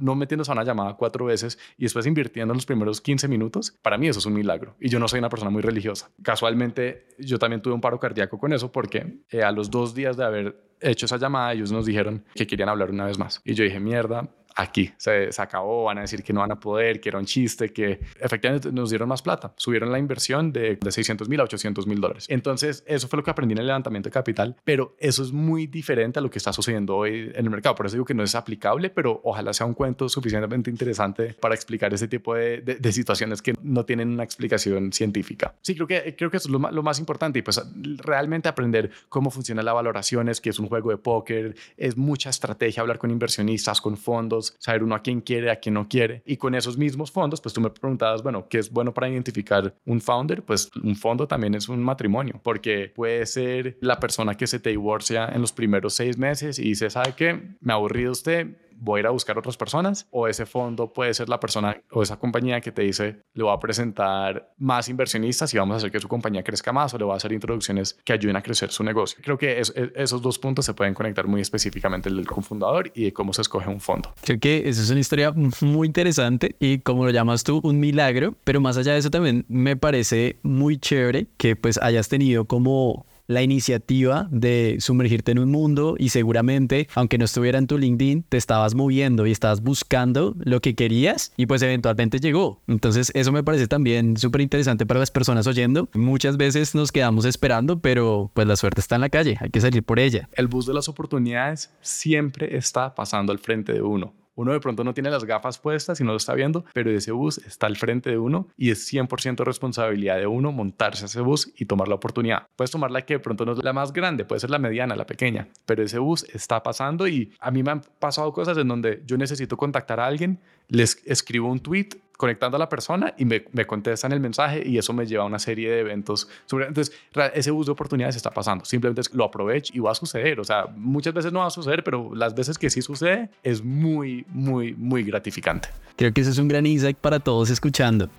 no 0.00 0.14
metiéndose 0.14 0.50
a 0.50 0.54
una 0.54 0.64
llamada 0.64 0.94
cuatro 0.94 1.24
veces 1.24 1.58
y 1.76 1.84
después 1.84 2.06
invirtiendo 2.06 2.52
en 2.52 2.56
los 2.56 2.66
primeros 2.66 3.00
15 3.00 3.28
minutos, 3.28 3.76
para 3.82 3.98
mí 3.98 4.08
eso 4.08 4.18
es 4.18 4.26
un 4.26 4.34
milagro. 4.34 4.76
Y 4.80 4.88
yo 4.88 4.98
no 4.98 5.08
soy 5.08 5.18
una 5.18 5.28
persona 5.28 5.50
muy 5.50 5.62
religiosa. 5.62 6.10
Casualmente, 6.22 7.08
yo 7.18 7.38
también 7.38 7.62
tuve 7.62 7.74
un 7.74 7.80
paro 7.80 7.98
cardíaco 7.98 8.38
con 8.38 8.52
eso 8.52 8.70
porque 8.72 9.20
eh, 9.30 9.42
a 9.42 9.52
los 9.52 9.70
dos 9.70 9.94
días 9.94 10.16
de 10.16 10.24
haber 10.24 10.68
hecho 10.80 11.06
esa 11.06 11.16
llamada, 11.16 11.52
ellos 11.52 11.72
nos 11.72 11.86
dijeron 11.86 12.24
que 12.34 12.46
querían 12.46 12.68
hablar 12.68 12.90
una 12.90 13.06
vez 13.06 13.18
más. 13.18 13.40
Y 13.44 13.54
yo 13.54 13.64
dije, 13.64 13.80
mierda, 13.80 14.28
aquí 14.58 14.90
se, 14.96 15.30
acabó, 15.38 15.84
van 15.84 15.98
a 15.98 16.00
decir 16.02 16.22
que 16.24 16.32
no 16.32 16.40
van 16.40 16.50
a 16.50 16.58
poder, 16.58 17.00
que 17.00 17.08
era 17.08 17.18
un 17.18 17.24
chiste, 17.24 17.72
que 17.72 18.00
efectivamente 18.20 18.72
nos 18.72 18.90
dieron 18.90 19.08
más 19.08 19.22
plata, 19.22 19.54
subieron 19.56 19.92
la 19.92 20.00
inversión 20.00 20.52
de, 20.52 20.76
de 20.76 20.92
600 20.92 21.28
mil 21.28 21.40
a 21.40 21.44
800 21.44 21.86
mil 21.86 22.00
dólares. 22.00 22.26
Entonces, 22.28 22.82
eso 22.86 23.06
fue 23.06 23.18
lo 23.18 23.22
que 23.22 23.30
aprendí 23.30 23.52
en 23.52 23.58
el 23.58 23.66
levantamiento 23.68 24.08
de 24.08 24.12
capital, 24.12 24.56
pero 24.64 24.96
eso 24.98 25.22
es 25.22 25.30
muy 25.30 25.68
diferente 25.68 26.18
a 26.18 26.22
lo 26.22 26.28
que 26.28 26.38
está 26.38 26.52
sucediendo 26.52 26.96
hoy 26.96 27.30
en 27.34 27.44
el 27.44 27.50
mercado. 27.50 27.76
Por 27.76 27.86
eso 27.86 27.94
digo 27.94 28.04
que 28.04 28.14
no 28.14 28.24
es 28.24 28.34
aplicable, 28.34 28.90
pero 28.90 29.20
ojalá 29.22 29.52
sea 29.52 29.64
un 29.64 29.74
cuento 29.74 30.08
suficientemente 30.08 30.70
interesante 30.70 31.34
para 31.40 31.54
explicar 31.54 31.94
ese 31.94 32.08
tipo 32.08 32.34
de, 32.34 32.60
de, 32.60 32.92
situaciones 32.92 33.40
que 33.40 33.54
no 33.62 33.84
tienen 33.84 34.08
una 34.08 34.24
explicación 34.24 34.92
científica. 34.92 35.54
Sí, 35.62 35.76
creo 35.76 35.86
que, 35.86 36.16
creo 36.16 36.30
que 36.32 36.38
eso 36.38 36.48
es 36.48 36.52
lo, 36.52 36.58
lo 36.58 36.82
más 36.82 36.98
importante 36.98 37.38
y 37.38 37.42
pues 37.42 37.62
realmente 37.98 38.48
aprender 38.48 38.90
cómo 39.08 39.30
funciona 39.30 39.62
la 39.62 39.72
valoración, 39.72 40.28
es 40.28 40.40
que 40.40 40.50
es 40.50 40.58
un 40.58 40.66
juego 40.66 40.90
de 40.90 40.96
póker, 40.96 41.54
es 41.76 41.96
mucha 41.96 42.30
estrategia 42.30 42.80
hablar 42.80 42.98
con 42.98 43.12
inversionistas, 43.12 43.80
con 43.80 43.96
fondos, 43.96 44.47
saber 44.58 44.82
uno 44.82 44.94
a 44.94 45.02
quién 45.02 45.20
quiere, 45.20 45.50
a 45.50 45.56
quién 45.56 45.74
no 45.74 45.88
quiere. 45.88 46.22
Y 46.24 46.36
con 46.36 46.54
esos 46.54 46.76
mismos 46.78 47.10
fondos, 47.10 47.40
pues 47.40 47.52
tú 47.52 47.60
me 47.60 47.70
preguntabas, 47.70 48.22
bueno, 48.22 48.48
¿qué 48.48 48.58
es 48.58 48.70
bueno 48.70 48.92
para 48.94 49.08
identificar 49.08 49.74
un 49.84 50.00
founder? 50.00 50.42
Pues 50.42 50.70
un 50.82 50.96
fondo 50.96 51.26
también 51.26 51.54
es 51.54 51.68
un 51.68 51.82
matrimonio, 51.82 52.40
porque 52.42 52.92
puede 52.94 53.26
ser 53.26 53.76
la 53.80 54.00
persona 54.00 54.34
que 54.34 54.46
se 54.46 54.60
te 54.60 54.70
divorcia 54.70 55.26
en 55.26 55.40
los 55.40 55.52
primeros 55.52 55.94
seis 55.94 56.18
meses 56.18 56.58
y 56.58 56.64
dice, 56.64 56.90
¿sabe 56.90 57.14
qué? 57.16 57.56
Me 57.60 57.72
aburrido 57.72 58.12
usted, 58.12 58.56
voy 58.80 58.98
a 58.98 59.00
ir 59.00 59.06
a 59.06 59.10
buscar 59.10 59.38
otras 59.38 59.56
personas 59.56 60.06
o 60.10 60.28
ese 60.28 60.46
fondo 60.46 60.92
puede 60.92 61.14
ser 61.14 61.28
la 61.28 61.40
persona 61.40 61.80
o 61.90 62.02
esa 62.02 62.18
compañía 62.18 62.60
que 62.60 62.72
te 62.72 62.82
dice 62.82 63.22
le 63.34 63.44
voy 63.44 63.52
a 63.52 63.58
presentar 63.58 64.52
más 64.58 64.88
inversionistas 64.88 65.52
y 65.54 65.58
vamos 65.58 65.74
a 65.74 65.76
hacer 65.78 65.90
que 65.90 66.00
su 66.00 66.08
compañía 66.08 66.42
crezca 66.42 66.72
más 66.72 66.94
o 66.94 66.98
le 66.98 67.04
voy 67.04 67.14
a 67.14 67.16
hacer 67.16 67.32
introducciones 67.32 67.98
que 68.04 68.12
ayuden 68.12 68.36
a 68.36 68.42
crecer 68.42 68.70
su 68.70 68.84
negocio. 68.84 69.18
Creo 69.22 69.38
que 69.38 69.60
esos 69.60 70.22
dos 70.22 70.38
puntos 70.38 70.64
se 70.64 70.74
pueden 70.74 70.94
conectar 70.94 71.26
muy 71.26 71.40
específicamente 71.40 72.08
el 72.08 72.16
del 72.16 72.26
cofundador 72.26 72.90
y 72.94 73.04
de 73.04 73.12
cómo 73.12 73.32
se 73.32 73.42
escoge 73.42 73.68
un 73.68 73.80
fondo. 73.80 74.12
Creo 74.22 74.38
que 74.38 74.68
esa 74.68 74.82
es 74.82 74.90
una 74.90 75.00
historia 75.00 75.32
muy 75.60 75.86
interesante 75.86 76.56
y 76.58 76.78
como 76.78 77.04
lo 77.04 77.10
llamas 77.10 77.44
tú, 77.44 77.60
un 77.62 77.80
milagro, 77.80 78.34
pero 78.44 78.60
más 78.60 78.76
allá 78.76 78.92
de 78.92 78.98
eso 78.98 79.10
también 79.10 79.44
me 79.48 79.76
parece 79.76 80.38
muy 80.42 80.78
chévere 80.78 81.28
que 81.36 81.56
pues 81.56 81.78
hayas 81.82 82.08
tenido 82.08 82.44
como 82.44 83.06
la 83.28 83.42
iniciativa 83.42 84.26
de 84.32 84.78
sumergirte 84.80 85.30
en 85.30 85.38
un 85.38 85.50
mundo 85.50 85.94
y 85.98 86.08
seguramente, 86.08 86.88
aunque 86.94 87.18
no 87.18 87.26
estuviera 87.26 87.58
en 87.58 87.66
tu 87.66 87.78
LinkedIn, 87.78 88.24
te 88.24 88.36
estabas 88.36 88.74
moviendo 88.74 89.26
y 89.26 89.30
estabas 89.30 89.62
buscando 89.62 90.34
lo 90.40 90.60
que 90.60 90.74
querías 90.74 91.32
y 91.36 91.46
pues 91.46 91.62
eventualmente 91.62 92.18
llegó. 92.18 92.62
Entonces 92.66 93.12
eso 93.14 93.30
me 93.30 93.44
parece 93.44 93.68
también 93.68 94.16
súper 94.16 94.40
interesante 94.40 94.86
para 94.86 94.98
las 94.98 95.10
personas 95.10 95.46
oyendo. 95.46 95.88
Muchas 95.94 96.36
veces 96.38 96.74
nos 96.74 96.90
quedamos 96.90 97.26
esperando, 97.26 97.80
pero 97.80 98.30
pues 98.34 98.46
la 98.48 98.56
suerte 98.56 98.80
está 98.80 98.96
en 98.96 99.02
la 99.02 99.10
calle, 99.10 99.36
hay 99.40 99.50
que 99.50 99.60
salir 99.60 99.84
por 99.84 99.98
ella. 100.00 100.28
El 100.32 100.48
bus 100.48 100.66
de 100.66 100.74
las 100.74 100.88
oportunidades 100.88 101.70
siempre 101.82 102.56
está 102.56 102.94
pasando 102.94 103.30
al 103.30 103.38
frente 103.38 103.74
de 103.74 103.82
uno. 103.82 104.14
Uno 104.38 104.52
de 104.52 104.60
pronto 104.60 104.84
no 104.84 104.94
tiene 104.94 105.10
las 105.10 105.24
gafas 105.24 105.58
puestas 105.58 106.00
y 106.00 106.04
no 106.04 106.12
lo 106.12 106.16
está 106.16 106.32
viendo, 106.32 106.64
pero 106.72 106.92
ese 106.92 107.10
bus 107.10 107.38
está 107.38 107.66
al 107.66 107.76
frente 107.76 108.10
de 108.10 108.18
uno 108.18 108.46
y 108.56 108.70
es 108.70 108.92
100% 108.92 109.44
responsabilidad 109.44 110.16
de 110.16 110.28
uno 110.28 110.52
montarse 110.52 111.04
a 111.04 111.06
ese 111.06 111.20
bus 111.22 111.52
y 111.56 111.64
tomar 111.64 111.88
la 111.88 111.96
oportunidad. 111.96 112.46
Puedes 112.54 112.70
tomar 112.70 112.92
la 112.92 113.02
que 113.02 113.14
de 113.14 113.18
pronto 113.18 113.44
no 113.44 113.52
es 113.54 113.64
la 113.64 113.72
más 113.72 113.92
grande, 113.92 114.24
puede 114.24 114.38
ser 114.38 114.50
la 114.50 114.60
mediana, 114.60 114.94
la 114.94 115.06
pequeña, 115.06 115.48
pero 115.66 115.82
ese 115.82 115.98
bus 115.98 116.22
está 116.32 116.62
pasando 116.62 117.08
y 117.08 117.32
a 117.40 117.50
mí 117.50 117.64
me 117.64 117.72
han 117.72 117.80
pasado 117.98 118.32
cosas 118.32 118.56
en 118.58 118.68
donde 118.68 119.02
yo 119.04 119.18
necesito 119.18 119.56
contactar 119.56 119.98
a 119.98 120.06
alguien 120.06 120.38
les 120.68 121.02
escribo 121.04 121.50
un 121.50 121.60
tweet 121.60 121.88
conectando 122.18 122.56
a 122.56 122.58
la 122.58 122.68
persona 122.68 123.14
y 123.16 123.24
me, 123.24 123.42
contestan 123.64 124.10
el 124.12 124.18
mensaje 124.18 124.62
y 124.66 124.76
eso 124.76 124.92
me 124.92 125.06
lleva 125.06 125.22
a 125.22 125.26
una 125.26 125.38
serie 125.38 125.70
de 125.70 125.80
eventos. 125.80 126.28
Entonces, 126.50 126.92
ese 127.32 127.52
uso 127.52 127.66
de 127.66 127.72
oportunidades 127.72 128.16
está 128.16 128.30
pasando. 128.30 128.64
Simplemente 128.64 129.02
lo 129.12 129.24
aprovecho 129.24 129.72
y 129.74 129.78
va 129.78 129.92
a 129.92 129.94
suceder. 129.94 130.40
O 130.40 130.44
sea, 130.44 130.66
muchas 130.76 131.14
veces 131.14 131.32
no 131.32 131.38
va 131.38 131.46
a 131.46 131.50
suceder, 131.50 131.84
pero 131.84 132.12
las 132.14 132.34
veces 132.34 132.58
que 132.58 132.70
sí 132.70 132.82
sucede 132.82 133.30
es 133.44 133.62
muy, 133.62 134.26
muy, 134.30 134.74
muy 134.74 135.04
gratificante. 135.04 135.68
Creo 135.96 136.12
que 136.12 136.20
ese 136.22 136.30
es 136.30 136.38
un 136.38 136.48
gran 136.48 136.66
insight 136.66 136.98
para 136.98 137.20
todos 137.20 137.50
escuchando. 137.50 138.10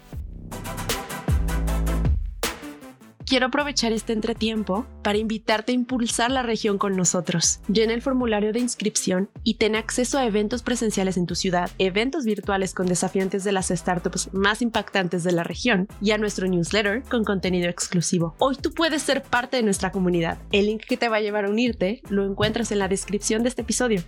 Quiero 3.29 3.45
aprovechar 3.45 3.93
este 3.93 4.11
entretiempo 4.11 4.87
para 5.03 5.19
invitarte 5.19 5.71
a 5.71 5.75
impulsar 5.75 6.31
la 6.31 6.41
región 6.41 6.79
con 6.79 6.97
nosotros. 6.97 7.59
Llena 7.67 7.93
el 7.93 8.01
formulario 8.01 8.51
de 8.53 8.59
inscripción 8.59 9.29
y 9.43 9.53
ten 9.59 9.75
acceso 9.75 10.17
a 10.17 10.25
eventos 10.25 10.63
presenciales 10.63 11.15
en 11.15 11.27
tu 11.27 11.35
ciudad, 11.35 11.69
eventos 11.77 12.25
virtuales 12.25 12.73
con 12.73 12.87
desafiantes 12.87 13.43
de 13.43 13.51
las 13.51 13.67
startups 13.67 14.33
más 14.33 14.63
impactantes 14.63 15.23
de 15.23 15.31
la 15.31 15.43
región 15.43 15.87
y 16.01 16.09
a 16.09 16.17
nuestro 16.17 16.47
newsletter 16.47 17.03
con 17.03 17.23
contenido 17.23 17.69
exclusivo. 17.69 18.33
Hoy 18.39 18.55
tú 18.55 18.73
puedes 18.73 19.03
ser 19.03 19.21
parte 19.21 19.57
de 19.57 19.63
nuestra 19.63 19.91
comunidad. 19.91 20.39
El 20.51 20.65
link 20.65 20.81
que 20.81 20.97
te 20.97 21.07
va 21.07 21.17
a 21.17 21.21
llevar 21.21 21.45
a 21.45 21.51
unirte 21.51 22.01
lo 22.09 22.25
encuentras 22.25 22.71
en 22.71 22.79
la 22.79 22.87
descripción 22.87 23.43
de 23.43 23.49
este 23.49 23.61
episodio. 23.61 24.01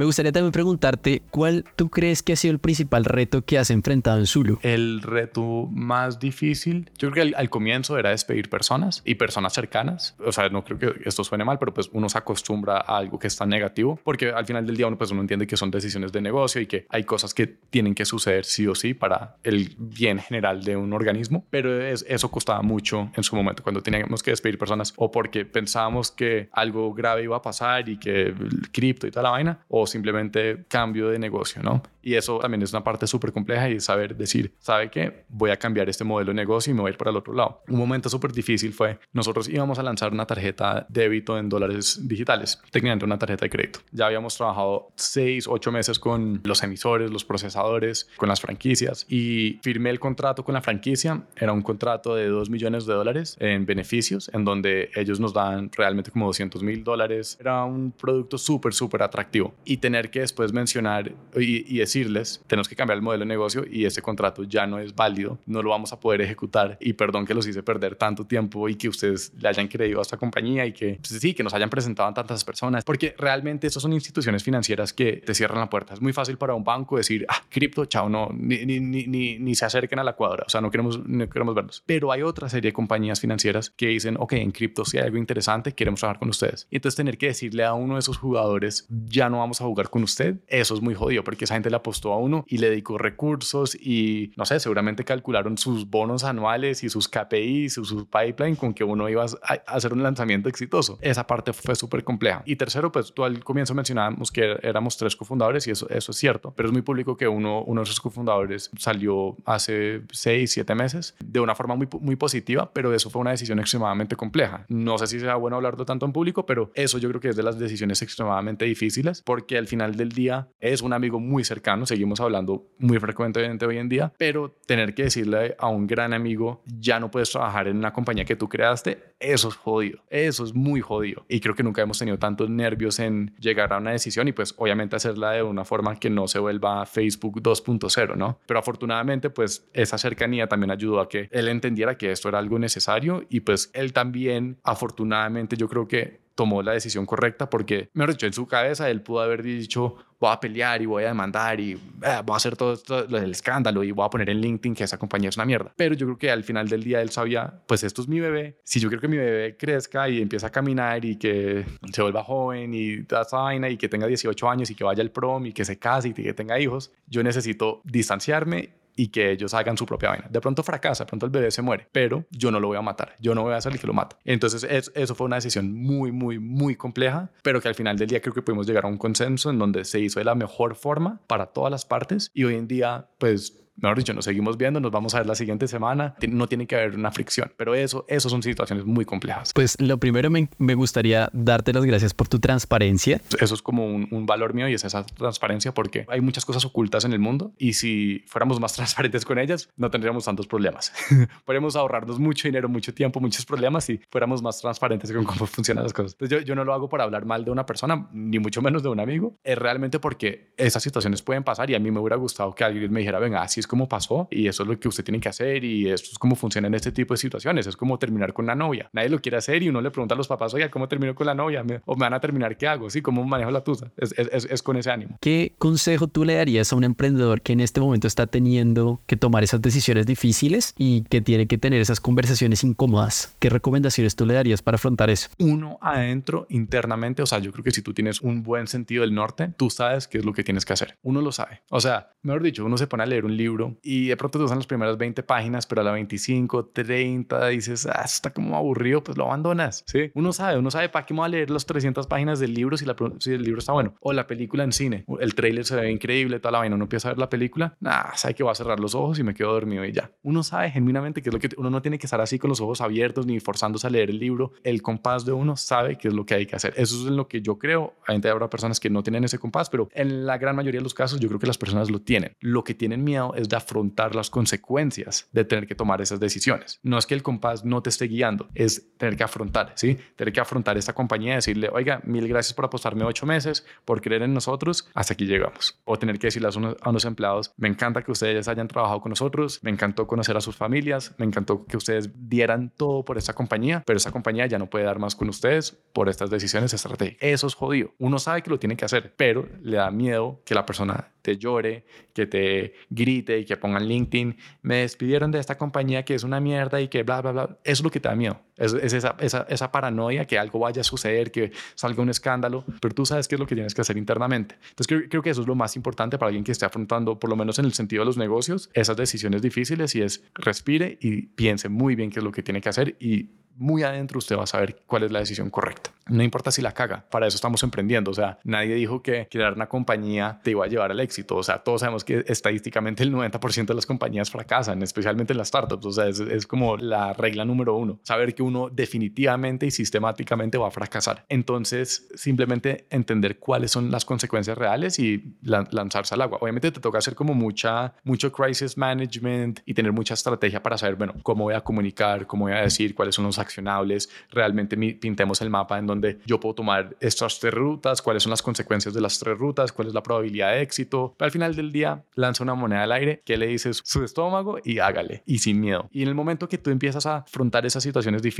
Me 0.00 0.06
gustaría 0.06 0.32
también 0.32 0.50
preguntarte, 0.50 1.20
¿cuál 1.30 1.62
tú 1.76 1.90
crees 1.90 2.22
que 2.22 2.32
ha 2.32 2.36
sido 2.36 2.52
el 2.52 2.58
principal 2.58 3.04
reto 3.04 3.42
que 3.42 3.58
has 3.58 3.68
enfrentado 3.68 4.18
en 4.18 4.26
Zulu? 4.26 4.58
El 4.62 5.02
reto 5.02 5.68
más 5.70 6.18
difícil, 6.18 6.90
yo 6.96 7.10
creo 7.10 7.26
que 7.26 7.36
al, 7.36 7.50
comienzo 7.50 7.98
era 7.98 8.08
despedir 8.08 8.48
personas 8.48 9.02
y 9.04 9.16
personas 9.16 9.52
cercanas. 9.52 10.16
O 10.24 10.32
sea, 10.32 10.48
no 10.48 10.64
creo 10.64 10.78
que 10.78 10.94
esto 11.04 11.22
suene 11.22 11.44
mal, 11.44 11.58
pero 11.58 11.74
pues 11.74 11.90
uno 11.92 12.08
se 12.08 12.16
acostumbra 12.16 12.78
a 12.78 12.96
algo 12.96 13.18
que 13.18 13.26
es 13.26 13.36
tan 13.36 13.50
negativo, 13.50 14.00
porque 14.02 14.30
al 14.30 14.46
final 14.46 14.66
del 14.66 14.78
día 14.78 14.86
uno 14.86 14.96
pues 14.96 15.10
uno 15.10 15.20
entiende 15.20 15.46
que 15.46 15.58
son 15.58 15.70
decisiones 15.70 16.12
de 16.12 16.22
negocio 16.22 16.62
y 16.62 16.66
que 16.66 16.86
hay 16.88 17.04
cosas 17.04 17.34
que 17.34 17.46
tienen 17.46 17.94
que 17.94 18.06
suceder 18.06 18.46
sí 18.46 18.66
o 18.66 18.74
sí 18.74 18.94
para 18.94 19.36
el 19.42 19.74
bien 19.76 20.18
general 20.18 20.64
de 20.64 20.78
un 20.78 20.94
organismo, 20.94 21.44
pero 21.50 21.78
es, 21.78 22.06
eso 22.08 22.30
costaba 22.30 22.62
mucho 22.62 23.10
en 23.14 23.22
su 23.22 23.36
momento 23.36 23.62
cuando 23.62 23.82
teníamos 23.82 24.22
que 24.22 24.30
despedir 24.30 24.56
personas 24.56 24.94
o 24.96 25.10
porque 25.10 25.44
pensábamos 25.44 26.10
que 26.10 26.48
algo 26.52 26.94
grave 26.94 27.24
iba 27.24 27.36
a 27.36 27.42
pasar 27.42 27.86
y 27.90 27.98
que 27.98 28.28
el 28.28 28.70
cripto 28.72 29.06
y 29.06 29.10
toda 29.10 29.24
la 29.24 29.30
vaina, 29.32 29.58
o 29.68 29.89
simplemente 29.90 30.64
cambio 30.68 31.08
de 31.08 31.18
negocio, 31.18 31.62
¿no? 31.62 31.82
Y 32.02 32.14
eso 32.14 32.38
también 32.38 32.62
es 32.62 32.72
una 32.72 32.82
parte 32.82 33.06
súper 33.06 33.32
compleja 33.32 33.68
y 33.68 33.80
saber 33.80 34.16
decir, 34.16 34.54
¿sabe 34.58 34.90
qué? 34.90 35.24
Voy 35.28 35.50
a 35.50 35.58
cambiar 35.58 35.88
este 35.88 36.04
modelo 36.04 36.30
de 36.30 36.34
negocio 36.34 36.70
y 36.70 36.74
me 36.74 36.80
voy 36.80 36.90
a 36.90 36.92
ir 36.92 36.96
para 36.96 37.10
el 37.10 37.16
otro 37.16 37.34
lado. 37.34 37.62
Un 37.68 37.78
momento 37.78 38.08
súper 38.08 38.32
difícil 38.32 38.72
fue, 38.72 38.98
nosotros 39.12 39.48
íbamos 39.48 39.78
a 39.78 39.82
lanzar 39.82 40.12
una 40.12 40.26
tarjeta 40.26 40.86
débito 40.88 41.38
en 41.38 41.48
dólares 41.48 42.00
digitales, 42.08 42.60
técnicamente 42.70 43.04
una 43.04 43.18
tarjeta 43.18 43.44
de 43.44 43.50
crédito. 43.50 43.80
Ya 43.92 44.06
habíamos 44.06 44.36
trabajado 44.36 44.92
seis, 44.96 45.46
ocho 45.46 45.70
meses 45.72 45.98
con 45.98 46.40
los 46.44 46.62
emisores, 46.62 47.10
los 47.10 47.24
procesadores, 47.24 48.08
con 48.16 48.28
las 48.28 48.40
franquicias 48.40 49.06
y 49.08 49.58
firmé 49.62 49.90
el 49.90 50.00
contrato 50.00 50.44
con 50.44 50.54
la 50.54 50.62
franquicia. 50.62 51.22
Era 51.36 51.52
un 51.52 51.62
contrato 51.62 52.14
de 52.14 52.28
2 52.28 52.50
millones 52.50 52.86
de 52.86 52.94
dólares 52.94 53.36
en 53.40 53.66
beneficios, 53.66 54.30
en 54.32 54.44
donde 54.44 54.90
ellos 54.94 55.20
nos 55.20 55.32
dan 55.32 55.70
realmente 55.72 56.10
como 56.10 56.26
200 56.26 56.62
mil 56.62 56.84
dólares. 56.84 57.36
Era 57.40 57.64
un 57.64 57.92
producto 57.92 58.38
súper, 58.38 58.72
súper 58.72 59.02
atractivo. 59.02 59.54
Y 59.64 59.78
tener 59.80 60.10
que 60.10 60.20
después 60.20 60.52
mencionar 60.52 61.12
y, 61.36 61.74
y 61.74 61.78
decirles, 61.78 62.42
tenemos 62.46 62.68
que 62.68 62.76
cambiar 62.76 62.96
el 62.96 63.02
modelo 63.02 63.24
de 63.24 63.28
negocio 63.28 63.64
y 63.70 63.84
ese 63.84 64.02
contrato 64.02 64.44
ya 64.44 64.66
no 64.66 64.78
es 64.78 64.94
válido, 64.94 65.38
no 65.46 65.62
lo 65.62 65.70
vamos 65.70 65.92
a 65.92 66.00
poder 66.00 66.20
ejecutar 66.20 66.76
y 66.80 66.92
perdón 66.92 67.26
que 67.26 67.34
los 67.34 67.46
hice 67.46 67.62
perder 67.62 67.96
tanto 67.96 68.24
tiempo 68.24 68.68
y 68.68 68.74
que 68.76 68.88
ustedes 68.88 69.32
le 69.38 69.48
hayan 69.48 69.68
creído 69.68 69.98
a 69.98 70.02
esta 70.02 70.16
compañía 70.16 70.66
y 70.66 70.72
que 70.72 70.98
pues 71.00 71.20
sí, 71.20 71.34
que 71.34 71.42
nos 71.42 71.54
hayan 71.54 71.70
presentado 71.70 72.08
a 72.08 72.14
tantas 72.14 72.44
personas, 72.44 72.84
porque 72.84 73.14
realmente 73.18 73.66
estas 73.66 73.82
son 73.82 73.92
instituciones 73.92 74.42
financieras 74.42 74.92
que 74.92 75.14
te 75.24 75.34
cierran 75.34 75.60
la 75.60 75.70
puerta. 75.70 75.94
Es 75.94 76.00
muy 76.00 76.12
fácil 76.12 76.36
para 76.38 76.54
un 76.54 76.64
banco 76.64 76.96
decir, 76.96 77.26
ah, 77.28 77.42
cripto, 77.48 77.84
chao, 77.86 78.08
no, 78.08 78.28
ni, 78.32 78.64
ni, 78.64 78.80
ni, 78.80 79.38
ni, 79.38 79.54
se 79.54 79.64
acerquen 79.64 79.98
a 79.98 80.04
la 80.04 80.14
cuadra, 80.14 80.44
o 80.46 80.50
sea, 80.50 80.60
no 80.60 80.70
queremos, 80.70 81.06
no 81.06 81.28
queremos 81.28 81.54
verlos. 81.54 81.82
Pero 81.86 82.12
hay 82.12 82.22
otra 82.22 82.48
serie 82.48 82.68
de 82.68 82.72
compañías 82.72 83.20
financieras 83.20 83.70
que 83.70 83.88
dicen, 83.88 84.16
ok, 84.18 84.34
en 84.34 84.50
cripto 84.50 84.84
si 84.84 84.98
hay 84.98 85.04
algo 85.04 85.18
interesante, 85.18 85.72
queremos 85.72 86.00
trabajar 86.00 86.18
con 86.18 86.28
ustedes. 86.28 86.66
Y 86.70 86.76
entonces 86.76 86.96
tener 86.96 87.18
que 87.18 87.26
decirle 87.26 87.64
a 87.64 87.74
uno 87.74 87.94
de 87.94 88.00
esos 88.00 88.16
jugadores, 88.16 88.86
ya 88.88 89.28
no 89.28 89.38
vamos 89.38 89.60
a 89.60 89.64
jugar 89.70 89.90
con 89.90 90.02
usted, 90.02 90.36
eso 90.46 90.74
es 90.74 90.80
muy 90.80 90.94
jodido 90.94 91.24
porque 91.24 91.44
esa 91.44 91.54
gente 91.54 91.70
le 91.70 91.76
apostó 91.76 92.12
a 92.12 92.18
uno 92.18 92.44
y 92.48 92.58
le 92.58 92.70
dedicó 92.70 92.98
recursos 92.98 93.74
y 93.74 94.32
no 94.36 94.44
sé, 94.44 94.60
seguramente 94.60 95.04
calcularon 95.04 95.58
sus 95.58 95.88
bonos 95.88 96.24
anuales 96.24 96.82
y 96.84 96.90
sus 96.90 97.08
KPIs, 97.08 97.74
sus, 97.74 97.88
sus 97.88 98.06
pipeline 98.06 98.56
con 98.56 98.74
que 98.74 98.84
uno 98.84 99.08
iba 99.08 99.24
a, 99.24 99.52
hacer 99.66 99.92
un 99.92 100.02
lanzamiento 100.02 100.48
exitoso. 100.48 100.98
Esa 101.00 101.26
parte 101.26 101.52
fue 101.52 101.74
súper 101.74 102.04
compleja. 102.04 102.42
Y 102.46 102.56
tercero, 102.56 102.92
pues 102.92 103.12
tú 103.12 103.24
al 103.24 103.42
comienzo 103.44 103.74
mencionábamos 103.74 104.30
que 104.30 104.58
éramos 104.62 104.96
tres 104.96 105.16
cofundadores 105.16 105.66
y 105.66 105.70
eso, 105.70 105.88
eso 105.88 106.12
es 106.12 106.18
cierto, 106.18 106.52
pero 106.56 106.68
es 106.68 106.72
muy 106.72 106.82
público 106.82 107.16
que 107.16 107.28
uno, 107.28 107.62
uno 107.62 107.80
de 107.80 107.84
esos 107.84 108.00
cofundadores 108.00 108.70
salió 108.76 109.36
hace 109.44 110.02
seis, 110.12 110.52
siete 110.52 110.74
meses 110.74 111.14
de 111.24 111.40
una 111.40 111.54
forma 111.54 111.74
muy, 111.74 111.88
muy 112.00 112.16
positiva, 112.16 112.70
pero 112.72 112.92
eso 112.94 113.10
fue 113.10 113.20
una 113.20 113.30
decisión 113.30 113.58
extremadamente 113.58 114.16
compleja. 114.16 114.64
No 114.68 114.98
sé 114.98 115.06
si 115.06 115.20
sea 115.20 115.36
bueno 115.36 115.56
hablarlo 115.56 115.84
tanto 115.84 116.06
en 116.06 116.12
público, 116.12 116.46
pero 116.46 116.70
eso 116.74 116.98
yo 116.98 117.08
creo 117.08 117.20
que 117.20 117.28
es 117.28 117.36
de 117.36 117.42
las 117.42 117.58
decisiones 117.58 118.02
extremadamente 118.02 118.64
difíciles 118.64 119.22
porque 119.24 119.56
al 119.60 119.68
final 119.68 119.96
del 119.96 120.10
día 120.10 120.48
es 120.58 120.82
un 120.82 120.92
amigo 120.92 121.20
muy 121.20 121.44
cercano, 121.44 121.86
seguimos 121.86 122.20
hablando 122.20 122.66
muy 122.78 122.98
frecuentemente 122.98 123.66
hoy 123.66 123.78
en 123.78 123.88
día, 123.88 124.12
pero 124.18 124.56
tener 124.66 124.94
que 124.94 125.04
decirle 125.04 125.54
a 125.58 125.68
un 125.68 125.86
gran 125.86 126.12
amigo, 126.12 126.62
ya 126.66 126.98
no 126.98 127.10
puedes 127.10 127.30
trabajar 127.30 127.68
en 127.68 127.76
una 127.76 127.92
compañía 127.92 128.24
que 128.24 128.36
tú 128.36 128.48
creaste, 128.48 129.14
eso 129.20 129.48
es 129.48 129.54
jodido, 129.54 130.02
eso 130.08 130.44
es 130.44 130.54
muy 130.54 130.80
jodido. 130.80 131.24
Y 131.28 131.40
creo 131.40 131.54
que 131.54 131.62
nunca 131.62 131.82
hemos 131.82 131.98
tenido 131.98 132.18
tantos 132.18 132.50
nervios 132.50 132.98
en 132.98 133.34
llegar 133.38 133.72
a 133.72 133.78
una 133.78 133.92
decisión 133.92 134.28
y 134.28 134.32
pues 134.32 134.54
obviamente 134.56 134.96
hacerla 134.96 135.32
de 135.32 135.42
una 135.42 135.64
forma 135.64 135.96
que 135.96 136.10
no 136.10 136.26
se 136.26 136.38
vuelva 136.38 136.84
Facebook 136.86 137.40
2.0, 137.42 138.16
¿no? 138.16 138.38
Pero 138.46 138.60
afortunadamente 138.60 139.30
pues 139.30 139.68
esa 139.72 139.98
cercanía 139.98 140.48
también 140.48 140.70
ayudó 140.70 141.00
a 141.00 141.08
que 141.08 141.28
él 141.30 141.48
entendiera 141.48 141.96
que 141.96 142.10
esto 142.10 142.28
era 142.28 142.38
algo 142.38 142.58
necesario 142.58 143.24
y 143.28 143.40
pues 143.40 143.70
él 143.74 143.92
también 143.92 144.58
afortunadamente 144.62 145.56
yo 145.56 145.68
creo 145.68 145.86
que 145.86 146.20
tomó 146.40 146.62
la 146.62 146.72
decisión 146.72 147.04
correcta 147.04 147.50
porque, 147.50 147.90
mejor 147.92 148.14
dicho, 148.14 148.24
en 148.24 148.32
su 148.32 148.46
cabeza 148.46 148.88
él 148.88 149.02
pudo 149.02 149.20
haber 149.20 149.42
dicho, 149.42 149.96
voy 150.18 150.30
a 150.32 150.40
pelear 150.40 150.80
y 150.80 150.86
voy 150.86 151.04
a 151.04 151.08
demandar 151.08 151.60
y 151.60 151.72
eh, 151.72 152.22
voy 152.24 152.32
a 152.32 152.36
hacer 152.38 152.56
todo 152.56 152.72
esto, 152.72 153.04
el 153.04 153.30
escándalo 153.30 153.84
y 153.84 153.90
voy 153.90 154.06
a 154.06 154.08
poner 154.08 154.30
en 154.30 154.40
LinkedIn 154.40 154.74
que 154.74 154.84
esa 154.84 154.96
compañía 154.96 155.28
es 155.28 155.36
una 155.36 155.44
mierda. 155.44 155.74
Pero 155.76 155.94
yo 155.94 156.06
creo 156.06 156.16
que 156.16 156.30
al 156.30 156.42
final 156.42 156.66
del 156.66 156.82
día 156.82 157.02
él 157.02 157.10
sabía, 157.10 157.60
pues 157.66 157.84
esto 157.84 158.00
es 158.00 158.08
mi 158.08 158.20
bebé. 158.20 158.56
Si 158.64 158.80
yo 158.80 158.88
quiero 158.88 159.02
que 159.02 159.08
mi 159.08 159.18
bebé 159.18 159.58
crezca 159.58 160.08
y 160.08 160.22
empiece 160.22 160.46
a 160.46 160.50
caminar 160.50 161.04
y 161.04 161.16
que 161.16 161.66
se 161.92 162.00
vuelva 162.00 162.24
joven 162.24 162.72
y 162.72 163.02
toda 163.02 163.20
esa 163.20 163.36
vaina 163.36 163.68
y 163.68 163.76
que 163.76 163.90
tenga 163.90 164.06
18 164.06 164.48
años 164.48 164.70
y 164.70 164.74
que 164.74 164.82
vaya 164.82 165.02
al 165.02 165.10
prom 165.10 165.44
y 165.44 165.52
que 165.52 165.66
se 165.66 165.78
case 165.78 166.08
y 166.08 166.14
que 166.14 166.32
tenga 166.32 166.58
hijos, 166.58 166.90
yo 167.06 167.22
necesito 167.22 167.82
distanciarme 167.84 168.79
y 168.96 169.08
que 169.08 169.30
ellos 169.30 169.54
hagan 169.54 169.76
su 169.76 169.86
propia 169.86 170.10
vaina. 170.10 170.28
De 170.30 170.40
pronto 170.40 170.62
fracasa, 170.62 171.04
de 171.04 171.08
pronto 171.08 171.26
el 171.26 171.32
bebé 171.32 171.50
se 171.50 171.62
muere, 171.62 171.88
pero 171.92 172.24
yo 172.30 172.50
no 172.50 172.60
lo 172.60 172.68
voy 172.68 172.76
a 172.76 172.82
matar, 172.82 173.14
yo 173.20 173.34
no 173.34 173.42
voy 173.42 173.54
a 173.54 173.56
hacer 173.56 173.72
el 173.72 173.78
que 173.78 173.86
lo 173.86 173.92
mata. 173.92 174.16
Entonces 174.24 174.90
eso 174.94 175.14
fue 175.14 175.26
una 175.26 175.36
decisión 175.36 175.72
muy, 175.72 176.12
muy, 176.12 176.38
muy 176.38 176.76
compleja, 176.76 177.30
pero 177.42 177.60
que 177.60 177.68
al 177.68 177.74
final 177.74 177.96
del 177.96 178.08
día 178.08 178.20
creo 178.20 178.34
que 178.34 178.42
pudimos 178.42 178.66
llegar 178.66 178.84
a 178.84 178.88
un 178.88 178.98
consenso 178.98 179.50
en 179.50 179.58
donde 179.58 179.84
se 179.84 180.00
hizo 180.00 180.20
de 180.20 180.24
la 180.24 180.34
mejor 180.34 180.74
forma 180.74 181.20
para 181.26 181.46
todas 181.46 181.70
las 181.70 181.84
partes 181.84 182.30
y 182.34 182.44
hoy 182.44 182.54
en 182.54 182.66
día 182.66 183.08
pues 183.18 183.56
mejor 183.80 183.98
dicho, 183.98 184.12
nos 184.14 184.24
seguimos 184.24 184.56
viendo, 184.56 184.80
nos 184.80 184.90
vamos 184.90 185.14
a 185.14 185.18
ver 185.18 185.26
la 185.26 185.34
siguiente 185.34 185.68
semana, 185.68 186.14
no 186.28 186.46
tiene 186.46 186.66
que 186.66 186.76
haber 186.76 186.94
una 186.94 187.10
fricción, 187.10 187.52
pero 187.56 187.74
eso, 187.74 188.04
eso 188.08 188.28
son 188.28 188.42
situaciones 188.42 188.84
muy 188.84 189.04
complejas. 189.04 189.52
Pues 189.54 189.80
lo 189.80 189.98
primero 189.98 190.30
me, 190.30 190.48
me 190.58 190.74
gustaría 190.74 191.28
darte 191.32 191.72
las 191.72 191.84
gracias 191.84 192.14
por 192.14 192.28
tu 192.28 192.38
transparencia. 192.38 193.20
Eso 193.38 193.54
es 193.54 193.62
como 193.62 193.86
un, 193.86 194.08
un, 194.10 194.26
valor 194.26 194.54
mío 194.54 194.68
y 194.68 194.74
es 194.74 194.84
esa 194.84 195.04
transparencia 195.04 195.72
porque 195.72 196.04
hay 196.08 196.20
muchas 196.20 196.44
cosas 196.44 196.64
ocultas 196.64 197.04
en 197.04 197.12
el 197.12 197.18
mundo 197.18 197.52
y 197.58 197.72
si 197.72 198.24
fuéramos 198.26 198.60
más 198.60 198.72
transparentes 198.76 199.24
con 199.24 199.38
ellas, 199.38 199.68
no 199.76 199.90
tendríamos 199.90 200.24
tantos 200.24 200.46
problemas. 200.46 200.92
Podríamos 201.44 201.76
ahorrarnos 201.76 202.18
mucho 202.18 202.48
dinero, 202.48 202.68
mucho 202.68 202.94
tiempo, 202.94 203.20
muchos 203.20 203.44
problemas 203.46 203.84
si 203.84 204.00
fuéramos 204.10 204.42
más 204.42 204.60
transparentes 204.60 205.12
con 205.12 205.24
cómo 205.24 205.46
funcionan 205.46 205.84
las 205.84 205.92
cosas. 205.92 206.12
Entonces 206.12 206.40
yo, 206.40 206.44
yo 206.44 206.54
no 206.54 206.64
lo 206.64 206.74
hago 206.74 206.88
por 206.88 207.00
hablar 207.00 207.24
mal 207.24 207.44
de 207.44 207.50
una 207.50 207.66
persona, 207.66 208.08
ni 208.12 208.38
mucho 208.38 208.62
menos 208.62 208.82
de 208.82 208.88
un 208.88 209.00
amigo, 209.00 209.38
es 209.42 209.58
realmente 209.58 209.98
porque 209.98 210.52
esas 210.56 210.82
situaciones 210.82 211.22
pueden 211.22 211.44
pasar 211.44 211.70
y 211.70 211.74
a 211.74 211.78
mí 211.78 211.90
me 211.90 212.00
hubiera 212.00 212.16
gustado 212.16 212.54
que 212.54 212.64
alguien 212.64 212.92
me 212.92 213.00
dijera, 213.00 213.18
venga, 213.18 213.42
así 213.42 213.60
es 213.60 213.66
como 213.70 213.88
pasó 213.88 214.26
y 214.32 214.48
eso 214.48 214.64
es 214.64 214.68
lo 214.68 214.80
que 214.80 214.88
usted 214.88 215.04
tiene 215.04 215.20
que 215.20 215.28
hacer 215.28 215.62
y 215.62 215.88
esto 215.88 216.08
es 216.10 216.18
cómo 216.18 216.34
funciona 216.34 216.66
en 216.66 216.74
este 216.74 216.90
tipo 216.90 217.14
de 217.14 217.18
situaciones. 217.18 217.68
Es 217.68 217.76
como 217.76 218.00
terminar 218.00 218.32
con 218.32 218.46
una 218.46 218.56
novia. 218.56 218.90
Nadie 218.92 219.08
lo 219.08 219.20
quiere 219.20 219.36
hacer 219.36 219.62
y 219.62 219.68
uno 219.68 219.80
le 219.80 219.92
pregunta 219.92 220.16
a 220.16 220.18
los 220.18 220.26
papás, 220.26 220.52
oye, 220.54 220.68
¿cómo 220.70 220.88
termino 220.88 221.14
con 221.14 221.28
la 221.28 221.34
novia? 221.34 221.64
¿O 221.84 221.94
me 221.94 222.00
van 222.00 222.14
a 222.14 222.20
terminar? 222.20 222.56
¿Qué 222.56 222.66
hago? 222.66 222.90
Sí, 222.90 223.00
¿cómo 223.00 223.24
manejo 223.24 223.52
la 223.52 223.62
tusa? 223.62 223.92
Es, 223.96 224.12
es, 224.18 224.44
es, 224.44 224.62
con 224.62 224.76
ese 224.76 224.90
ánimo. 224.90 225.16
¿Qué 225.20 225.54
consejo 225.56 226.08
tú 226.08 226.24
le 226.24 226.34
darías 226.34 226.72
a 226.72 226.76
un 226.76 226.82
emprendedor 226.82 227.42
que 227.42 227.52
en 227.52 227.60
este 227.60 227.80
momento 227.80 228.08
está 228.08 228.26
teniendo 228.26 229.00
que 229.06 229.16
tomar 229.16 229.44
esas 229.44 229.62
decisiones 229.62 230.04
difíciles 230.04 230.74
y 230.76 231.02
que 231.02 231.20
tiene 231.20 231.46
que 231.46 231.56
tener 231.56 231.80
esas 231.80 232.00
conversaciones 232.00 232.64
incómodas? 232.64 233.36
¿Qué 233.38 233.50
recomendaciones 233.50 234.16
tú 234.16 234.26
le 234.26 234.34
darías 234.34 234.62
para 234.62 234.74
afrontar 234.74 235.10
eso? 235.10 235.28
Uno 235.38 235.78
adentro, 235.80 236.48
internamente, 236.50 237.22
o 237.22 237.26
sea, 237.26 237.38
yo 237.38 237.52
creo 237.52 237.62
que 237.62 237.70
si 237.70 237.82
tú 237.82 237.94
tienes 237.94 238.20
un 238.20 238.42
buen 238.42 238.66
sentido 238.66 239.02
del 239.02 239.14
norte, 239.14 239.52
tú 239.56 239.70
sabes 239.70 240.08
qué 240.08 240.18
es 240.18 240.24
lo 240.24 240.32
que 240.32 240.42
tienes 240.42 240.64
que 240.64 240.72
hacer. 240.72 240.98
Uno 241.02 241.22
lo 241.22 241.30
sabe. 241.30 241.62
O 241.70 241.80
sea, 241.80 242.10
mejor 242.22 242.42
dicho, 242.42 242.64
uno 242.64 242.76
se 242.76 242.88
pone 242.88 243.04
a 243.04 243.06
leer 243.06 243.24
un 243.24 243.36
libro 243.36 243.59
libro 243.60 243.76
y 243.82 244.08
de 244.08 244.16
pronto 244.16 244.38
te 244.38 244.44
usan 244.44 244.58
las 244.58 244.66
primeras 244.66 244.96
20 244.96 245.22
páginas, 245.22 245.66
pero 245.66 245.80
a 245.80 245.84
la 245.84 245.92
25, 245.92 246.66
30 246.66 247.48
dices, 247.48 247.86
ah, 247.86 248.02
está 248.04 248.32
como 248.32 248.56
aburrido, 248.56 249.02
pues 249.02 249.16
lo 249.16 249.26
abandonas. 249.26 249.84
Sí, 249.86 250.10
uno 250.14 250.32
sabe, 250.32 250.58
uno 250.58 250.70
sabe 250.70 250.88
para 250.88 251.06
qué 251.06 251.14
me 251.14 251.20
va 251.20 251.26
a 251.26 251.28
leer 251.28 251.50
las 251.50 251.66
300 251.66 252.06
páginas 252.06 252.40
del 252.40 252.54
libro 252.54 252.76
si, 252.76 252.84
la, 252.84 252.96
si 253.18 253.32
el 253.32 253.42
libro 253.42 253.58
está 253.58 253.72
bueno. 253.72 253.94
O 254.00 254.12
la 254.12 254.26
película 254.26 254.64
en 254.64 254.72
cine, 254.72 255.04
el 255.20 255.34
trailer 255.34 255.64
se 255.64 255.76
ve 255.76 255.90
increíble, 255.90 256.40
toda 256.40 256.52
la 256.52 256.58
vaina, 256.58 256.76
uno 256.76 256.84
empieza 256.84 257.08
a 257.08 257.12
ver 257.12 257.18
la 257.18 257.28
película, 257.28 257.76
nada, 257.80 258.12
sabe 258.16 258.34
que 258.34 258.44
va 258.44 258.52
a 258.52 258.54
cerrar 258.54 258.80
los 258.80 258.94
ojos 258.94 259.18
y 259.18 259.22
me 259.22 259.34
quedo 259.34 259.52
dormido 259.52 259.84
y 259.84 259.92
ya. 259.92 260.10
Uno 260.22 260.42
sabe 260.42 260.70
genuinamente 260.70 261.22
que 261.22 261.28
es 261.28 261.32
lo 261.32 261.40
que 261.40 261.48
uno 261.56 261.70
no 261.70 261.82
tiene 261.82 261.98
que 261.98 262.06
estar 262.06 262.20
así 262.20 262.38
con 262.38 262.48
los 262.48 262.60
ojos 262.60 262.80
abiertos 262.80 263.26
ni 263.26 263.40
forzándose 263.40 263.86
a 263.86 263.90
leer 263.90 264.10
el 264.10 264.18
libro. 264.18 264.52
El 264.64 264.82
compás 264.82 265.24
de 265.24 265.32
uno 265.32 265.56
sabe 265.56 265.96
qué 265.96 266.08
es 266.08 266.14
lo 266.14 266.24
que 266.24 266.34
hay 266.34 266.46
que 266.46 266.56
hacer. 266.56 266.74
Eso 266.76 267.00
es 267.00 267.06
en 267.06 267.16
lo 267.16 267.28
que 267.28 267.42
yo 267.42 267.58
creo. 267.58 267.94
Hay 268.06 268.20
habrá 268.28 268.50
personas 268.50 268.80
que 268.80 268.90
no 268.90 269.02
tienen 269.02 269.24
ese 269.24 269.38
compás, 269.38 269.70
pero 269.70 269.88
en 269.92 270.26
la 270.26 270.38
gran 270.38 270.56
mayoría 270.56 270.80
de 270.80 270.84
los 270.84 270.94
casos 270.94 271.20
yo 271.20 271.28
creo 271.28 271.40
que 271.40 271.46
las 271.46 271.58
personas 271.58 271.90
lo 271.90 272.00
tienen. 272.00 272.36
Lo 272.40 272.64
que 272.64 272.74
tienen 272.74 273.04
miedo 273.04 273.34
es 273.34 273.39
de 273.48 273.56
afrontar 273.56 274.14
las 274.14 274.30
consecuencias 274.30 275.28
de 275.32 275.44
tener 275.44 275.66
que 275.66 275.74
tomar 275.74 276.00
esas 276.00 276.20
decisiones. 276.20 276.80
No 276.82 276.98
es 276.98 277.06
que 277.06 277.14
el 277.14 277.22
compás 277.22 277.64
no 277.64 277.82
te 277.82 277.90
esté 277.90 278.06
guiando, 278.06 278.48
es 278.54 278.96
tener 278.96 279.16
que 279.16 279.24
afrontar, 279.24 279.72
¿sí? 279.76 279.98
Tener 280.16 280.32
que 280.32 280.40
afrontar 280.40 280.76
esta 280.76 280.92
compañía 280.92 281.32
y 281.32 281.36
decirle, 281.36 281.70
oiga, 281.72 282.00
mil 282.04 282.26
gracias 282.28 282.54
por 282.54 282.64
apostarme 282.64 283.04
ocho 283.04 283.26
meses, 283.26 283.64
por 283.84 284.00
creer 284.00 284.22
en 284.22 284.34
nosotros, 284.34 284.88
hasta 284.94 285.14
aquí 285.14 285.26
llegamos. 285.26 285.80
O 285.84 285.98
tener 285.98 286.18
que 286.18 286.28
decirle 286.28 286.48
a 286.48 286.58
unos, 286.58 286.76
a 286.80 286.90
unos 286.90 287.04
empleados, 287.04 287.52
me 287.56 287.68
encanta 287.68 288.02
que 288.02 288.12
ustedes 288.12 288.48
hayan 288.48 288.68
trabajado 288.68 289.00
con 289.00 289.10
nosotros, 289.10 289.60
me 289.62 289.70
encantó 289.70 290.06
conocer 290.06 290.36
a 290.36 290.40
sus 290.40 290.56
familias, 290.56 291.14
me 291.18 291.26
encantó 291.26 291.64
que 291.64 291.76
ustedes 291.76 292.10
dieran 292.28 292.72
todo 292.76 293.04
por 293.04 293.18
esa 293.18 293.34
compañía, 293.34 293.82
pero 293.86 293.96
esa 293.96 294.12
compañía 294.12 294.46
ya 294.46 294.58
no 294.58 294.68
puede 294.68 294.84
dar 294.84 294.98
más 294.98 295.14
con 295.14 295.28
ustedes 295.28 295.72
por 295.92 296.08
estas 296.08 296.30
decisiones 296.30 296.72
estratégicas. 296.74 297.18
Eso 297.20 297.46
es 297.46 297.54
jodido. 297.54 297.94
Uno 297.98 298.18
sabe 298.18 298.42
que 298.42 298.50
lo 298.50 298.58
tiene 298.58 298.76
que 298.76 298.84
hacer, 298.84 299.14
pero 299.16 299.48
le 299.62 299.76
da 299.76 299.90
miedo 299.90 300.40
que 300.44 300.54
la 300.54 300.66
persona 300.66 301.12
te 301.22 301.36
llore, 301.36 301.84
que 302.12 302.26
te 302.26 302.74
grite 302.88 303.38
y 303.38 303.44
que 303.44 303.56
pongan 303.56 303.86
LinkedIn, 303.86 304.36
me 304.62 304.76
despidieron 304.76 305.30
de 305.30 305.38
esta 305.38 305.56
compañía 305.56 306.04
que 306.04 306.14
es 306.14 306.24
una 306.24 306.40
mierda 306.40 306.80
y 306.80 306.88
que 306.88 307.02
bla, 307.02 307.20
bla, 307.20 307.32
bla. 307.32 307.58
Eso 307.64 307.80
es 307.80 307.82
lo 307.82 307.90
que 307.90 308.00
te 308.00 308.08
da 308.08 308.14
miedo. 308.14 308.40
Es, 308.60 308.92
esa, 308.92 309.72
paranoia 309.72 310.26
que 310.26 310.38
algo 310.38 310.60
vaya 310.60 310.82
a 310.82 310.84
suceder, 310.84 311.32
que 311.32 311.50
salga 311.74 312.02
un 312.02 312.10
escándalo, 312.10 312.64
pero 312.80 312.94
tú 312.94 313.06
sabes 313.06 313.26
qué 313.26 313.34
es 313.34 313.40
lo 313.40 313.46
que 313.46 313.54
tienes 313.54 313.74
que 313.74 313.80
hacer 313.80 313.96
internamente. 313.96 314.56
Entonces 314.70 315.08
creo, 315.08 315.22
que 315.22 315.30
eso 315.30 315.40
es 315.40 315.46
lo 315.46 315.54
más 315.54 315.74
importante 315.76 316.18
para 316.18 316.28
alguien 316.28 316.44
que 316.44 316.52
esté 316.52 316.66
afrontando, 316.66 317.18
por 317.18 317.30
lo 317.30 317.36
menos 317.36 317.58
en 317.58 317.64
el 317.64 317.72
sentido 317.72 318.02
de 318.02 318.06
los 318.06 318.18
negocios, 318.18 318.70
esas 318.74 318.96
decisiones 318.96 319.42
difíciles 319.42 319.94
y 319.94 320.02
es 320.02 320.22
respire 320.34 320.98
y 321.00 321.22
piense 321.22 321.68
muy 321.68 321.94
bien 321.94 322.10
qué 322.10 322.20
es 322.20 322.24
lo 322.24 322.32
que 322.32 322.42
tiene 322.42 322.60
que 322.60 322.68
hacer 322.68 322.96
y 323.00 323.30
muy 323.60 323.82
adentro 323.82 324.18
usted 324.18 324.38
va 324.38 324.44
a 324.44 324.46
saber 324.46 324.80
cuál 324.86 325.02
es 325.02 325.12
la 325.12 325.18
decisión 325.18 325.50
correcta. 325.50 325.90
No 326.08 326.22
importa 326.22 326.50
si 326.50 326.62
la 326.62 326.72
caga, 326.72 327.04
para 327.10 327.26
eso 327.26 327.36
estamos 327.36 327.62
emprendiendo. 327.62 328.10
O 328.10 328.14
sea, 328.14 328.38
nadie 328.42 328.74
dijo 328.74 329.02
que 329.02 329.28
crear 329.30 329.52
una 329.52 329.68
compañía 329.68 330.40
te 330.42 330.52
iba 330.52 330.64
a 330.64 330.68
llevar 330.68 330.90
al 330.90 330.98
éxito. 330.98 331.36
O 331.36 331.42
sea, 331.42 331.58
todos 331.58 331.82
sabemos 331.82 332.02
que 332.02 332.24
estadísticamente 332.26 333.02
el 333.02 333.12
90% 333.12 333.66
de 333.66 333.74
las 333.74 333.86
compañías 333.86 334.30
fracasan, 334.30 334.82
especialmente 334.82 335.34
en 335.34 335.36
las 335.36 335.48
startups. 335.48 335.86
O 335.86 335.92
sea, 335.92 336.08
es, 336.08 336.18
es, 336.20 336.46
como 336.46 336.78
la 336.78 337.12
regla 337.12 337.44
número 337.44 337.76
uno, 337.76 338.00
saber 338.02 338.34
que 338.34 338.42
uno 338.42 338.49
definitivamente 338.72 339.66
y 339.66 339.70
sistemáticamente 339.70 340.58
va 340.58 340.68
a 340.68 340.70
fracasar. 340.70 341.24
Entonces, 341.28 342.08
simplemente 342.14 342.86
entender 342.90 343.38
cuáles 343.38 343.70
son 343.70 343.90
las 343.90 344.04
consecuencias 344.04 344.56
reales 344.58 344.98
y 344.98 345.36
lanzarse 345.42 346.14
al 346.14 346.22
agua. 346.22 346.38
Obviamente 346.40 346.70
te 346.70 346.80
toca 346.80 346.98
hacer 346.98 347.14
como 347.14 347.34
mucha, 347.34 347.94
mucho 348.04 348.32
crisis 348.32 348.76
management 348.76 349.60
y 349.64 349.74
tener 349.74 349.92
mucha 349.92 350.14
estrategia 350.14 350.62
para 350.62 350.76
saber, 350.76 350.96
bueno, 350.96 351.14
cómo 351.22 351.44
voy 351.44 351.54
a 351.54 351.60
comunicar, 351.60 352.26
cómo 352.26 352.44
voy 352.44 352.52
a 352.52 352.62
decir, 352.62 352.94
cuáles 352.94 353.14
son 353.14 353.24
los 353.24 353.38
accionables, 353.38 354.08
realmente 354.30 354.76
pintemos 354.76 355.40
el 355.40 355.50
mapa 355.50 355.78
en 355.78 355.86
donde 355.86 356.18
yo 356.26 356.40
puedo 356.40 356.54
tomar 356.54 356.96
estas 357.00 357.38
tres 357.38 357.54
rutas, 357.54 358.02
cuáles 358.02 358.22
son 358.22 358.30
las 358.30 358.42
consecuencias 358.42 358.94
de 358.94 359.00
las 359.00 359.18
tres 359.18 359.38
rutas, 359.38 359.72
cuál 359.72 359.88
es 359.88 359.94
la 359.94 360.02
probabilidad 360.02 360.52
de 360.52 360.62
éxito. 360.62 361.14
Pero 361.16 361.26
al 361.26 361.32
final 361.32 361.54
del 361.54 361.72
día, 361.72 362.04
lanza 362.14 362.42
una 362.42 362.54
moneda 362.54 362.82
al 362.82 362.92
aire, 362.92 363.22
que 363.24 363.36
le 363.36 363.46
dices 363.46 363.80
su 363.84 364.04
estómago 364.04 364.58
y 364.64 364.78
hágale, 364.78 365.22
y 365.26 365.38
sin 365.38 365.60
miedo. 365.60 365.88
Y 365.92 366.02
en 366.02 366.08
el 366.08 366.14
momento 366.14 366.48
que 366.48 366.58
tú 366.58 366.70
empiezas 366.70 367.06
a 367.06 367.18
afrontar 367.18 367.66
esas 367.66 367.82
situaciones 367.82 368.22
difíciles, 368.22 368.39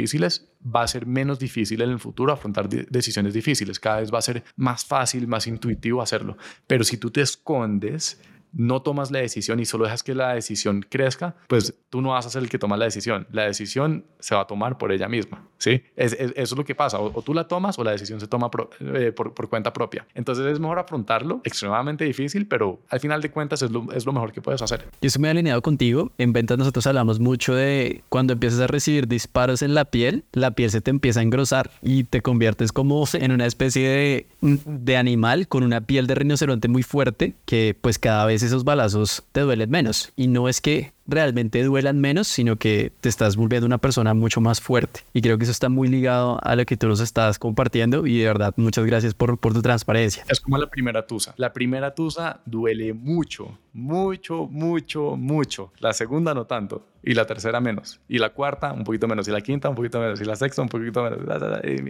va 0.64 0.82
a 0.82 0.88
ser 0.88 1.06
menos 1.06 1.38
difícil 1.38 1.80
en 1.82 1.90
el 1.90 1.98
futuro 1.98 2.32
afrontar 2.32 2.68
decisiones 2.68 3.34
difíciles. 3.34 3.80
Cada 3.80 4.00
vez 4.00 4.12
va 4.12 4.18
a 4.18 4.22
ser 4.22 4.44
más 4.56 4.84
fácil, 4.84 5.26
más 5.26 5.46
intuitivo 5.46 6.02
hacerlo. 6.02 6.36
Pero 6.66 6.84
si 6.84 6.96
tú 6.96 7.10
te 7.10 7.22
escondes, 7.22 8.20
no 8.52 8.82
tomas 8.82 9.10
la 9.10 9.20
decisión 9.20 9.60
y 9.60 9.64
solo 9.64 9.84
dejas 9.84 10.02
que 10.02 10.14
la 10.14 10.34
decisión 10.34 10.84
crezca, 10.88 11.36
pues 11.48 11.74
tú 11.88 12.00
no 12.00 12.10
vas 12.10 12.26
a 12.26 12.30
ser 12.30 12.42
el 12.42 12.48
que 12.48 12.58
toma 12.58 12.76
la 12.76 12.84
decisión. 12.86 13.26
La 13.32 13.44
decisión 13.44 14.04
se 14.18 14.34
va 14.34 14.42
a 14.42 14.46
tomar 14.46 14.78
por 14.78 14.92
ella 14.92 15.08
misma. 15.08 15.48
¿sí? 15.58 15.82
Es, 15.96 16.12
eso 16.14 16.32
es 16.36 16.56
lo 16.56 16.64
que 16.64 16.74
pasa. 16.74 16.98
O, 16.98 17.22
tú 17.22 17.34
la 17.34 17.46
tomas 17.46 17.78
o 17.78 17.84
la 17.84 17.92
decisión 17.92 18.20
se 18.20 18.26
toma 18.26 18.50
eh, 18.80 19.12
por, 19.12 19.34
por, 19.34 19.48
cuenta 19.48 19.72
propia. 19.72 20.06
Entonces 20.14 20.46
es 20.46 20.58
mejor 20.58 20.78
afrontarlo, 20.78 21.40
extremadamente 21.44 22.04
difícil, 22.04 22.46
pero 22.46 22.80
al 22.88 23.00
final 23.00 23.20
de 23.20 23.30
cuentas 23.30 23.62
es 23.62 23.70
lo, 23.70 23.90
es 23.92 24.06
lo 24.06 24.12
mejor 24.12 24.32
que 24.32 24.40
puedes 24.40 24.62
hacer. 24.62 24.86
Yo 25.00 25.06
estoy 25.06 25.20
muy 25.20 25.28
alineado 25.28 25.62
contigo. 25.62 26.12
En 26.18 26.32
ventas 26.32 26.58
nosotros 26.58 26.86
hablamos 26.86 27.20
mucho 27.20 27.54
de 27.54 28.02
cuando 28.08 28.32
empiezas 28.32 28.60
a 28.60 28.66
recibir 28.66 29.06
disparos 29.06 29.62
en 29.62 29.74
la 29.74 29.84
piel, 29.84 30.24
la 30.32 30.52
piel 30.52 30.70
se 30.70 30.80
te 30.80 30.90
empieza 30.90 31.20
a 31.20 31.22
engrosar 31.22 31.70
y 31.82 32.04
te 32.04 32.22
conviertes 32.22 32.72
como 32.72 33.00
en 33.12 33.32
una 33.32 33.46
especie 33.46 33.88
de, 33.88 34.26
de 34.40 34.96
animal 34.96 35.48
con 35.48 35.62
una 35.62 35.80
piel 35.80 36.06
de 36.06 36.14
rinoceronte 36.14 36.68
muy 36.68 36.82
fuerte 36.82 37.34
que 37.44 37.76
pues 37.80 37.98
cada 37.98 38.26
vez 38.26 38.39
esos 38.42 38.64
balazos 38.64 39.22
te 39.32 39.40
duelen 39.40 39.70
menos. 39.70 40.12
Y 40.16 40.28
no 40.28 40.48
es 40.48 40.60
que 40.60 40.92
realmente 41.10 41.62
duelan 41.62 41.98
menos, 41.98 42.28
sino 42.28 42.56
que 42.56 42.92
te 43.00 43.08
estás 43.08 43.36
volviendo 43.36 43.66
una 43.66 43.78
persona 43.78 44.14
mucho 44.14 44.40
más 44.40 44.60
fuerte. 44.60 45.00
Y 45.12 45.22
creo 45.22 45.38
que 45.38 45.44
eso 45.44 45.52
está 45.52 45.68
muy 45.68 45.88
ligado 45.88 46.38
a 46.42 46.56
lo 46.56 46.64
que 46.64 46.76
tú 46.76 46.88
nos 46.88 47.00
estás 47.00 47.38
compartiendo 47.38 48.06
y 48.06 48.18
de 48.18 48.26
verdad 48.26 48.54
muchas 48.56 48.86
gracias 48.86 49.14
por, 49.14 49.38
tu 49.38 49.62
transparencia. 49.62 50.24
Es 50.28 50.40
como 50.40 50.58
la 50.58 50.68
primera 50.68 51.06
tusa. 51.06 51.34
La 51.36 51.52
primera 51.52 51.94
tusa 51.94 52.40
duele 52.44 52.92
mucho, 52.92 53.58
mucho, 53.72 54.46
mucho, 54.46 55.16
mucho. 55.16 55.72
La 55.80 55.92
segunda 55.92 56.34
no 56.34 56.46
tanto 56.46 56.86
y 57.02 57.14
la 57.14 57.26
tercera 57.26 57.60
menos, 57.60 58.00
y 58.08 58.18
la 58.18 58.30
cuarta 58.30 58.72
un 58.72 58.84
poquito 58.84 59.08
menos, 59.08 59.26
y 59.26 59.30
la 59.30 59.40
quinta 59.40 59.68
un 59.68 59.74
poquito 59.74 60.00
menos, 60.00 60.20
y 60.20 60.24
la 60.24 60.36
sexta 60.36 60.62
un 60.62 60.68
poquito 60.68 61.02
menos, 61.02 61.20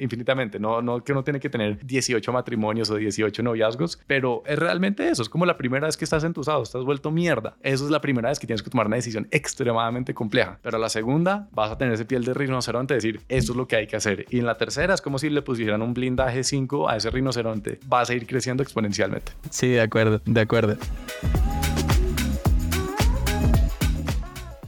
infinitamente. 0.00 0.58
No, 0.58 0.82
no 0.82 1.02
que 1.02 1.12
uno 1.12 1.24
tiene 1.24 1.40
que 1.40 1.50
tener 1.50 1.84
18 1.84 2.32
matrimonios 2.32 2.90
o 2.90 2.96
18 2.96 3.42
noviazgos, 3.42 4.00
pero 4.06 4.42
es 4.46 4.58
realmente 4.58 5.08
eso. 5.08 5.22
Es 5.22 5.28
como 5.28 5.46
la 5.46 5.56
primera 5.56 5.86
vez 5.86 5.96
que 5.96 6.04
estás 6.04 6.22
entusado, 6.24 6.62
estás 6.62 6.84
vuelto 6.84 7.10
mierda. 7.10 7.56
Eso 7.62 7.84
es 7.84 7.90
la 7.90 8.00
primera 8.00 8.28
vez 8.28 8.38
que 8.38 8.46
tienes 8.46 8.62
que 8.62 8.70
tomar 8.70 8.86
una 8.86 8.96
decisión 8.96 9.09
extremadamente 9.30 10.14
compleja. 10.14 10.58
Pero 10.62 10.78
la 10.78 10.88
segunda 10.88 11.48
vas 11.52 11.70
a 11.70 11.78
tener 11.78 11.94
ese 11.94 12.04
piel 12.04 12.24
de 12.24 12.34
rinoceronte, 12.34 12.94
decir, 12.94 13.20
esto 13.28 13.52
es 13.52 13.56
lo 13.56 13.66
que 13.66 13.76
hay 13.76 13.86
que 13.86 13.96
hacer. 13.96 14.26
Y 14.30 14.38
en 14.38 14.46
la 14.46 14.56
tercera 14.56 14.94
es 14.94 15.00
como 15.00 15.18
si 15.18 15.30
le 15.30 15.42
pusieran 15.42 15.82
un 15.82 15.94
blindaje 15.94 16.44
5 16.44 16.88
a 16.88 16.96
ese 16.96 17.10
rinoceronte. 17.10 17.80
Vas 17.86 18.10
a 18.10 18.14
ir 18.14 18.26
creciendo 18.26 18.62
exponencialmente. 18.62 19.32
Sí, 19.50 19.68
de 19.68 19.80
acuerdo, 19.80 20.20
de 20.24 20.40
acuerdo. 20.40 20.76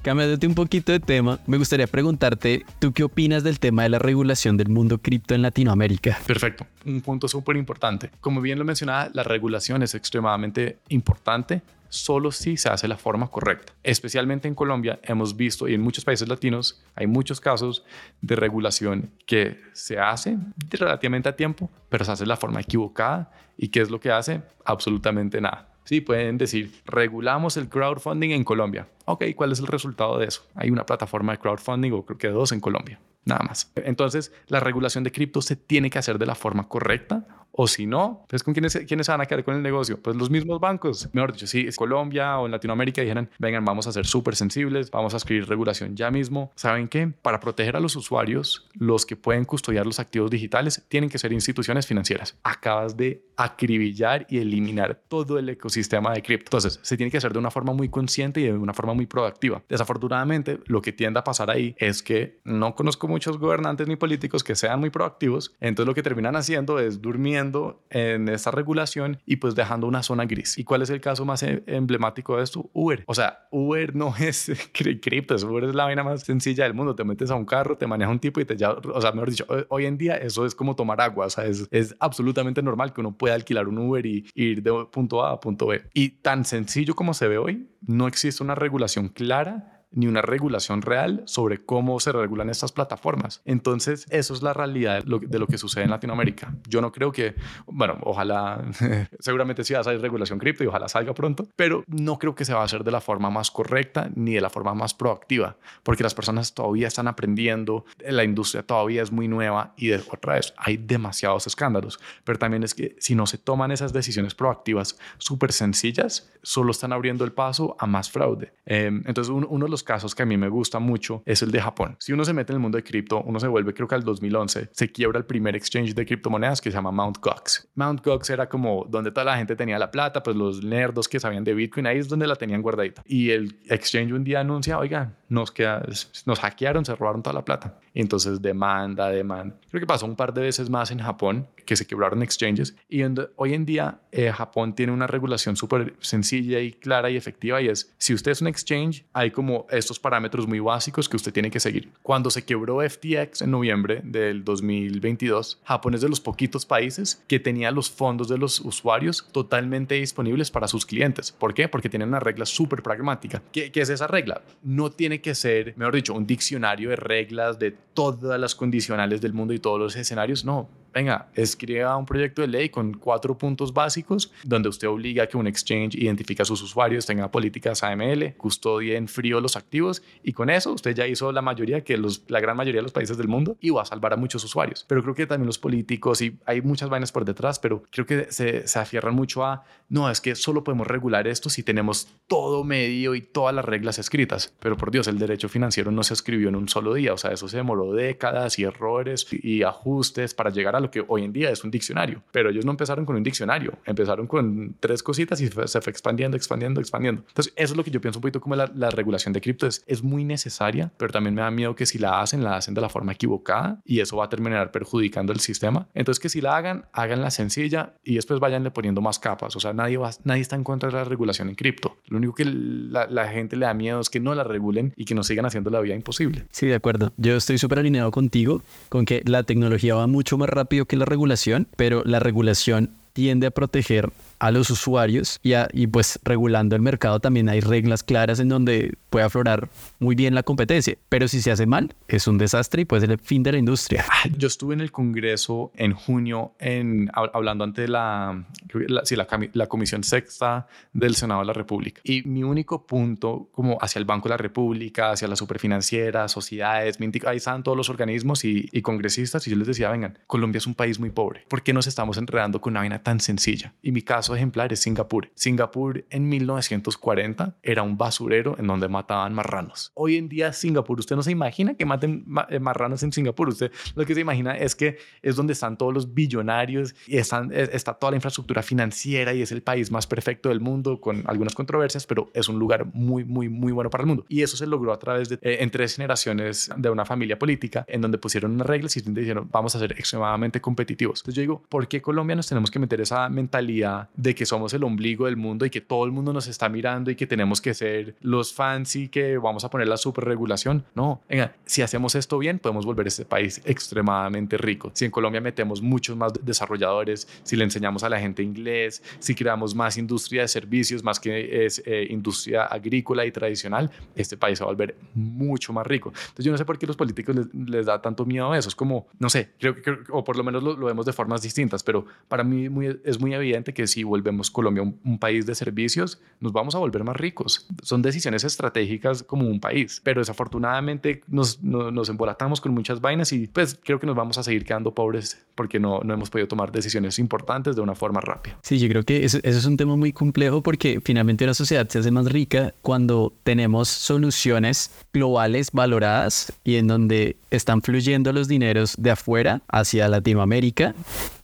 Cambiándote 0.02 0.48
un 0.48 0.56
poquito 0.56 0.90
de 0.90 0.98
tema, 0.98 1.38
me 1.46 1.58
gustaría 1.58 1.86
preguntarte, 1.86 2.66
¿tú 2.80 2.92
qué 2.92 3.04
opinas 3.04 3.44
del 3.44 3.60
tema 3.60 3.84
de 3.84 3.88
la 3.88 4.00
regulación 4.00 4.56
del 4.56 4.68
mundo 4.68 4.98
cripto 4.98 5.32
en 5.32 5.42
Latinoamérica? 5.42 6.18
Perfecto, 6.26 6.66
un 6.84 7.00
punto 7.02 7.28
súper 7.28 7.56
importante. 7.56 8.10
Como 8.20 8.40
bien 8.40 8.58
lo 8.58 8.64
mencionaba, 8.64 9.10
la 9.14 9.22
regulación 9.22 9.80
es 9.84 9.94
extremadamente 9.94 10.78
importante 10.88 11.62
solo 11.88 12.32
si 12.32 12.56
se 12.56 12.68
hace 12.68 12.88
la 12.88 12.96
forma 12.96 13.28
correcta. 13.28 13.74
Especialmente 13.84 14.48
en 14.48 14.56
Colombia 14.56 14.98
hemos 15.04 15.36
visto 15.36 15.68
y 15.68 15.74
en 15.74 15.80
muchos 15.82 16.04
países 16.04 16.26
latinos 16.26 16.82
hay 16.96 17.06
muchos 17.06 17.40
casos 17.40 17.84
de 18.20 18.34
regulación 18.34 19.08
que 19.24 19.60
se 19.72 20.00
hace 20.00 20.36
relativamente 20.68 21.28
a 21.28 21.36
tiempo, 21.36 21.70
pero 21.88 22.04
se 22.04 22.10
hace 22.10 22.24
de 22.24 22.28
la 22.28 22.36
forma 22.36 22.60
equivocada. 22.60 23.30
¿Y 23.56 23.68
qué 23.68 23.80
es 23.80 23.90
lo 23.90 24.00
que 24.00 24.10
hace? 24.10 24.42
Absolutamente 24.64 25.40
nada. 25.40 25.68
Sí, 25.84 26.00
pueden 26.00 26.38
decir, 26.38 26.72
regulamos 26.86 27.56
el 27.56 27.68
crowdfunding 27.68 28.30
en 28.30 28.44
Colombia. 28.44 28.88
Ok, 29.12 29.24
¿cuál 29.36 29.52
es 29.52 29.60
el 29.60 29.66
resultado 29.66 30.16
de 30.16 30.24
eso? 30.24 30.46
Hay 30.54 30.70
una 30.70 30.86
plataforma 30.86 31.32
de 31.32 31.38
crowdfunding 31.38 31.92
o 31.92 32.06
creo 32.06 32.16
que 32.16 32.28
dos 32.28 32.50
en 32.50 32.60
Colombia, 32.60 32.98
nada 33.26 33.44
más. 33.46 33.70
Entonces, 33.76 34.32
la 34.46 34.58
regulación 34.58 35.04
de 35.04 35.12
cripto 35.12 35.42
se 35.42 35.54
tiene 35.54 35.90
que 35.90 35.98
hacer 35.98 36.18
de 36.18 36.24
la 36.24 36.34
forma 36.34 36.66
correcta 36.66 37.26
o 37.52 37.66
si 37.66 37.86
no, 37.86 38.24
pues 38.28 38.42
con 38.42 38.54
quiénes, 38.54 38.76
quiénes 38.88 39.08
van 39.08 39.20
a 39.20 39.26
quedar 39.26 39.44
con 39.44 39.54
el 39.54 39.62
negocio? 39.62 40.00
Pues 40.00 40.16
los 40.16 40.30
mismos 40.30 40.58
bancos. 40.58 41.08
Mejor 41.12 41.32
dicho, 41.32 41.46
si 41.46 41.70
Colombia 41.72 42.38
o 42.38 42.46
en 42.46 42.52
Latinoamérica 42.52 43.02
dijeran, 43.02 43.28
vengan, 43.38 43.64
vamos 43.64 43.86
a 43.86 43.92
ser 43.92 44.06
súper 44.06 44.34
sensibles, 44.36 44.90
vamos 44.90 45.14
a 45.14 45.18
escribir 45.18 45.48
regulación 45.48 45.94
ya 45.94 46.10
mismo. 46.10 46.50
¿Saben 46.54 46.88
qué? 46.88 47.12
Para 47.20 47.40
proteger 47.40 47.76
a 47.76 47.80
los 47.80 47.94
usuarios, 47.94 48.68
los 48.74 49.04
que 49.04 49.16
pueden 49.16 49.44
custodiar 49.44 49.86
los 49.86 50.00
activos 50.00 50.30
digitales 50.30 50.82
tienen 50.88 51.10
que 51.10 51.18
ser 51.18 51.32
instituciones 51.32 51.86
financieras. 51.86 52.36
Acabas 52.42 52.96
de 52.96 53.22
acribillar 53.36 54.26
y 54.30 54.38
eliminar 54.38 55.02
todo 55.08 55.38
el 55.38 55.48
ecosistema 55.48 56.12
de 56.14 56.22
cripto. 56.22 56.46
Entonces, 56.46 56.80
se 56.82 56.96
tiene 56.96 57.10
que 57.10 57.18
hacer 57.18 57.32
de 57.32 57.38
una 57.38 57.50
forma 57.50 57.72
muy 57.72 57.88
consciente 57.88 58.40
y 58.40 58.44
de 58.44 58.52
una 58.52 58.72
forma 58.72 58.94
muy 58.94 59.06
proactiva. 59.06 59.62
Desafortunadamente, 59.68 60.60
lo 60.66 60.80
que 60.80 60.92
tiende 60.92 61.18
a 61.18 61.24
pasar 61.24 61.50
ahí 61.50 61.74
es 61.78 62.02
que 62.02 62.40
no 62.44 62.74
conozco 62.74 63.08
muchos 63.08 63.38
gobernantes 63.38 63.88
ni 63.88 63.96
políticos 63.96 64.42
que 64.42 64.54
sean 64.54 64.80
muy 64.80 64.90
proactivos. 64.90 65.54
Entonces, 65.60 65.86
lo 65.86 65.94
que 65.94 66.02
terminan 66.02 66.36
haciendo 66.36 66.78
es 66.78 67.02
durmiendo 67.02 67.41
en 67.90 68.28
esta 68.28 68.50
regulación 68.50 69.18
y 69.26 69.36
pues 69.36 69.54
dejando 69.54 69.86
una 69.86 70.02
zona 70.02 70.24
gris. 70.24 70.58
¿Y 70.58 70.64
cuál 70.64 70.82
es 70.82 70.90
el 70.90 71.00
caso 71.00 71.24
más 71.24 71.42
e, 71.42 71.62
emblemático 71.66 72.36
de 72.36 72.44
esto? 72.44 72.70
Uber. 72.72 73.02
O 73.06 73.14
sea, 73.14 73.48
Uber 73.50 73.94
no 73.94 74.14
es 74.20 74.50
cripto, 74.72 75.34
Uber 75.34 75.64
es 75.64 75.74
la 75.74 75.84
vaina 75.84 76.04
más 76.04 76.22
sencilla 76.22 76.64
del 76.64 76.74
mundo. 76.74 76.94
Te 76.94 77.04
metes 77.04 77.30
a 77.30 77.34
un 77.34 77.44
carro, 77.44 77.76
te 77.76 77.86
maneja 77.86 78.10
un 78.10 78.18
tipo 78.18 78.40
y 78.40 78.44
te 78.44 78.56
ya, 78.56 78.72
o 78.72 79.00
sea, 79.00 79.12
mejor 79.12 79.30
dicho, 79.30 79.46
hoy 79.68 79.86
en 79.86 79.98
día 79.98 80.16
eso 80.16 80.46
es 80.46 80.54
como 80.54 80.76
tomar 80.76 81.00
agua, 81.00 81.26
o 81.26 81.30
sea, 81.30 81.44
es, 81.46 81.66
es 81.70 81.96
absolutamente 81.98 82.62
normal 82.62 82.92
que 82.92 83.00
uno 83.00 83.16
pueda 83.16 83.34
alquilar 83.34 83.68
un 83.68 83.78
Uber 83.78 84.04
y 84.06 84.26
ir 84.34 84.62
de 84.62 84.72
punto 84.90 85.24
A 85.24 85.32
a 85.32 85.40
punto 85.40 85.66
B. 85.66 85.82
Y 85.94 86.10
tan 86.20 86.44
sencillo 86.44 86.94
como 86.94 87.14
se 87.14 87.28
ve 87.28 87.38
hoy, 87.38 87.68
no 87.80 88.06
existe 88.06 88.42
una 88.42 88.54
regulación 88.54 89.08
clara 89.08 89.81
ni 89.92 90.06
una 90.06 90.22
regulación 90.22 90.82
real 90.82 91.22
sobre 91.26 91.64
cómo 91.64 92.00
se 92.00 92.12
regulan 92.12 92.50
estas 92.50 92.72
plataformas. 92.72 93.42
Entonces, 93.44 94.06
eso 94.10 94.34
es 94.34 94.42
la 94.42 94.52
realidad 94.52 95.02
de 95.04 95.38
lo, 95.38 95.46
que 95.46 95.58
sucede 95.58 95.84
en 95.84 95.90
Latinoamérica. 95.90 96.54
Yo 96.68 96.80
no 96.80 96.92
creo 96.92 97.12
que, 97.12 97.34
bueno, 97.66 97.98
ojalá, 98.02 98.64
seguramente 99.18 99.64
sí 99.64 99.74
va 99.74 99.80
a 99.80 99.84
salir 99.84 100.00
regulación 100.00 100.38
cripto 100.38 100.64
y 100.64 100.66
ojalá 100.66 100.88
salga 100.88 101.14
pronto, 101.14 101.46
pero 101.56 101.84
no 101.86 102.18
creo 102.18 102.34
que 102.34 102.44
se 102.44 102.54
va 102.54 102.62
a 102.62 102.64
hacer 102.64 102.84
de 102.84 102.90
la 102.90 103.00
forma 103.00 103.30
más 103.30 103.50
correcta 103.50 104.10
ni 104.14 104.34
de 104.34 104.40
la 104.40 104.50
forma 104.50 104.74
más 104.74 104.94
proactiva, 104.94 105.56
porque 105.82 106.02
las 106.02 106.14
personas 106.14 106.54
todavía 106.54 106.88
están 106.88 107.08
aprendiendo, 107.08 107.84
la 107.98 108.24
industria 108.24 108.62
todavía 108.62 109.02
es 109.02 109.12
muy 109.12 109.28
nueva 109.28 109.74
y 109.76 109.88
de 109.88 110.02
otra 110.10 110.34
vez 110.34 110.54
hay 110.56 110.76
demasiados 110.76 111.46
escándalos, 111.46 112.00
pero 112.24 112.38
también 112.38 112.62
es 112.62 112.74
que 112.74 112.96
si 112.98 113.14
no 113.14 113.26
se 113.26 113.38
toman 113.38 113.72
esas 113.72 113.92
decisiones 113.92 114.34
proactivas 114.34 114.98
súper 115.18 115.52
sencillas, 115.52 116.30
solo 116.42 116.70
están 116.70 116.92
abriendo 116.92 117.24
el 117.24 117.32
paso 117.32 117.76
a 117.78 117.86
más 117.86 118.10
fraude. 118.10 118.52
Em, 118.64 119.02
entonces, 119.06 119.30
uno 119.30 119.64
de 119.64 119.70
los 119.70 119.81
casos 119.82 120.14
que 120.14 120.22
a 120.22 120.26
mí 120.26 120.36
me 120.36 120.48
gusta 120.48 120.78
mucho 120.78 121.22
es 121.26 121.42
el 121.42 121.50
de 121.50 121.60
Japón. 121.60 121.96
Si 121.98 122.12
uno 122.12 122.24
se 122.24 122.32
mete 122.32 122.52
en 122.52 122.56
el 122.56 122.60
mundo 122.60 122.76
de 122.76 122.84
cripto, 122.84 123.22
uno 123.22 123.40
se 123.40 123.48
vuelve, 123.48 123.74
creo 123.74 123.88
que 123.88 123.94
al 123.94 124.04
2011, 124.04 124.70
se 124.72 124.92
quiebra 124.92 125.18
el 125.18 125.24
primer 125.24 125.56
exchange 125.56 125.94
de 125.94 126.06
criptomonedas 126.06 126.60
que 126.60 126.70
se 126.70 126.76
llama 126.76 126.90
Mt. 126.92 127.18
Gox. 127.20 127.68
Mt. 127.74 128.04
Gox 128.04 128.30
era 128.30 128.48
como 128.48 128.86
donde 128.88 129.10
toda 129.10 129.24
la 129.24 129.36
gente 129.36 129.56
tenía 129.56 129.78
la 129.78 129.90
plata, 129.90 130.22
pues 130.22 130.36
los 130.36 130.62
nerdos 130.62 131.08
que 131.08 131.20
sabían 131.20 131.44
de 131.44 131.54
Bitcoin, 131.54 131.86
ahí 131.86 131.98
es 131.98 132.08
donde 132.08 132.26
la 132.26 132.36
tenían 132.36 132.62
guardadita. 132.62 133.02
Y 133.06 133.30
el 133.30 133.58
exchange 133.68 134.12
un 134.12 134.24
día 134.24 134.40
anuncia, 134.40 134.78
oiga, 134.78 135.12
nos, 135.28 135.50
queda, 135.50 135.82
nos 136.26 136.40
hackearon, 136.40 136.84
se 136.84 136.94
robaron 136.94 137.22
toda 137.22 137.34
la 137.34 137.44
plata. 137.44 137.78
Y 137.94 138.00
entonces 138.00 138.40
demanda, 138.40 139.08
demanda. 139.08 139.56
Creo 139.70 139.80
que 139.80 139.86
pasó 139.86 140.06
un 140.06 140.16
par 140.16 140.32
de 140.32 140.42
veces 140.42 140.70
más 140.70 140.90
en 140.90 140.98
Japón, 140.98 141.48
que 141.64 141.76
se 141.76 141.86
quebraron 141.86 142.22
exchanges. 142.22 142.74
Y 142.88 143.02
hoy 143.36 143.54
en 143.54 143.64
día 143.64 144.00
eh, 144.10 144.30
Japón 144.32 144.74
tiene 144.74 144.92
una 144.92 145.06
regulación 145.06 145.56
súper 145.56 145.94
sencilla 146.00 146.60
y 146.60 146.72
clara 146.72 147.10
y 147.10 147.16
efectiva 147.16 147.60
y 147.60 147.68
es, 147.68 147.92
si 147.98 148.14
usted 148.14 148.32
es 148.32 148.40
un 148.40 148.48
exchange, 148.48 149.04
hay 149.12 149.30
como 149.30 149.66
estos 149.78 149.98
parámetros 149.98 150.46
muy 150.46 150.60
básicos 150.60 151.08
que 151.08 151.16
usted 151.16 151.32
tiene 151.32 151.50
que 151.50 151.60
seguir. 151.60 151.90
Cuando 152.02 152.30
se 152.30 152.44
quebró 152.44 152.80
FTX 152.80 153.42
en 153.42 153.50
noviembre 153.50 154.00
del 154.04 154.44
2022, 154.44 155.60
Japón 155.64 155.94
es 155.94 156.00
de 156.00 156.08
los 156.08 156.20
poquitos 156.20 156.66
países 156.66 157.22
que 157.26 157.40
tenía 157.40 157.70
los 157.70 157.90
fondos 157.90 158.28
de 158.28 158.38
los 158.38 158.60
usuarios 158.60 159.26
totalmente 159.32 159.94
disponibles 159.96 160.50
para 160.50 160.68
sus 160.68 160.86
clientes. 160.86 161.32
¿Por 161.32 161.54
qué? 161.54 161.68
Porque 161.68 161.88
tienen 161.88 162.08
una 162.08 162.20
regla 162.20 162.46
súper 162.46 162.82
pragmática. 162.82 163.42
¿Qué, 163.52 163.72
¿Qué 163.72 163.80
es 163.80 163.90
esa 163.90 164.06
regla? 164.06 164.42
No 164.62 164.90
tiene 164.90 165.20
que 165.20 165.34
ser, 165.34 165.74
mejor 165.76 165.94
dicho, 165.94 166.14
un 166.14 166.26
diccionario 166.26 166.90
de 166.90 166.96
reglas 166.96 167.58
de 167.58 167.72
todas 167.72 168.38
las 168.38 168.54
condicionales 168.54 169.20
del 169.20 169.32
mundo 169.32 169.54
y 169.54 169.58
todos 169.58 169.78
los 169.78 169.96
escenarios. 169.96 170.44
No, 170.44 170.68
venga, 170.92 171.28
escriba 171.34 171.96
un 171.96 172.06
proyecto 172.06 172.42
de 172.42 172.48
ley 172.48 172.68
con 172.68 172.94
cuatro 172.94 173.36
puntos 173.36 173.72
básicos 173.72 174.32
donde 174.44 174.68
usted 174.68 174.88
obliga 174.88 175.24
a 175.24 175.26
que 175.26 175.36
un 175.36 175.46
exchange 175.46 175.94
identifique 175.94 176.42
a 176.42 176.44
sus 176.44 176.62
usuarios, 176.62 177.06
tenga 177.06 177.30
políticas 177.30 177.82
AML, 177.82 178.34
custodie 178.36 178.96
en 178.96 179.08
frío 179.08 179.40
los 179.40 179.56
activos 179.56 180.02
y 180.22 180.32
con 180.32 180.50
eso 180.50 180.72
usted 180.72 180.94
ya 180.94 181.06
hizo 181.06 181.32
la 181.32 181.42
mayoría, 181.42 181.82
que 181.82 181.96
los, 181.96 182.22
la 182.28 182.40
gran 182.40 182.56
mayoría 182.56 182.80
de 182.80 182.84
los 182.84 182.92
países 182.92 183.16
del 183.16 183.28
mundo 183.28 183.56
y 183.60 183.70
va 183.70 183.82
a 183.82 183.86
salvar 183.86 184.12
a 184.12 184.16
muchos 184.16 184.44
usuarios. 184.44 184.84
Pero 184.88 185.02
creo 185.02 185.14
que 185.14 185.26
también 185.26 185.46
los 185.46 185.58
políticos 185.58 186.20
y 186.22 186.38
hay 186.46 186.62
muchas 186.62 186.88
vainas 186.88 187.12
por 187.12 187.24
detrás, 187.24 187.58
pero 187.58 187.82
creo 187.90 188.06
que 188.06 188.30
se, 188.30 188.66
se 188.66 188.78
afierran 188.78 189.14
mucho 189.14 189.44
a, 189.44 189.64
no, 189.88 190.10
es 190.10 190.20
que 190.20 190.34
solo 190.34 190.64
podemos 190.64 190.86
regular 190.86 191.26
esto 191.26 191.50
si 191.50 191.62
tenemos 191.62 192.08
todo 192.26 192.64
medio 192.64 193.14
y 193.14 193.20
todas 193.20 193.54
las 193.54 193.64
reglas 193.64 193.98
escritas. 193.98 194.54
Pero 194.60 194.76
por 194.76 194.90
Dios, 194.90 195.06
el 195.08 195.18
derecho 195.18 195.48
financiero 195.48 195.90
no 195.90 196.02
se 196.02 196.14
escribió 196.14 196.48
en 196.48 196.56
un 196.56 196.68
solo 196.68 196.94
día, 196.94 197.12
o 197.12 197.18
sea, 197.18 197.32
eso 197.32 197.48
se 197.48 197.58
demoró 197.58 197.92
décadas 197.92 198.58
y 198.58 198.64
errores 198.64 199.26
y 199.30 199.62
ajustes 199.62 200.34
para 200.34 200.50
llegar 200.50 200.76
a 200.76 200.80
lo 200.82 200.90
que 200.90 201.04
hoy 201.06 201.24
en 201.24 201.32
día 201.32 201.50
es 201.50 201.64
un 201.64 201.70
diccionario. 201.70 202.22
Pero 202.32 202.50
ellos 202.50 202.64
no 202.64 202.70
empezaron 202.70 203.04
con 203.04 203.16
un 203.16 203.22
diccionario, 203.22 203.78
empezaron 203.86 204.26
con 204.26 204.76
tres 204.80 205.02
cositas 205.02 205.40
y 205.40 205.48
se 205.48 205.80
fue 205.80 205.90
expandiendo, 205.90 206.36
expandiendo, 206.36 206.80
expandiendo. 206.80 207.24
Entonces, 207.28 207.52
eso 207.56 207.72
es 207.72 207.76
lo 207.76 207.84
que 207.84 207.90
yo 207.90 208.00
pienso 208.00 208.18
un 208.18 208.22
poquito 208.22 208.40
como 208.40 208.56
la, 208.56 208.70
la 208.74 208.90
regulación 208.90 209.32
de 209.32 209.40
cripto 209.40 209.66
es, 209.66 209.84
es 209.86 210.02
muy 210.02 210.24
necesaria, 210.24 210.92
pero 210.96 211.12
también 211.12 211.34
me 211.34 211.42
da 211.42 211.50
miedo 211.50 211.74
que 211.74 211.86
si 211.86 211.98
la 211.98 212.20
hacen, 212.20 212.42
la 212.44 212.56
hacen 212.56 212.74
de 212.74 212.80
la 212.80 212.88
forma 212.88 213.12
equivocada 213.12 213.80
y 213.84 214.00
eso 214.00 214.16
va 214.16 214.26
a 214.26 214.28
terminar 214.28 214.70
perjudicando 214.70 215.32
el 215.32 215.40
sistema. 215.40 215.88
Entonces, 215.94 216.20
que 216.20 216.28
si 216.28 216.40
la 216.40 216.56
hagan, 216.56 216.86
háganla 216.92 217.30
sencilla 217.30 217.94
y 218.02 218.16
después 218.16 218.40
vayanle 218.40 218.70
poniendo 218.70 219.00
más 219.00 219.18
capas. 219.18 219.56
O 219.56 219.60
sea, 219.60 219.72
nadie, 219.72 219.96
va, 219.96 220.10
nadie 220.24 220.42
está 220.42 220.56
en 220.56 220.64
contra 220.64 220.88
de 220.88 220.96
la 220.96 221.04
regulación 221.04 221.48
en 221.48 221.54
cripto. 221.54 221.96
Lo 222.06 222.18
único 222.18 222.34
que 222.34 222.44
la, 222.44 223.06
la 223.06 223.28
gente 223.28 223.56
le 223.56 223.66
da 223.66 223.74
miedo 223.74 224.00
es 224.00 224.10
que 224.10 224.20
no 224.20 224.34
la 224.34 224.44
regulen 224.44 224.92
y 224.96 225.04
que 225.04 225.14
nos 225.14 225.26
sigan 225.26 225.46
haciendo 225.46 225.70
la 225.70 225.80
vida 225.80 225.94
imposible. 225.94 226.46
Sí, 226.50 226.66
de 226.66 226.74
acuerdo. 226.74 227.12
Yo 227.16 227.36
estoy 227.36 227.58
súper 227.58 227.78
alineado 227.78 228.10
contigo 228.10 228.62
con 228.88 229.04
que 229.04 229.22
la 229.24 229.42
tecnología 229.42 229.94
va 229.94 230.06
mucho 230.06 230.38
más 230.38 230.48
rápido 230.48 230.71
que 230.86 230.96
la 230.96 231.04
regulación, 231.04 231.68
pero 231.76 232.02
la 232.04 232.18
regulación 232.18 232.96
tiende 233.12 233.46
a 233.46 233.50
proteger 233.50 234.10
a 234.42 234.50
los 234.50 234.70
usuarios 234.70 235.38
y, 235.44 235.52
y 235.72 235.86
pues 235.86 236.18
regulando 236.24 236.74
el 236.74 236.82
mercado 236.82 237.20
también 237.20 237.48
hay 237.48 237.60
reglas 237.60 238.02
claras 238.02 238.40
en 238.40 238.48
donde 238.48 238.96
puede 239.08 239.24
aflorar 239.24 239.68
muy 240.00 240.16
bien 240.16 240.34
la 240.34 240.42
competencia, 240.42 240.98
pero 241.08 241.28
si 241.28 241.40
se 241.40 241.52
hace 241.52 241.64
mal 241.64 241.94
es 242.08 242.26
un 242.26 242.38
desastre 242.38 242.82
y 242.82 242.84
puede 242.84 243.02
ser 243.02 243.12
el 243.12 243.20
fin 243.20 243.44
de 243.44 243.52
la 243.52 243.58
industria. 243.58 244.04
Ah, 244.10 244.28
yo 244.36 244.48
estuve 244.48 244.74
en 244.74 244.80
el 244.80 244.90
Congreso 244.90 245.70
en 245.76 245.92
junio 245.92 246.54
en, 246.58 247.08
hablando 247.14 247.62
ante 247.62 247.86
la, 247.86 248.44
la, 248.74 249.02
la, 249.08 249.48
la 249.52 249.66
Comisión 249.68 250.02
Sexta 250.02 250.66
del 250.92 251.14
Senado 251.14 251.42
de 251.42 251.46
la 251.46 251.52
República 251.52 252.00
y 252.02 252.22
mi 252.24 252.42
único 252.42 252.84
punto 252.84 253.48
como 253.52 253.78
hacia 253.80 254.00
el 254.00 254.06
Banco 254.06 254.28
de 254.28 254.30
la 254.30 254.38
República, 254.38 255.12
hacia 255.12 255.28
la 255.28 255.36
superfinanciera, 255.36 256.26
sociedades, 256.26 256.98
ahí 257.26 257.36
están 257.36 257.62
todos 257.62 257.76
los 257.76 257.88
organismos 257.88 258.44
y, 258.44 258.68
y 258.72 258.82
congresistas 258.82 259.46
y 259.46 259.50
yo 259.50 259.56
les 259.56 259.68
decía, 259.68 259.88
vengan, 259.88 260.18
Colombia 260.26 260.58
es 260.58 260.66
un 260.66 260.74
país 260.74 260.98
muy 260.98 261.10
pobre, 261.10 261.44
¿por 261.48 261.62
qué 261.62 261.72
nos 261.72 261.86
estamos 261.86 262.16
enredando 262.16 262.60
con 262.60 262.72
una 262.72 262.80
vaina 262.80 263.00
tan 263.04 263.20
sencilla? 263.20 263.72
Y 263.82 263.92
mi 263.92 264.02
caso 264.02 264.31
ejemplar 264.34 264.72
es 264.72 264.80
Singapur. 264.80 265.30
Singapur 265.34 266.04
en 266.10 266.28
1940 266.28 267.56
era 267.62 267.82
un 267.82 267.96
basurero 267.96 268.56
en 268.58 268.66
donde 268.66 268.88
mataban 268.88 269.34
marranos. 269.34 269.92
Hoy 269.94 270.16
en 270.16 270.28
día 270.28 270.52
Singapur, 270.52 270.98
usted 270.98 271.16
no 271.16 271.22
se 271.22 271.30
imagina 271.30 271.74
que 271.74 271.84
maten 271.84 272.24
eh, 272.48 272.58
marranos 272.58 273.02
en 273.02 273.12
Singapur. 273.12 273.48
Usted 273.48 273.72
lo 273.94 274.04
que 274.04 274.14
se 274.14 274.20
imagina 274.20 274.56
es 274.56 274.74
que 274.74 274.98
es 275.22 275.36
donde 275.36 275.52
están 275.52 275.76
todos 275.76 275.92
los 275.92 276.14
billonarios 276.14 276.94
y 277.06 277.18
están, 277.18 277.52
eh, 277.52 277.68
está 277.72 277.94
toda 277.94 278.10
la 278.12 278.16
infraestructura 278.16 278.62
financiera 278.62 279.34
y 279.34 279.42
es 279.42 279.52
el 279.52 279.62
país 279.62 279.90
más 279.90 280.06
perfecto 280.06 280.48
del 280.48 280.60
mundo 280.60 281.00
con 281.00 281.22
algunas 281.26 281.54
controversias, 281.54 282.06
pero 282.06 282.30
es 282.34 282.48
un 282.48 282.58
lugar 282.58 282.86
muy, 282.94 283.24
muy, 283.24 283.48
muy 283.48 283.72
bueno 283.72 283.90
para 283.90 284.02
el 284.02 284.08
mundo. 284.08 284.24
Y 284.28 284.42
eso 284.42 284.56
se 284.56 284.66
logró 284.66 284.92
a 284.92 284.98
través 284.98 285.28
de 285.28 285.36
eh, 285.42 285.58
en 285.60 285.70
tres 285.70 285.96
generaciones 285.96 286.70
de 286.76 286.90
una 286.90 287.04
familia 287.04 287.38
política 287.38 287.84
en 287.88 288.00
donde 288.00 288.18
pusieron 288.18 288.52
unas 288.52 288.66
reglas 288.66 288.96
y 288.96 289.00
dijeron 289.00 289.48
vamos 289.50 289.74
a 289.74 289.78
ser 289.78 289.92
extremadamente 289.92 290.60
competitivos. 290.60 291.20
Entonces 291.20 291.34
yo 291.34 291.40
digo, 291.40 291.62
¿por 291.68 291.88
qué 291.88 292.00
Colombia 292.00 292.36
nos 292.36 292.48
tenemos 292.48 292.70
que 292.70 292.78
meter 292.78 293.00
esa 293.00 293.28
mentalidad 293.28 294.08
de 294.22 294.34
que 294.36 294.46
somos 294.46 294.72
el 294.72 294.84
ombligo 294.84 295.26
del 295.26 295.36
mundo 295.36 295.66
y 295.66 295.70
que 295.70 295.80
todo 295.80 296.04
el 296.04 296.12
mundo 296.12 296.32
nos 296.32 296.46
está 296.46 296.68
mirando 296.68 297.10
y 297.10 297.16
que 297.16 297.26
tenemos 297.26 297.60
que 297.60 297.74
ser 297.74 298.14
los 298.20 298.54
fancy 298.54 299.08
que 299.08 299.36
vamos 299.36 299.64
a 299.64 299.70
poner 299.70 299.88
la 299.88 299.96
super 299.96 300.24
regulación. 300.24 300.84
No, 300.94 301.20
venga, 301.28 301.56
si 301.66 301.82
hacemos 301.82 302.14
esto 302.14 302.38
bien, 302.38 302.60
podemos 302.60 302.86
volver 302.86 303.08
este 303.08 303.24
país 303.24 303.60
extremadamente 303.64 304.56
rico. 304.56 304.92
Si 304.94 305.04
en 305.04 305.10
Colombia 305.10 305.40
metemos 305.40 305.82
muchos 305.82 306.16
más 306.16 306.32
desarrolladores, 306.40 307.26
si 307.42 307.56
le 307.56 307.64
enseñamos 307.64 308.04
a 308.04 308.08
la 308.08 308.20
gente 308.20 308.44
inglés, 308.44 309.02
si 309.18 309.34
creamos 309.34 309.74
más 309.74 309.98
industria 309.98 310.42
de 310.42 310.48
servicios, 310.48 311.02
más 311.02 311.18
que 311.18 311.66
es 311.66 311.82
eh, 311.84 312.06
industria 312.08 312.66
agrícola 312.66 313.26
y 313.26 313.32
tradicional, 313.32 313.90
este 314.14 314.36
país 314.36 314.60
va 314.60 314.66
a 314.66 314.68
volver 314.68 314.94
mucho 315.14 315.72
más 315.72 315.84
rico. 315.86 316.10
Entonces 316.10 316.44
yo 316.44 316.52
no 316.52 316.58
sé 316.58 316.64
por 316.64 316.78
qué 316.78 316.86
los 316.86 316.96
políticos 316.96 317.34
les, 317.52 317.86
da 317.86 318.00
tanto 318.00 318.24
miedo 318.24 318.52
a 318.52 318.58
eso. 318.58 318.68
Es 318.68 318.76
como, 318.76 319.08
no 319.18 319.28
sé, 319.28 319.50
creo 319.58 319.74
que, 319.74 319.98
o 320.10 320.22
por 320.22 320.36
lo 320.36 320.44
menos 320.44 320.62
lo, 320.62 320.76
vemos 320.76 321.06
de 321.06 321.12
formas 321.12 321.42
distintas, 321.42 321.82
pero 321.82 322.06
para 322.28 322.44
mí 322.44 322.68
muy, 322.68 323.00
es 323.04 323.18
muy 323.18 323.34
evidente 323.34 323.74
que 323.74 323.88
si 323.88 324.01
volvemos 324.02 324.50
Colombia 324.50 324.82
un, 324.82 325.18
país 325.18 325.46
de 325.46 325.54
servicios, 325.54 326.20
nos 326.40 326.52
vamos 326.52 326.74
a 326.74 326.78
volver 326.78 327.04
más 327.04 327.16
ricos. 327.16 327.66
Son 327.82 328.02
decisiones 328.02 328.44
estratégicas 328.44 329.22
como 329.22 329.46
un 329.46 329.60
país, 329.60 330.00
pero 330.02 330.20
desafortunadamente 330.20 331.22
nos, 331.28 331.62
nos, 331.62 332.08
embolatamos 332.08 332.60
con 332.60 332.72
muchas 332.72 333.00
vainas 333.00 333.32
y 333.32 333.46
pues 333.46 333.78
creo 333.82 334.00
que 334.00 334.06
nos 334.06 334.16
vamos 334.16 334.38
a 334.38 334.42
seguir 334.42 334.64
quedando 334.64 334.92
pobres 334.94 335.46
porque 335.54 335.78
no, 335.78 336.00
no 336.00 336.14
hemos 336.14 336.30
podido 336.30 336.48
tomar 336.48 336.72
decisiones 336.72 337.18
importantes 337.18 337.76
de 337.76 337.82
una 337.82 337.94
forma 337.94 338.20
rápida. 338.20 338.58
Sí, 338.62 338.78
yo 338.78 338.88
creo 338.88 339.02
que 339.04 339.24
eso, 339.24 339.38
eso 339.42 339.58
es 339.58 339.64
un 339.66 339.76
tema 339.76 339.96
muy 339.96 340.12
complejo 340.12 340.62
porque 340.62 341.00
finalmente 341.04 341.44
una 341.44 341.54
sociedad 341.54 341.88
se 341.88 341.98
hace 341.98 342.10
más 342.10 342.26
rica 342.26 342.74
cuando 342.82 343.32
tenemos 343.44 343.88
soluciones 343.88 344.90
globales 345.12 345.70
valoradas 345.72 346.52
y 346.64 346.76
en 346.76 346.86
donde 346.86 347.36
están 347.50 347.82
fluyendo 347.82 348.32
los 348.32 348.48
dineros 348.48 348.94
de 348.98 349.10
afuera 349.10 349.62
hacia 349.68 350.08
Latinoamérica 350.08 350.94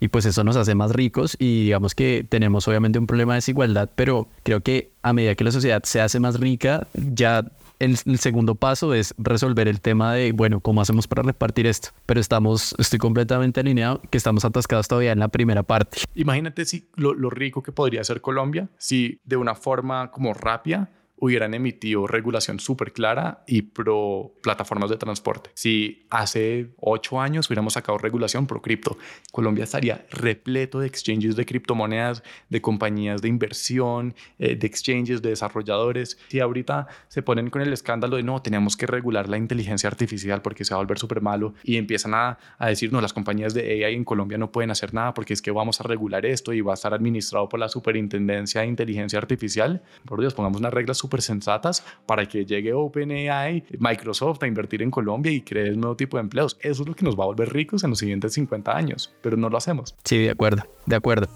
y 0.01 0.09
pues 0.09 0.25
eso 0.25 0.45
nos 0.45 0.57
hace 0.57 0.75
más 0.75 0.93
ricos 0.93 1.37
y 1.39 1.65
digamos 1.65 1.95
que 1.95 2.27
tenemos 2.29 2.48
obviamente 2.55 2.99
un 2.99 3.07
problema 3.07 3.35
de 3.35 3.39
desigualdad, 3.39 3.91
pero 3.95 4.29
creo 4.43 4.61
que 4.61 4.93
a 5.03 5.13
medida 5.13 5.35
que 5.35 5.45
la 5.45 5.53
sociedad 5.53 5.83
se 5.85 6.01
hace 6.01 6.21
más 6.21 6.41
rica, 6.41 6.87
ya 6.95 7.45
el, 7.79 7.97
segundo 8.19 8.55
paso 8.55 8.95
es 8.95 9.15
resolver 9.19 9.69
el 9.69 9.81
tema 9.81 10.15
de, 10.15 10.33
bueno, 10.33 10.61
¿cómo 10.61 10.81
hacemos 10.81 11.07
para 11.07 11.23
repartir 11.23 11.67
esto? 11.67 11.91
Pero 12.07 12.21
estamos, 12.21 12.75
estoy 12.79 12.99
completamente 12.99 13.61
alineado 13.61 14.03
que 14.11 14.19
estamos 14.19 14.45
atascados 14.45 14.89
todavía 14.89 15.13
en 15.13 15.21
la 15.21 15.29
primera 15.29 15.63
parte. 15.63 15.99
Imagínate 16.15 16.65
si 16.65 16.89
lo, 16.97 17.15
lo 17.15 17.31
rico 17.31 17.63
que 17.63 17.73
podría 17.73 18.03
ser 18.05 18.21
Colombia 18.21 18.69
si 18.79 19.21
de 19.25 19.37
una 19.37 19.55
forma 19.55 20.11
como 20.11 20.35
rápida 20.35 20.91
hubieran 21.21 21.55
emitido 21.55 22.07
regulación 22.07 22.61
súper 22.61 22.93
clara 22.93 23.43
y 23.47 23.63
pro 23.63 24.33
plataformas 24.43 24.91
de 24.91 24.97
transporte. 24.97 25.51
Si 25.55 26.07
hace 26.11 26.71
ocho 26.79 27.21
años 27.21 27.49
hubiéramos 27.49 27.75
sacado 27.75 27.99
regulación 27.99 28.47
pro 28.47 28.63
cripto, 28.63 28.97
Colombia 29.33 29.65
estaría 29.65 30.07
repleto 30.11 30.81
de 30.81 30.87
exchanges 30.87 31.37
de 31.37 31.45
criptomonedas, 31.45 32.23
de 32.49 32.61
compañías 32.61 33.23
de 33.23 33.29
inversión, 33.29 34.15
eh, 34.39 34.57
de 34.57 34.67
exchanges, 34.67 35.23
de 35.23 35.31
desarrolladores. 35.31 36.19
Si 36.29 36.41
ahorita 36.41 36.87
se 37.09 37.23
ponen 37.23 37.51
con 37.51 37.63
el 37.63 37.73
escándalo 37.73 38.17
de 38.17 38.23
no, 38.23 38.43
tenemos 38.43 38.77
que 38.77 38.87
regular 38.87 39.29
la 39.29 39.39
inteligencia 39.39 39.89
artificial 39.89 40.43
porque 40.43 40.65
se 40.65 40.75
va 40.75 40.81
a 40.81 40.83
volver 40.83 40.99
súper 40.99 41.21
malo 41.21 41.55
y 41.63 41.77
empiezan 41.77 42.15
a, 42.15 42.39
a 42.59 42.69
decir, 42.69 42.93
no, 42.93 43.01
las 43.01 43.13
compañías 43.13 43.55
de 43.55 43.85
AI 43.85 43.95
en 43.95 44.05
Colombia 44.05 44.39
no 44.39 44.53
pueden 44.53 44.71
hacer 44.71 44.95
nada 44.95 45.15
porque 45.15 45.33
es 45.33 45.43
que 45.43 45.51
vamos 45.51 45.81
a 45.81 45.85
regular 45.85 46.25
esto 46.27 46.53
y 46.53 46.61
va 46.61 46.73
a 46.73 46.75
estar 46.75 46.95
administrado 46.95 47.49
por 47.49 47.61
la 47.61 47.69
Superintendencia 47.69 48.61
de 48.61 48.67
Inteligencia 48.67 49.19
Artificial. 49.19 49.83
Por 50.05 50.21
Dios, 50.21 50.35
pongamos 50.35 50.61
unas 50.61 50.73
reglas 50.73 50.99
súper 50.99 51.08
sensatas 51.21 51.85
para 52.07 52.27
que 52.27 52.45
llegue 52.45 52.73
OpenAI, 52.73 53.65
Microsoft 53.79 54.43
a 54.43 54.47
invertir 54.47 54.83
en 54.83 54.91
Colombia 54.91 55.33
y 55.33 55.41
cree 55.41 55.73
un 55.73 55.81
nuevo 55.81 55.97
tipo 55.97 56.17
de 56.17 56.23
empleos. 56.23 56.57
Eso 56.61 56.83
es 56.83 56.89
lo 56.89 56.95
que 56.95 57.05
nos 57.05 57.19
va 57.19 57.25
a 57.25 57.27
volver 57.27 57.53
ricos 57.53 57.85
en 57.85 57.91
los 57.91 57.99
siguientes 57.99 58.35
50 58.35 58.77
años, 58.77 59.15
pero 59.21 59.37
no 59.37 59.49
lo 59.49 59.57
hacemos. 59.57 59.95
Sí, 60.05 60.19
de 60.19 60.31
acuerdo, 60.31 60.63
de 60.87 60.97
acuerdo. 60.97 61.29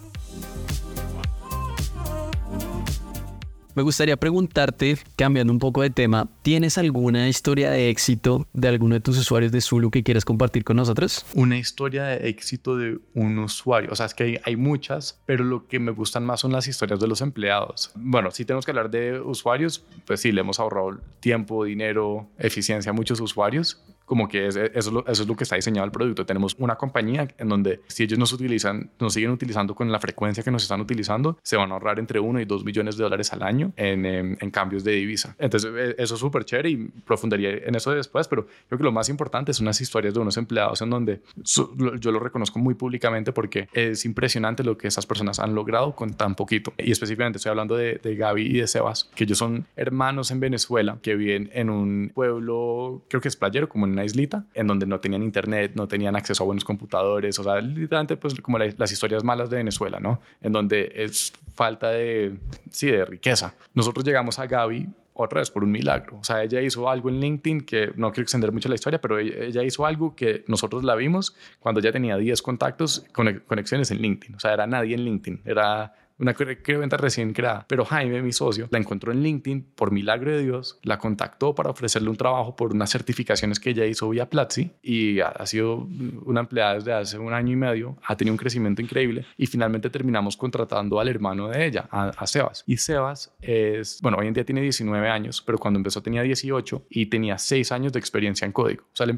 Me 3.75 3.83
gustaría 3.83 4.19
preguntarte, 4.19 4.99
cambiando 5.17 5.51
un 5.51 5.59
poco 5.59 5.81
de 5.81 5.89
tema, 5.89 6.29
¿tienes 6.43 6.77
alguna 6.77 7.31
historia 7.31 7.71
de 7.71 7.89
éxito 7.89 8.47
de 8.53 8.69
alguno 8.69 8.97
de 8.97 9.01
tus 9.01 9.17
usuarios 9.17 9.51
de 9.51 9.63
Zulu 9.63 9.91
que 9.91 10.03
quieras 10.03 10.27
compartir 10.27 10.63
con 10.63 10.77
nosotros? 10.77 11.25
Una 11.35 11.57
historia 11.57 12.05
de 12.05 12.29
éxito 12.29 12.77
de 12.77 12.99
un 13.15 13.39
usuario. 13.39 13.89
O 13.91 13.97
sea, 13.97 14.05
es 14.05 14.13
que 14.13 14.43
hay, 14.45 14.57
muchas, 14.57 15.19
pero 15.25 15.43
lo 15.43 15.67
que 15.69 15.79
me 15.79 15.91
gustan 15.91 16.27
más 16.27 16.41
son 16.41 16.53
las 16.53 16.69
historias 16.69 17.01
de 17.01 17.09
los 17.09 17.23
empleados. 17.23 17.91
Bueno, 17.95 18.31
si 18.31 18.45
tenemos 18.45 18.67
que 18.67 18.73
hablar 18.73 18.91
de 18.91 19.19
usuarios, 19.19 19.83
pues 20.07 20.21
sí, 20.21 20.33
le 20.33 20.43
hemos 20.43 20.61
ahorrado 20.61 21.01
tiempo, 21.21 21.65
dinero, 21.65 22.29
eficiencia 22.39 22.91
a 22.91 22.93
muchos 22.93 23.21
usuarios 23.21 23.83
como 24.05 24.29
que 24.29 24.47
eso, 24.47 24.61
es 24.61 24.91
lo, 24.91 25.01
eso, 25.07 25.23
es 25.23 25.29
lo, 25.29 25.37
que 25.37 25.45
está 25.45 25.57
diseñado 25.57 25.85
el 25.85 25.93
producto. 25.93 26.27
Tenemos 26.27 26.55
una 26.59 26.77
compañía 26.77 27.29
en 27.39 27.49
donde 27.49 27.81
si 27.87 28.05
ellos 28.05 28.19
nos 28.19 28.33
utilizan, 28.33 28.91
nos 28.99 29.15
siguen 29.15 29.31
utilizando 29.31 29.75
con 29.75 29.91
la 29.91 30.01
frecuencia 30.01 30.43
que 30.43 30.51
nos 30.51 30.63
están 30.63 30.81
utilizando, 30.81 31.39
se 31.43 31.57
van 31.57 31.71
a 31.71 31.75
ahorrar 31.75 31.99
entre 31.99 32.21
1 32.21 32.41
y 32.41 32.45
2 32.45 32.65
millones 32.65 32.97
de 32.97 33.05
dólares 33.05 33.33
al 33.33 33.43
año 33.43 33.73
en, 33.77 34.05
em, 34.05 34.37
en, 34.41 34.51
cambios 34.51 34.85
de 34.85 34.93
divisa. 34.93 35.35
Entonces, 35.39 35.73
e, 35.75 36.03
eso 36.03 36.15
es 36.15 36.21
súper 36.21 36.45
chévere 36.45 36.71
y 36.71 36.77
profundaría 37.05 37.51
en 37.51 37.75
eso 37.75 37.91
después, 37.93 38.29
pero 38.29 38.47
creo 38.69 38.79
que 38.79 38.85
lo 38.85 38.93
más 38.93 39.09
importante 39.09 39.53
son 39.53 39.65
unas 39.67 39.81
historias 39.81 40.15
de 40.15 40.21
unos 40.21 40.37
empleados 40.37 40.83
en 40.83 40.91
donde 40.91 41.23
yo 41.37 42.13
lo 42.13 42.19
reconozco 42.19 42.59
muy 42.59 42.75
públicamente 42.75 43.33
porque 43.33 43.69
es 43.73 44.05
impresionante 44.05 44.65
lo 44.65 44.77
que 44.77 44.89
esas 44.89 45.07
personas 45.07 45.39
han 45.39 45.55
logrado 45.55 45.95
con 45.95 46.15
tan 46.15 46.35
poquito. 46.35 46.73
Y 46.79 46.91
específicamente 46.93 47.39
estoy 47.39 47.51
hablando 47.51 47.77
de, 47.77 48.01
de 48.03 48.17
Gaby 48.17 48.43
y 48.43 48.59
de 48.59 48.67
Sebas, 48.67 49.11
que 49.15 49.25
ellos 49.25 49.39
son 49.39 49.67
hermanos 49.77 50.31
en 50.31 50.41
Venezuela 50.41 50.99
que 51.03 51.15
viven 51.15 51.51
en 51.53 51.71
un 51.71 52.11
pueblo, 52.15 53.03
creo 53.09 53.21
que 53.21 53.29
es 53.29 53.37
playero, 53.37 53.69
como 53.69 53.87
en 53.87 53.92
una 53.93 54.05
islita 54.05 54.45
en 54.55 54.67
donde 54.67 54.87
no 54.87 55.01
tenían 55.01 55.23
internet, 55.23 55.73
no 55.75 55.87
tenían 55.89 56.17
acceso 56.17 56.43
a 56.43 56.47
buenos 56.47 56.65
computadores, 56.65 57.39
o 57.39 57.45
sea, 57.45 57.61
literalmente 57.61 58.17
pues 58.17 58.35
como 58.41 58.59
las 58.59 58.93
historias 58.93 59.25
malas 59.25 59.51
de 59.51 59.57
Venezuela, 59.57 60.01
¿no? 60.01 60.21
En 60.41 60.53
donde 60.53 60.93
es 60.95 61.33
falta 61.55 61.91
de, 61.91 62.37
sí, 62.71 62.89
de 62.89 63.05
riqueza. 63.05 63.55
Nosotros 63.75 64.05
llegamos 64.05 64.39
a 64.39 64.47
Gaby 64.47 64.89
otra 65.15 65.41
vez 65.41 65.51
por 65.51 65.65
un 65.65 65.71
milagro. 65.71 66.19
O 66.19 66.25
sea, 66.25 66.43
ella 66.43 66.61
hizo 66.61 66.89
algo 66.89 67.09
en 67.09 67.21
LinkedIn 67.21 67.63
que 67.63 67.93
no 67.97 68.11
quiero 68.13 68.23
extender 68.23 68.53
mucho 68.53 68.69
la 68.69 68.75
historia, 68.75 69.01
pero 69.01 69.19
ella, 69.19 69.63
hizo 69.63 69.85
algo 69.87 70.17
que 70.17 70.45
nosotros 70.47 70.85
la 70.85 70.95
vimos 70.95 71.37
cuando 71.61 71.81
ya 71.81 71.93
tenía 71.93 72.17
10 72.17 72.41
contactos, 72.43 73.05
conexiones 73.47 73.91
en 73.91 73.99
LinkedIn. 73.99 74.37
O 74.37 74.41
sea, 74.41 74.55
era 74.55 74.67
nadie 74.67 74.95
en 74.95 75.05
LinkedIn, 75.05 75.43
era 75.45 75.95
una 76.23 76.35
venta 76.79 76.97
recién 76.97 77.33
creada. 77.33 77.67
Pero 77.69 77.85
Jaime, 77.85 78.23
mi 78.23 78.33
socio, 78.33 78.69
la 78.71 78.79
encontró 78.79 79.13
en 79.13 79.23
LinkedIn 79.23 79.73
por 79.75 79.91
milagro 79.91 80.31
de 80.31 80.43
Dios, 80.43 80.79
la 80.83 80.99
contactó 80.99 81.55
para 81.55 81.71
ofrecerle 81.71 82.09
un 82.09 82.17
trabajo 82.17 82.55
por 82.55 82.73
unas 82.73 82.91
certificaciones 82.91 83.59
que 83.59 83.71
ella 83.71 83.85
hizo 83.87 84.09
vía 84.09 84.31
Platzi 84.31 84.71
y 84.83 85.21
ha, 85.21 85.45
sido 85.47 85.89
una 86.25 86.41
empleada 86.41 86.75
desde 86.75 86.93
hace 86.93 87.19
un 87.19 87.33
año 87.33 87.53
y 87.53 87.57
medio, 87.57 87.99
ha 88.05 88.17
tenido 88.17 88.33
un 88.33 88.39
crecimiento 88.39 88.81
increíble 88.81 89.27
y 89.37 89.47
finalmente 89.47 89.91
terminamos 89.91 90.37
contratando 90.37 91.01
al 91.01 91.09
hermano 91.09 91.49
de 91.49 91.67
ella, 91.67 91.89
a, 91.91 92.27
Sebas. 92.27 92.63
Y 92.67 92.77
Sebas 92.77 93.35
es, 93.41 93.99
bueno, 94.01 94.19
hoy 94.19 94.29
en 94.29 94.35
día 94.35 94.45
tiene 94.45 94.63
19 94.63 95.09
años, 95.09 95.43
pero 95.45 95.59
cuando 95.59 95.79
empezó 95.79 96.03
tenía 96.03 96.23
18 96.23 96.87
y 96.89 97.07
tenía 97.07 97.37
6 97.37 97.73
años 97.73 97.93
de 97.93 97.99
experiencia 97.99 98.47
en 98.47 98.53
código. 98.53 98.85
O 98.85 98.97
sea, 98.97 99.07
él, 99.07 99.17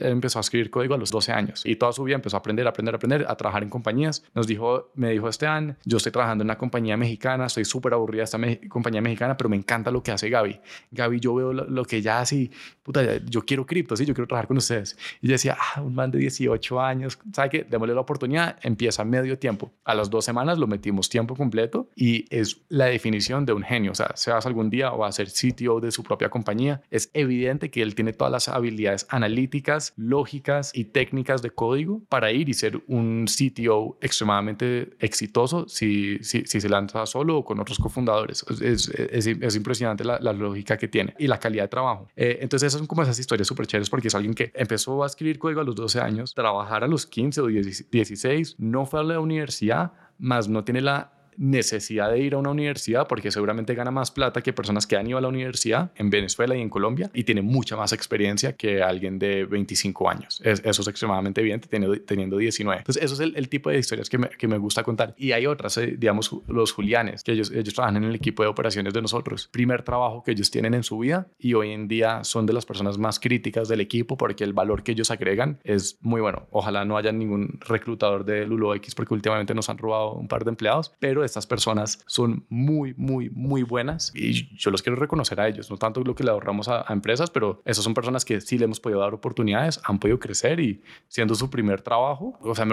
empezó 0.00 0.38
a 0.38 0.40
escribir 0.40 0.70
código 0.70 0.94
a 0.94 0.98
los 0.98 1.10
12 1.10 1.32
años 1.32 1.66
y 1.66 1.76
toda 1.76 1.92
su 1.92 2.02
vida 2.02 2.16
empezó 2.16 2.36
a 2.36 2.40
aprender, 2.40 2.66
aprender, 2.66 2.94
aprender, 2.94 3.26
a 3.28 3.36
trabajar 3.36 3.62
en 3.62 3.68
compañías. 3.68 4.24
Nos 4.34 4.46
dijo, 4.46 4.90
me 4.94 5.10
dijo 5.10 5.28
Esteban, 5.28 5.76
yo 5.84 5.98
estoy 5.98 6.12
trabajando 6.12 6.45
una 6.46 6.56
compañía 6.56 6.96
mexicana, 6.96 7.46
estoy 7.46 7.64
súper 7.64 7.92
aburrida 7.92 8.24
esta 8.24 8.38
compañía 8.68 9.00
mexicana, 9.00 9.36
pero 9.36 9.50
me 9.50 9.56
encanta 9.56 9.90
lo 9.90 10.02
que 10.02 10.12
hace 10.12 10.30
Gaby. 10.30 10.60
Gaby, 10.90 11.20
yo 11.20 11.34
veo 11.34 11.52
lo, 11.52 11.84
que 11.84 11.98
ella 11.98 12.20
hace 12.20 12.36
y, 12.36 12.50
puta, 12.82 13.18
yo 13.24 13.44
quiero 13.44 13.66
cripto, 13.66 13.96
sí, 13.96 14.04
yo 14.04 14.14
quiero 14.14 14.26
trabajar 14.26 14.48
con 14.48 14.56
ustedes. 14.56 14.96
Y 15.20 15.28
yo 15.28 15.32
decía, 15.32 15.56
ah, 15.58 15.82
un 15.82 15.94
man 15.94 16.10
de 16.10 16.18
18 16.18 16.80
años, 16.80 17.18
¿sabe 17.32 17.50
qué? 17.50 17.66
Démosle 17.68 17.94
la 17.94 18.00
oportunidad, 18.00 18.58
empieza 18.62 19.04
medio 19.04 19.38
tiempo. 19.38 19.72
A 19.84 19.94
las 19.94 20.08
dos 20.08 20.24
semanas 20.24 20.58
lo 20.58 20.66
metimos 20.66 21.08
tiempo 21.08 21.36
completo 21.36 21.90
y 21.94 22.24
es 22.30 22.62
la 22.68 22.86
definición 22.86 23.44
de 23.44 23.52
un 23.52 23.62
genio. 23.62 23.92
O 23.92 23.94
sea, 23.94 24.12
se 24.14 24.30
hace 24.30 24.48
algún 24.48 24.70
día 24.70 24.92
o 24.92 25.04
a 25.04 25.12
ser 25.12 25.28
CTO 25.28 25.80
de 25.80 25.90
su 25.90 26.02
propia 26.02 26.30
compañía, 26.30 26.80
es 26.90 27.10
evidente 27.12 27.70
que 27.70 27.82
él 27.82 27.94
tiene 27.94 28.12
todas 28.12 28.32
las 28.32 28.48
habilidades 28.48 29.06
analíticas, 29.10 29.92
lógicas 29.96 30.70
y 30.74 30.84
técnicas 30.84 31.42
de 31.42 31.50
código 31.50 32.02
para 32.08 32.32
ir 32.32 32.48
y 32.48 32.54
ser 32.54 32.80
un 32.86 33.26
CTO 33.26 33.98
extremadamente 34.00 34.96
exitoso 35.00 35.66
si, 35.68 36.18
si 36.26 36.44
si 36.44 36.60
se 36.60 36.68
lanza 36.68 37.06
solo 37.06 37.38
o 37.38 37.44
con 37.44 37.58
otros 37.60 37.78
cofundadores. 37.78 38.44
Es, 38.60 38.88
es, 38.88 39.26
es 39.26 39.56
impresionante 39.56 40.04
la, 40.04 40.18
la, 40.20 40.32
lógica 40.32 40.76
que 40.76 40.88
tiene 40.88 41.14
y 41.18 41.26
la 41.26 41.38
calidad 41.38 41.64
de 41.64 41.68
trabajo. 41.68 42.08
Eh, 42.16 42.38
entonces, 42.42 42.68
esas 42.68 42.78
son 42.78 42.86
como 42.86 43.02
esas 43.02 43.18
historias 43.18 43.48
súper 43.48 43.66
chéveres 43.66 43.88
porque 43.88 44.08
es 44.08 44.14
alguien 44.14 44.34
que 44.34 44.52
empezó 44.54 45.02
a 45.02 45.06
escribir 45.06 45.38
código 45.38 45.60
a 45.60 45.64
los 45.64 45.74
12 45.74 46.00
años, 46.00 46.34
trabajar 46.34 46.84
a 46.84 46.88
los 46.88 47.06
15 47.06 47.40
o 47.40 47.46
16, 47.46 48.56
no 48.58 48.84
fue 48.84 49.00
a 49.00 49.02
la 49.02 49.20
universidad, 49.20 49.92
más 50.18 50.48
no 50.48 50.64
tiene 50.64 50.80
la 50.80 51.15
necesidad 51.38 52.10
de 52.10 52.20
ir 52.20 52.34
a 52.34 52.38
una 52.38 52.50
universidad 52.50 53.06
porque 53.06 53.30
seguramente 53.30 53.74
gana 53.74 53.90
más 53.90 54.10
plata 54.10 54.42
que 54.42 54.52
personas 54.52 54.86
que 54.86 54.96
han 54.96 55.06
ido 55.06 55.18
a 55.18 55.20
la 55.20 55.28
universidad 55.28 55.90
en 55.96 56.10
Venezuela 56.10 56.56
y 56.56 56.60
en 56.60 56.70
Colombia 56.70 57.10
y 57.14 57.24
tiene 57.24 57.42
mucha 57.42 57.76
más 57.76 57.92
experiencia 57.92 58.54
que 58.54 58.82
alguien 58.82 59.18
de 59.18 59.44
25 59.44 60.10
años. 60.10 60.40
eso 60.44 60.82
es 60.82 60.88
extremadamente 60.88 61.42
bien 61.42 61.60
teniendo, 61.60 62.00
teniendo 62.02 62.36
19. 62.36 62.78
Entonces, 62.78 63.02
eso 63.02 63.14
es 63.14 63.32
el, 63.34 63.48
tipo 63.48 63.70
de 63.70 63.78
historias 63.78 64.08
que 64.08 64.18
me, 64.18 64.28
que 64.28 64.48
me, 64.48 64.58
gusta 64.58 64.82
contar. 64.82 65.14
Y 65.16 65.32
hay 65.32 65.46
otras, 65.46 65.76
eh, 65.78 65.94
digamos, 65.96 66.34
los 66.48 66.72
Julianes, 66.72 67.22
que 67.22 67.32
ellos, 67.32 67.50
ellos 67.50 67.74
trabajan 67.74 67.98
en 67.98 68.04
el 68.04 68.14
equipo 68.14 68.42
de 68.42 68.48
operaciones 68.48 68.92
de 68.92 69.02
nosotros. 69.02 69.48
Primer 69.52 69.82
trabajo 69.82 70.22
que 70.24 70.32
ellos 70.32 70.50
tienen 70.50 70.74
en 70.74 70.82
su 70.82 70.98
vida 70.98 71.28
y 71.38 71.54
hoy 71.54 71.70
en 71.70 71.86
día 71.88 72.24
son 72.24 72.46
de 72.46 72.52
las 72.52 72.66
personas 72.66 72.98
más 72.98 73.20
críticas 73.20 73.68
del 73.68 73.80
equipo 73.80 74.16
porque 74.16 74.44
el 74.44 74.52
valor 74.52 74.82
que 74.82 74.92
ellos 74.92 75.10
agregan 75.10 75.58
es 75.64 75.98
muy 76.00 76.20
bueno. 76.20 76.46
Ojalá 76.50 76.84
no 76.84 76.96
haya 76.96 77.12
ningún 77.12 77.58
reclutador 77.60 78.24
de 78.24 78.46
Lulo 78.46 78.74
X 78.74 78.94
porque 78.94 79.14
últimamente 79.14 79.54
nos 79.54 79.68
han 79.68 79.78
robado 79.78 80.12
un 80.14 80.28
par 80.28 80.44
de 80.44 80.50
empleados, 80.50 80.92
pero 80.98 81.24
estas 81.26 81.46
personas 81.46 82.00
son 82.06 82.46
muy, 82.48 82.94
muy, 82.96 83.30
muy 83.30 83.62
buenas 83.62 84.12
y 84.14 84.56
yo 84.56 84.70
los 84.70 84.82
quiero 84.82 84.96
reconocer 84.96 85.40
a 85.40 85.48
ellos, 85.48 85.70
no 85.70 85.76
tanto 85.76 86.02
lo 86.02 86.14
que 86.14 86.24
le 86.24 86.30
ahorramos 86.30 86.68
a, 86.68 86.84
empresas, 86.88 87.30
pero 87.30 87.60
esas 87.64 87.84
son 87.84 87.94
personas 87.94 88.24
que 88.24 88.40
sí 88.40 88.58
le 88.58 88.64
hemos 88.64 88.80
podido 88.80 89.00
dar 89.00 89.12
oportunidades, 89.12 89.80
han 89.84 89.98
podido 89.98 90.18
crecer 90.18 90.60
y 90.60 90.82
siendo 91.08 91.34
su 91.34 91.50
primer 91.50 91.82
trabajo, 91.82 92.38
o 92.40 92.54
sea, 92.54 92.66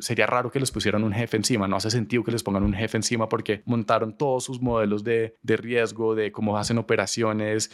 sería 0.00 0.26
raro 0.26 0.50
que 0.50 0.60
les 0.60 0.70
pusieran 0.70 1.04
un 1.04 1.12
jefe 1.12 1.36
encima, 1.36 1.68
no 1.68 1.76
hace 1.76 1.90
sentido 1.90 2.24
que 2.24 2.32
les 2.32 2.42
pongan 2.42 2.62
un 2.64 2.74
jefe 2.74 2.96
encima 2.96 3.28
porque 3.28 3.62
montaron 3.64 4.16
todos 4.16 4.44
sus 4.44 4.60
modelos 4.60 5.04
de, 5.04 5.36
de 5.42 5.56
riesgo, 5.56 6.14
de 6.14 6.32
cómo 6.32 6.58
hacen 6.58 6.78
operaciones, 6.78 7.70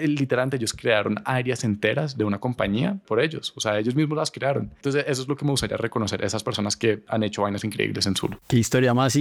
literalmente 0.00 0.56
ellos 0.56 0.72
crearon 0.72 1.16
áreas 1.24 1.64
enteras 1.64 2.16
de 2.16 2.24
una 2.24 2.38
compañía 2.38 2.98
por 3.06 3.20
ellos, 3.20 3.52
o 3.56 3.60
sea, 3.60 3.78
ellos 3.78 3.94
mismos 3.94 4.16
las 4.16 4.30
crearon. 4.30 4.70
Entonces, 4.76 5.04
eso 5.06 5.22
es 5.22 5.28
lo 5.28 5.36
que 5.36 5.44
me 5.44 5.50
gustaría 5.50 5.76
reconocer, 5.76 6.24
esas 6.24 6.42
personas 6.42 6.76
que 6.76 7.04
han 7.08 7.22
hecho 7.22 7.42
vainas 7.42 7.64
increíbles 7.64 8.06
en 8.06 8.14
Zulu. 8.14 8.38
Qué 8.46 8.58
historia 8.58 8.94
más 8.94 9.16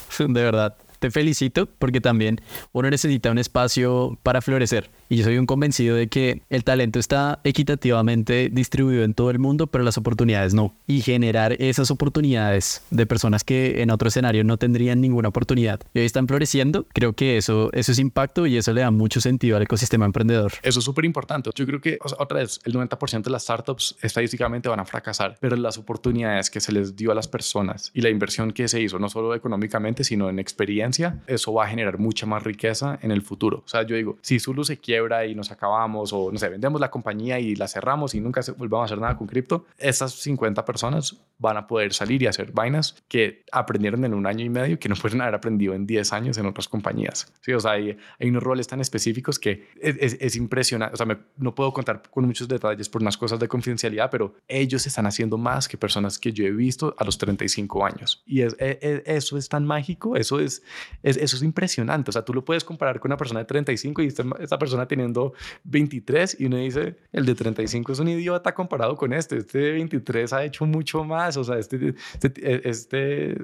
de 0.18 0.42
verdad 0.42 0.76
te 0.98 1.10
felicito 1.10 1.66
porque 1.66 2.00
también 2.00 2.40
uno 2.72 2.90
necesita 2.90 3.30
un 3.30 3.38
espacio 3.38 4.18
para 4.22 4.40
florecer. 4.40 4.90
Y 5.08 5.16
yo 5.16 5.24
soy 5.24 5.38
un 5.38 5.46
convencido 5.46 5.96
de 5.96 6.08
que 6.08 6.42
el 6.50 6.64
talento 6.64 6.98
está 6.98 7.40
equitativamente 7.44 8.50
distribuido 8.52 9.04
en 9.04 9.14
todo 9.14 9.30
el 9.30 9.38
mundo, 9.38 9.68
pero 9.68 9.84
las 9.84 9.98
oportunidades 9.98 10.54
no. 10.54 10.74
Y 10.86 11.00
generar 11.00 11.54
esas 11.60 11.90
oportunidades 11.90 12.82
de 12.90 13.06
personas 13.06 13.44
que 13.44 13.82
en 13.82 13.90
otro 13.90 14.08
escenario 14.08 14.44
no 14.44 14.56
tendrían 14.56 15.00
ninguna 15.00 15.28
oportunidad 15.28 15.80
y 15.94 16.00
hoy 16.00 16.04
están 16.04 16.26
floreciendo, 16.26 16.86
creo 16.92 17.12
que 17.12 17.36
eso, 17.36 17.70
eso 17.72 17.92
es 17.92 17.98
impacto 17.98 18.46
y 18.46 18.56
eso 18.56 18.72
le 18.72 18.80
da 18.80 18.90
mucho 18.90 19.20
sentido 19.20 19.56
al 19.56 19.62
ecosistema 19.62 20.06
emprendedor. 20.06 20.52
Eso 20.62 20.78
es 20.80 20.84
súper 20.84 21.04
importante. 21.04 21.50
Yo 21.54 21.66
creo 21.66 21.80
que, 21.80 21.98
otra 22.18 22.38
vez, 22.38 22.60
el 22.64 22.74
90% 22.74 23.22
de 23.22 23.30
las 23.30 23.42
startups 23.42 23.96
estadísticamente 24.02 24.68
van 24.68 24.80
a 24.80 24.84
fracasar, 24.84 25.36
pero 25.40 25.56
las 25.56 25.78
oportunidades 25.78 26.50
que 26.50 26.60
se 26.60 26.72
les 26.72 26.96
dio 26.96 27.12
a 27.12 27.14
las 27.14 27.28
personas 27.28 27.90
y 27.94 28.00
la 28.00 28.10
inversión 28.10 28.52
que 28.52 28.68
se 28.68 28.80
hizo, 28.80 28.98
no 28.98 29.08
solo 29.08 29.34
económicamente, 29.34 30.04
sino 30.04 30.28
en 30.28 30.38
experiencia, 30.38 30.95
eso 31.26 31.52
va 31.52 31.64
a 31.64 31.68
generar 31.68 31.98
mucha 31.98 32.26
más 32.26 32.42
riqueza 32.42 32.98
en 33.02 33.10
el 33.10 33.22
futuro. 33.22 33.62
O 33.64 33.68
sea, 33.68 33.82
yo 33.82 33.96
digo, 33.96 34.18
si 34.22 34.38
Zulu 34.38 34.64
se 34.64 34.78
quiebra 34.78 35.26
y 35.26 35.34
nos 35.34 35.50
acabamos 35.50 36.12
o 36.12 36.30
no 36.32 36.38
sé, 36.38 36.48
vendemos 36.48 36.80
la 36.80 36.90
compañía 36.90 37.38
y 37.38 37.54
la 37.54 37.68
cerramos 37.68 38.14
y 38.14 38.20
nunca 38.20 38.42
se 38.42 38.52
volvamos 38.52 38.84
a 38.84 38.86
hacer 38.86 39.00
nada 39.00 39.16
con 39.16 39.26
cripto, 39.26 39.66
esas 39.78 40.12
50 40.12 40.64
personas 40.64 41.16
van 41.38 41.56
a 41.56 41.66
poder 41.66 41.92
salir 41.92 42.22
y 42.22 42.26
hacer 42.26 42.52
vainas 42.52 43.02
que 43.08 43.44
aprendieron 43.52 44.04
en 44.04 44.14
un 44.14 44.26
año 44.26 44.44
y 44.44 44.48
medio 44.48 44.78
que 44.78 44.88
no 44.88 44.94
pueden 44.94 45.20
haber 45.20 45.34
aprendido 45.34 45.74
en 45.74 45.86
10 45.86 46.12
años 46.12 46.38
en 46.38 46.46
otras 46.46 46.68
compañías. 46.68 47.32
Sí, 47.42 47.52
o 47.52 47.60
sea, 47.60 47.72
hay, 47.72 47.96
hay 48.18 48.28
unos 48.28 48.42
roles 48.42 48.66
tan 48.66 48.80
específicos 48.80 49.38
que 49.38 49.68
es, 49.80 50.16
es, 50.20 50.36
impresionante. 50.36 50.94
O 50.94 50.96
sea, 50.96 51.18
no 51.36 51.54
puedo 51.54 51.72
contar 51.72 52.02
con 52.10 52.24
muchos 52.24 52.48
detalles 52.48 52.88
por 52.88 53.02
unas 53.02 53.16
cosas 53.16 53.38
de 53.38 53.48
confidencialidad, 53.48 54.10
pero 54.10 54.34
ellos 54.48 54.86
están 54.86 55.06
haciendo 55.06 55.38
más 55.38 55.68
que 55.68 55.76
personas 55.76 56.18
que 56.18 56.32
yo 56.32 56.44
he 56.44 56.50
visto 56.50 56.94
a 56.98 57.04
los 57.04 57.18
35 57.18 57.84
años. 57.84 58.22
Y 58.26 58.42
es, 58.42 58.56
e, 58.58 58.78
e, 58.80 59.02
eso 59.06 59.36
es 59.36 59.48
tan 59.48 59.66
mágico, 59.66 60.16
eso 60.16 60.40
es, 60.40 60.62
eso 61.02 61.36
es 61.36 61.42
impresionante. 61.42 62.10
O 62.10 62.12
sea, 62.12 62.22
tú 62.22 62.32
lo 62.32 62.44
puedes 62.44 62.64
comparar 62.64 63.00
con 63.00 63.10
una 63.10 63.16
persona 63.16 63.40
de 63.40 63.46
35 63.46 64.02
y 64.02 64.06
esta, 64.06 64.24
esta 64.40 64.58
persona 64.58 64.86
teniendo 64.86 65.34
23 65.64 66.40
y 66.40 66.46
uno 66.46 66.56
dice, 66.56 66.96
el 67.12 67.26
de 67.26 67.34
35 67.34 67.92
es 67.92 67.98
un 67.98 68.08
idiota 68.08 68.54
comparado 68.54 68.96
con 68.96 69.12
este. 69.12 69.38
Este 69.38 69.58
de 69.58 69.72
23 69.72 70.32
ha 70.32 70.44
hecho 70.44 70.66
mucho 70.66 71.04
más. 71.04 71.25
O 71.36 71.44
sea, 71.44 71.58
este, 71.58 71.94
este, 72.22 72.68
este, 72.68 73.36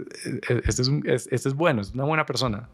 este, 0.67 0.83
es, 0.83 0.89
un, 0.89 1.03
este 1.07 1.35
es 1.35 1.55
bueno, 1.55 1.81
es 1.81 1.93
una 1.93 2.05
buena 2.05 2.27
persona. 2.27 2.69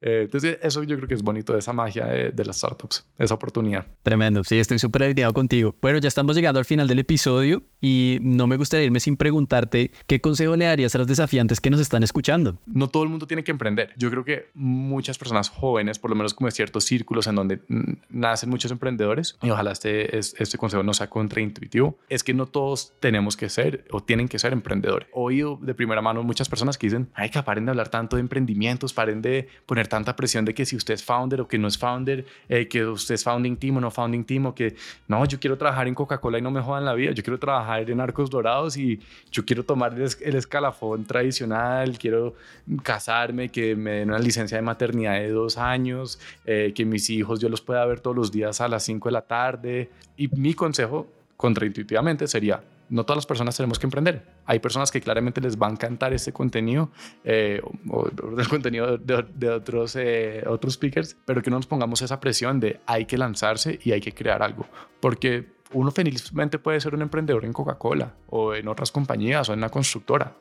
Eh, 0.00 0.22
entonces, 0.24 0.58
eso 0.62 0.82
yo 0.84 0.96
creo 0.96 1.08
que 1.08 1.14
es 1.14 1.22
bonito 1.22 1.52
de 1.52 1.58
esa 1.58 1.72
magia 1.72 2.06
de, 2.06 2.30
de 2.30 2.44
las 2.44 2.58
startups, 2.58 3.06
esa 3.18 3.34
oportunidad. 3.34 3.86
Tremendo, 4.02 4.44
sí, 4.44 4.58
estoy 4.58 4.78
súper 4.78 5.04
alineado 5.04 5.32
contigo. 5.32 5.74
Bueno, 5.82 5.98
ya 5.98 6.08
estamos 6.08 6.36
llegando 6.36 6.58
al 6.58 6.64
final 6.64 6.86
del 6.86 7.00
episodio 7.00 7.62
y 7.80 8.18
no 8.22 8.46
me 8.46 8.56
gustaría 8.56 8.86
irme 8.86 9.00
sin 9.00 9.16
preguntarte 9.16 9.90
qué 10.06 10.20
consejo 10.20 10.56
le 10.56 10.66
darías 10.66 10.94
a 10.94 10.98
los 10.98 11.06
desafiantes 11.06 11.60
que 11.60 11.70
nos 11.70 11.80
están 11.80 12.02
escuchando. 12.02 12.58
No 12.66 12.88
todo 12.88 13.02
el 13.02 13.08
mundo 13.08 13.26
tiene 13.26 13.44
que 13.44 13.50
emprender. 13.50 13.92
Yo 13.96 14.10
creo 14.10 14.24
que 14.24 14.48
muchas 14.54 15.18
personas 15.18 15.48
jóvenes, 15.48 15.98
por 15.98 16.10
lo 16.10 16.16
menos 16.16 16.34
como 16.34 16.48
de 16.48 16.52
ciertos 16.52 16.84
círculos 16.84 17.26
en 17.26 17.34
donde 17.34 17.60
nacen 18.08 18.50
muchos 18.50 18.70
emprendedores, 18.70 19.36
y 19.42 19.50
ojalá 19.50 19.72
este, 19.72 20.16
este 20.18 20.58
consejo 20.58 20.82
no 20.82 20.94
sea 20.94 21.10
contraintuitivo, 21.10 21.98
es 22.08 22.24
que 22.24 22.34
no 22.34 22.46
todos 22.46 22.92
tenemos 23.00 23.36
que 23.36 23.48
ser 23.48 23.84
o 23.90 24.02
tienen 24.02 24.28
que 24.28 24.38
ser 24.38 24.53
emprendedores. 24.54 25.08
He 25.08 25.12
oído 25.18 25.58
de 25.60 25.74
primera 25.74 26.00
mano 26.00 26.22
muchas 26.22 26.48
personas 26.48 26.78
que 26.78 26.86
dicen, 26.86 27.08
ay, 27.14 27.30
que 27.30 27.42
paren 27.42 27.66
de 27.66 27.70
hablar 27.70 27.88
tanto 27.88 28.16
de 28.16 28.20
emprendimientos, 28.20 28.92
paren 28.92 29.20
de 29.20 29.48
poner 29.66 29.88
tanta 29.88 30.16
presión 30.16 30.44
de 30.44 30.54
que 30.54 30.64
si 30.64 30.76
usted 30.76 30.94
es 30.94 31.04
founder 31.04 31.42
o 31.42 31.48
que 31.48 31.58
no 31.58 31.68
es 31.68 31.76
founder, 31.76 32.24
eh, 32.48 32.68
que 32.68 32.86
usted 32.86 33.14
es 33.14 33.24
founding 33.24 33.56
team 33.56 33.76
o 33.76 33.80
no 33.80 33.90
founding 33.90 34.24
team, 34.24 34.46
o 34.46 34.54
que 34.54 34.76
no, 35.08 35.24
yo 35.26 35.38
quiero 35.38 35.58
trabajar 35.58 35.88
en 35.88 35.94
Coca-Cola 35.94 36.38
y 36.38 36.42
no 36.42 36.50
me 36.50 36.60
jodan 36.60 36.84
la 36.84 36.94
vida, 36.94 37.12
yo 37.12 37.22
quiero 37.22 37.38
trabajar 37.38 37.90
en 37.90 38.00
Arcos 38.00 38.30
Dorados 38.30 38.76
y 38.76 39.00
yo 39.30 39.44
quiero 39.44 39.64
tomar 39.64 39.94
el 39.94 40.36
escalafón 40.36 41.04
tradicional, 41.04 41.98
quiero 41.98 42.34
casarme, 42.82 43.48
que 43.48 43.76
me 43.76 43.92
den 43.92 44.10
una 44.10 44.18
licencia 44.18 44.56
de 44.56 44.62
maternidad 44.62 45.14
de 45.14 45.30
dos 45.30 45.58
años, 45.58 46.18
eh, 46.44 46.72
que 46.74 46.84
mis 46.84 47.10
hijos 47.10 47.40
yo 47.40 47.48
los 47.48 47.60
pueda 47.60 47.84
ver 47.86 48.00
todos 48.00 48.16
los 48.16 48.32
días 48.32 48.60
a 48.60 48.68
las 48.68 48.82
5 48.84 49.08
de 49.08 49.12
la 49.12 49.22
tarde. 49.22 49.90
Y 50.16 50.28
mi 50.28 50.54
consejo, 50.54 51.06
contraintuitivamente, 51.36 52.26
sería, 52.26 52.62
no 52.88 53.04
todas 53.04 53.18
las 53.18 53.26
personas 53.26 53.56
tenemos 53.56 53.78
que 53.78 53.86
emprender. 53.86 54.26
Hay 54.46 54.58
personas 54.58 54.90
que 54.90 55.00
claramente 55.00 55.40
les 55.40 55.56
va 55.56 55.68
a 55.68 55.70
encantar 55.70 56.12
este 56.12 56.32
contenido 56.32 56.90
eh, 57.24 57.60
o, 57.88 58.08
el 58.38 58.48
contenido 58.48 58.98
de, 58.98 59.50
otros, 59.50 59.96
eh, 59.96 60.44
otros 60.46 60.74
speakers, 60.74 61.16
pero 61.24 61.42
que 61.42 61.50
no 61.50 61.56
nos 61.56 61.66
pongamos 61.66 62.02
esa 62.02 62.20
presión 62.20 62.60
de 62.60 62.80
hay 62.86 63.06
que 63.06 63.18
lanzarse 63.18 63.78
y 63.82 63.92
hay 63.92 64.00
que 64.00 64.12
crear 64.12 64.42
algo. 64.42 64.66
Porque 65.00 65.54
uno 65.72 65.90
felizmente 65.90 66.58
puede 66.58 66.80
ser 66.80 66.94
un 66.94 67.02
emprendedor 67.02 67.44
en 67.44 67.52
Coca-Cola 67.52 68.14
o 68.28 68.54
en 68.54 68.68
otras 68.68 68.90
compañías 68.90 69.48
o 69.48 69.52
en 69.52 69.58
una 69.58 69.68
constructora. 69.68 70.36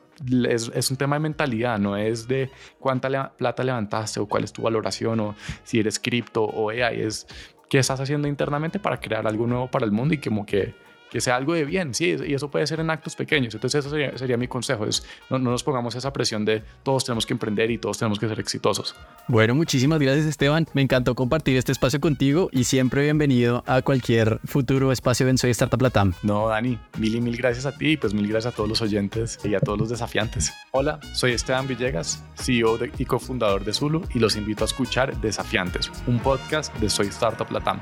Es, 0.47 0.91
un 0.91 0.97
tema 0.97 1.15
de 1.15 1.21
mentalidad, 1.21 1.79
no 1.79 1.97
es 1.97 2.27
de 2.27 2.51
cuánta 2.79 3.35
plata 3.35 3.63
levantaste 3.63 4.19
o 4.19 4.27
cuál 4.27 4.43
es 4.43 4.53
tu 4.53 4.61
valoración 4.61 5.19
o 5.19 5.35
si 5.63 5.79
eres 5.79 5.99
cripto 5.99 6.43
o 6.43 6.69
AI, 6.69 7.01
es 7.01 7.25
qué 7.67 7.79
estás 7.79 7.99
haciendo 7.99 8.27
internamente 8.27 8.79
para 8.79 8.99
crear 8.99 9.25
algo 9.25 9.47
nuevo 9.47 9.71
para 9.71 9.85
el 9.85 9.91
mundo 9.91 10.13
y 10.13 10.19
como 10.19 10.45
que 10.45 10.75
que 11.13 11.21
sea 11.21 11.35
algo 11.35 11.53
de 11.53 11.63
bien, 11.63 11.93
sí, 11.93 12.15
y 12.25 12.33
eso 12.33 12.49
puede 12.49 12.65
ser 12.65 12.79
en 12.79 12.89
actos 12.89 13.15
pequeños. 13.15 13.53
Entonces, 13.53 13.85
eso 13.85 14.17
sería, 14.17 14.35
mi 14.35 14.47
consejo, 14.47 14.87
es 14.87 15.05
no, 15.29 15.37
no, 15.37 15.51
nos 15.51 15.63
pongamos 15.63 15.93
esa 15.93 16.11
presión 16.11 16.43
de 16.43 16.63
todos 16.81 17.05
tenemos 17.05 17.27
que 17.27 17.33
emprender 17.33 17.69
y 17.69 17.77
todos 17.77 17.99
tenemos 17.99 18.17
que 18.17 18.27
ser 18.27 18.39
exitosos. 18.39 18.95
Bueno, 19.27 19.53
muchísimas 19.53 19.99
gracias 19.99 20.25
Esteban, 20.25 20.67
me 20.73 20.81
encantó 20.81 21.13
compartir 21.13 21.55
este 21.55 21.71
espacio 21.71 22.01
contigo 22.01 22.49
y 22.51 22.63
siempre 22.63 23.03
bienvenido 23.03 23.63
a 23.67 23.83
cualquier 23.83 24.39
futuro 24.45 24.91
espacio 24.91 25.27
en 25.27 25.37
Soy 25.37 25.51
Startup 25.51 25.79
Latam. 25.79 26.13
No, 26.23 26.47
Dani, 26.47 26.79
mil 26.97 27.13
y 27.13 27.21
mil 27.21 27.37
gracias 27.37 27.67
a 27.67 27.77
ti 27.77 27.91
y 27.91 27.97
pues 27.97 28.15
mil 28.15 28.27
gracias 28.27 28.51
a 28.51 28.55
todos 28.55 28.67
los 28.67 28.81
oyentes 28.81 29.37
y 29.43 29.53
a 29.53 29.59
todos 29.59 29.77
los 29.77 29.89
desafiantes. 29.89 30.51
Hola, 30.71 30.99
soy 31.13 31.33
Esteban 31.33 31.67
Villegas, 31.67 32.23
CEO 32.37 32.79
y 32.97 33.05
cofundador 33.05 33.63
de 33.63 33.73
Zulu 33.73 34.01
y 34.15 34.19
los 34.19 34.35
invito 34.35 34.63
a 34.63 34.65
escuchar 34.65 35.15
Desafiantes, 35.21 35.91
un 36.07 36.17
podcast 36.17 36.75
de 36.77 36.89
Soy 36.89 37.05
Startup 37.09 37.51
Latam. 37.51 37.81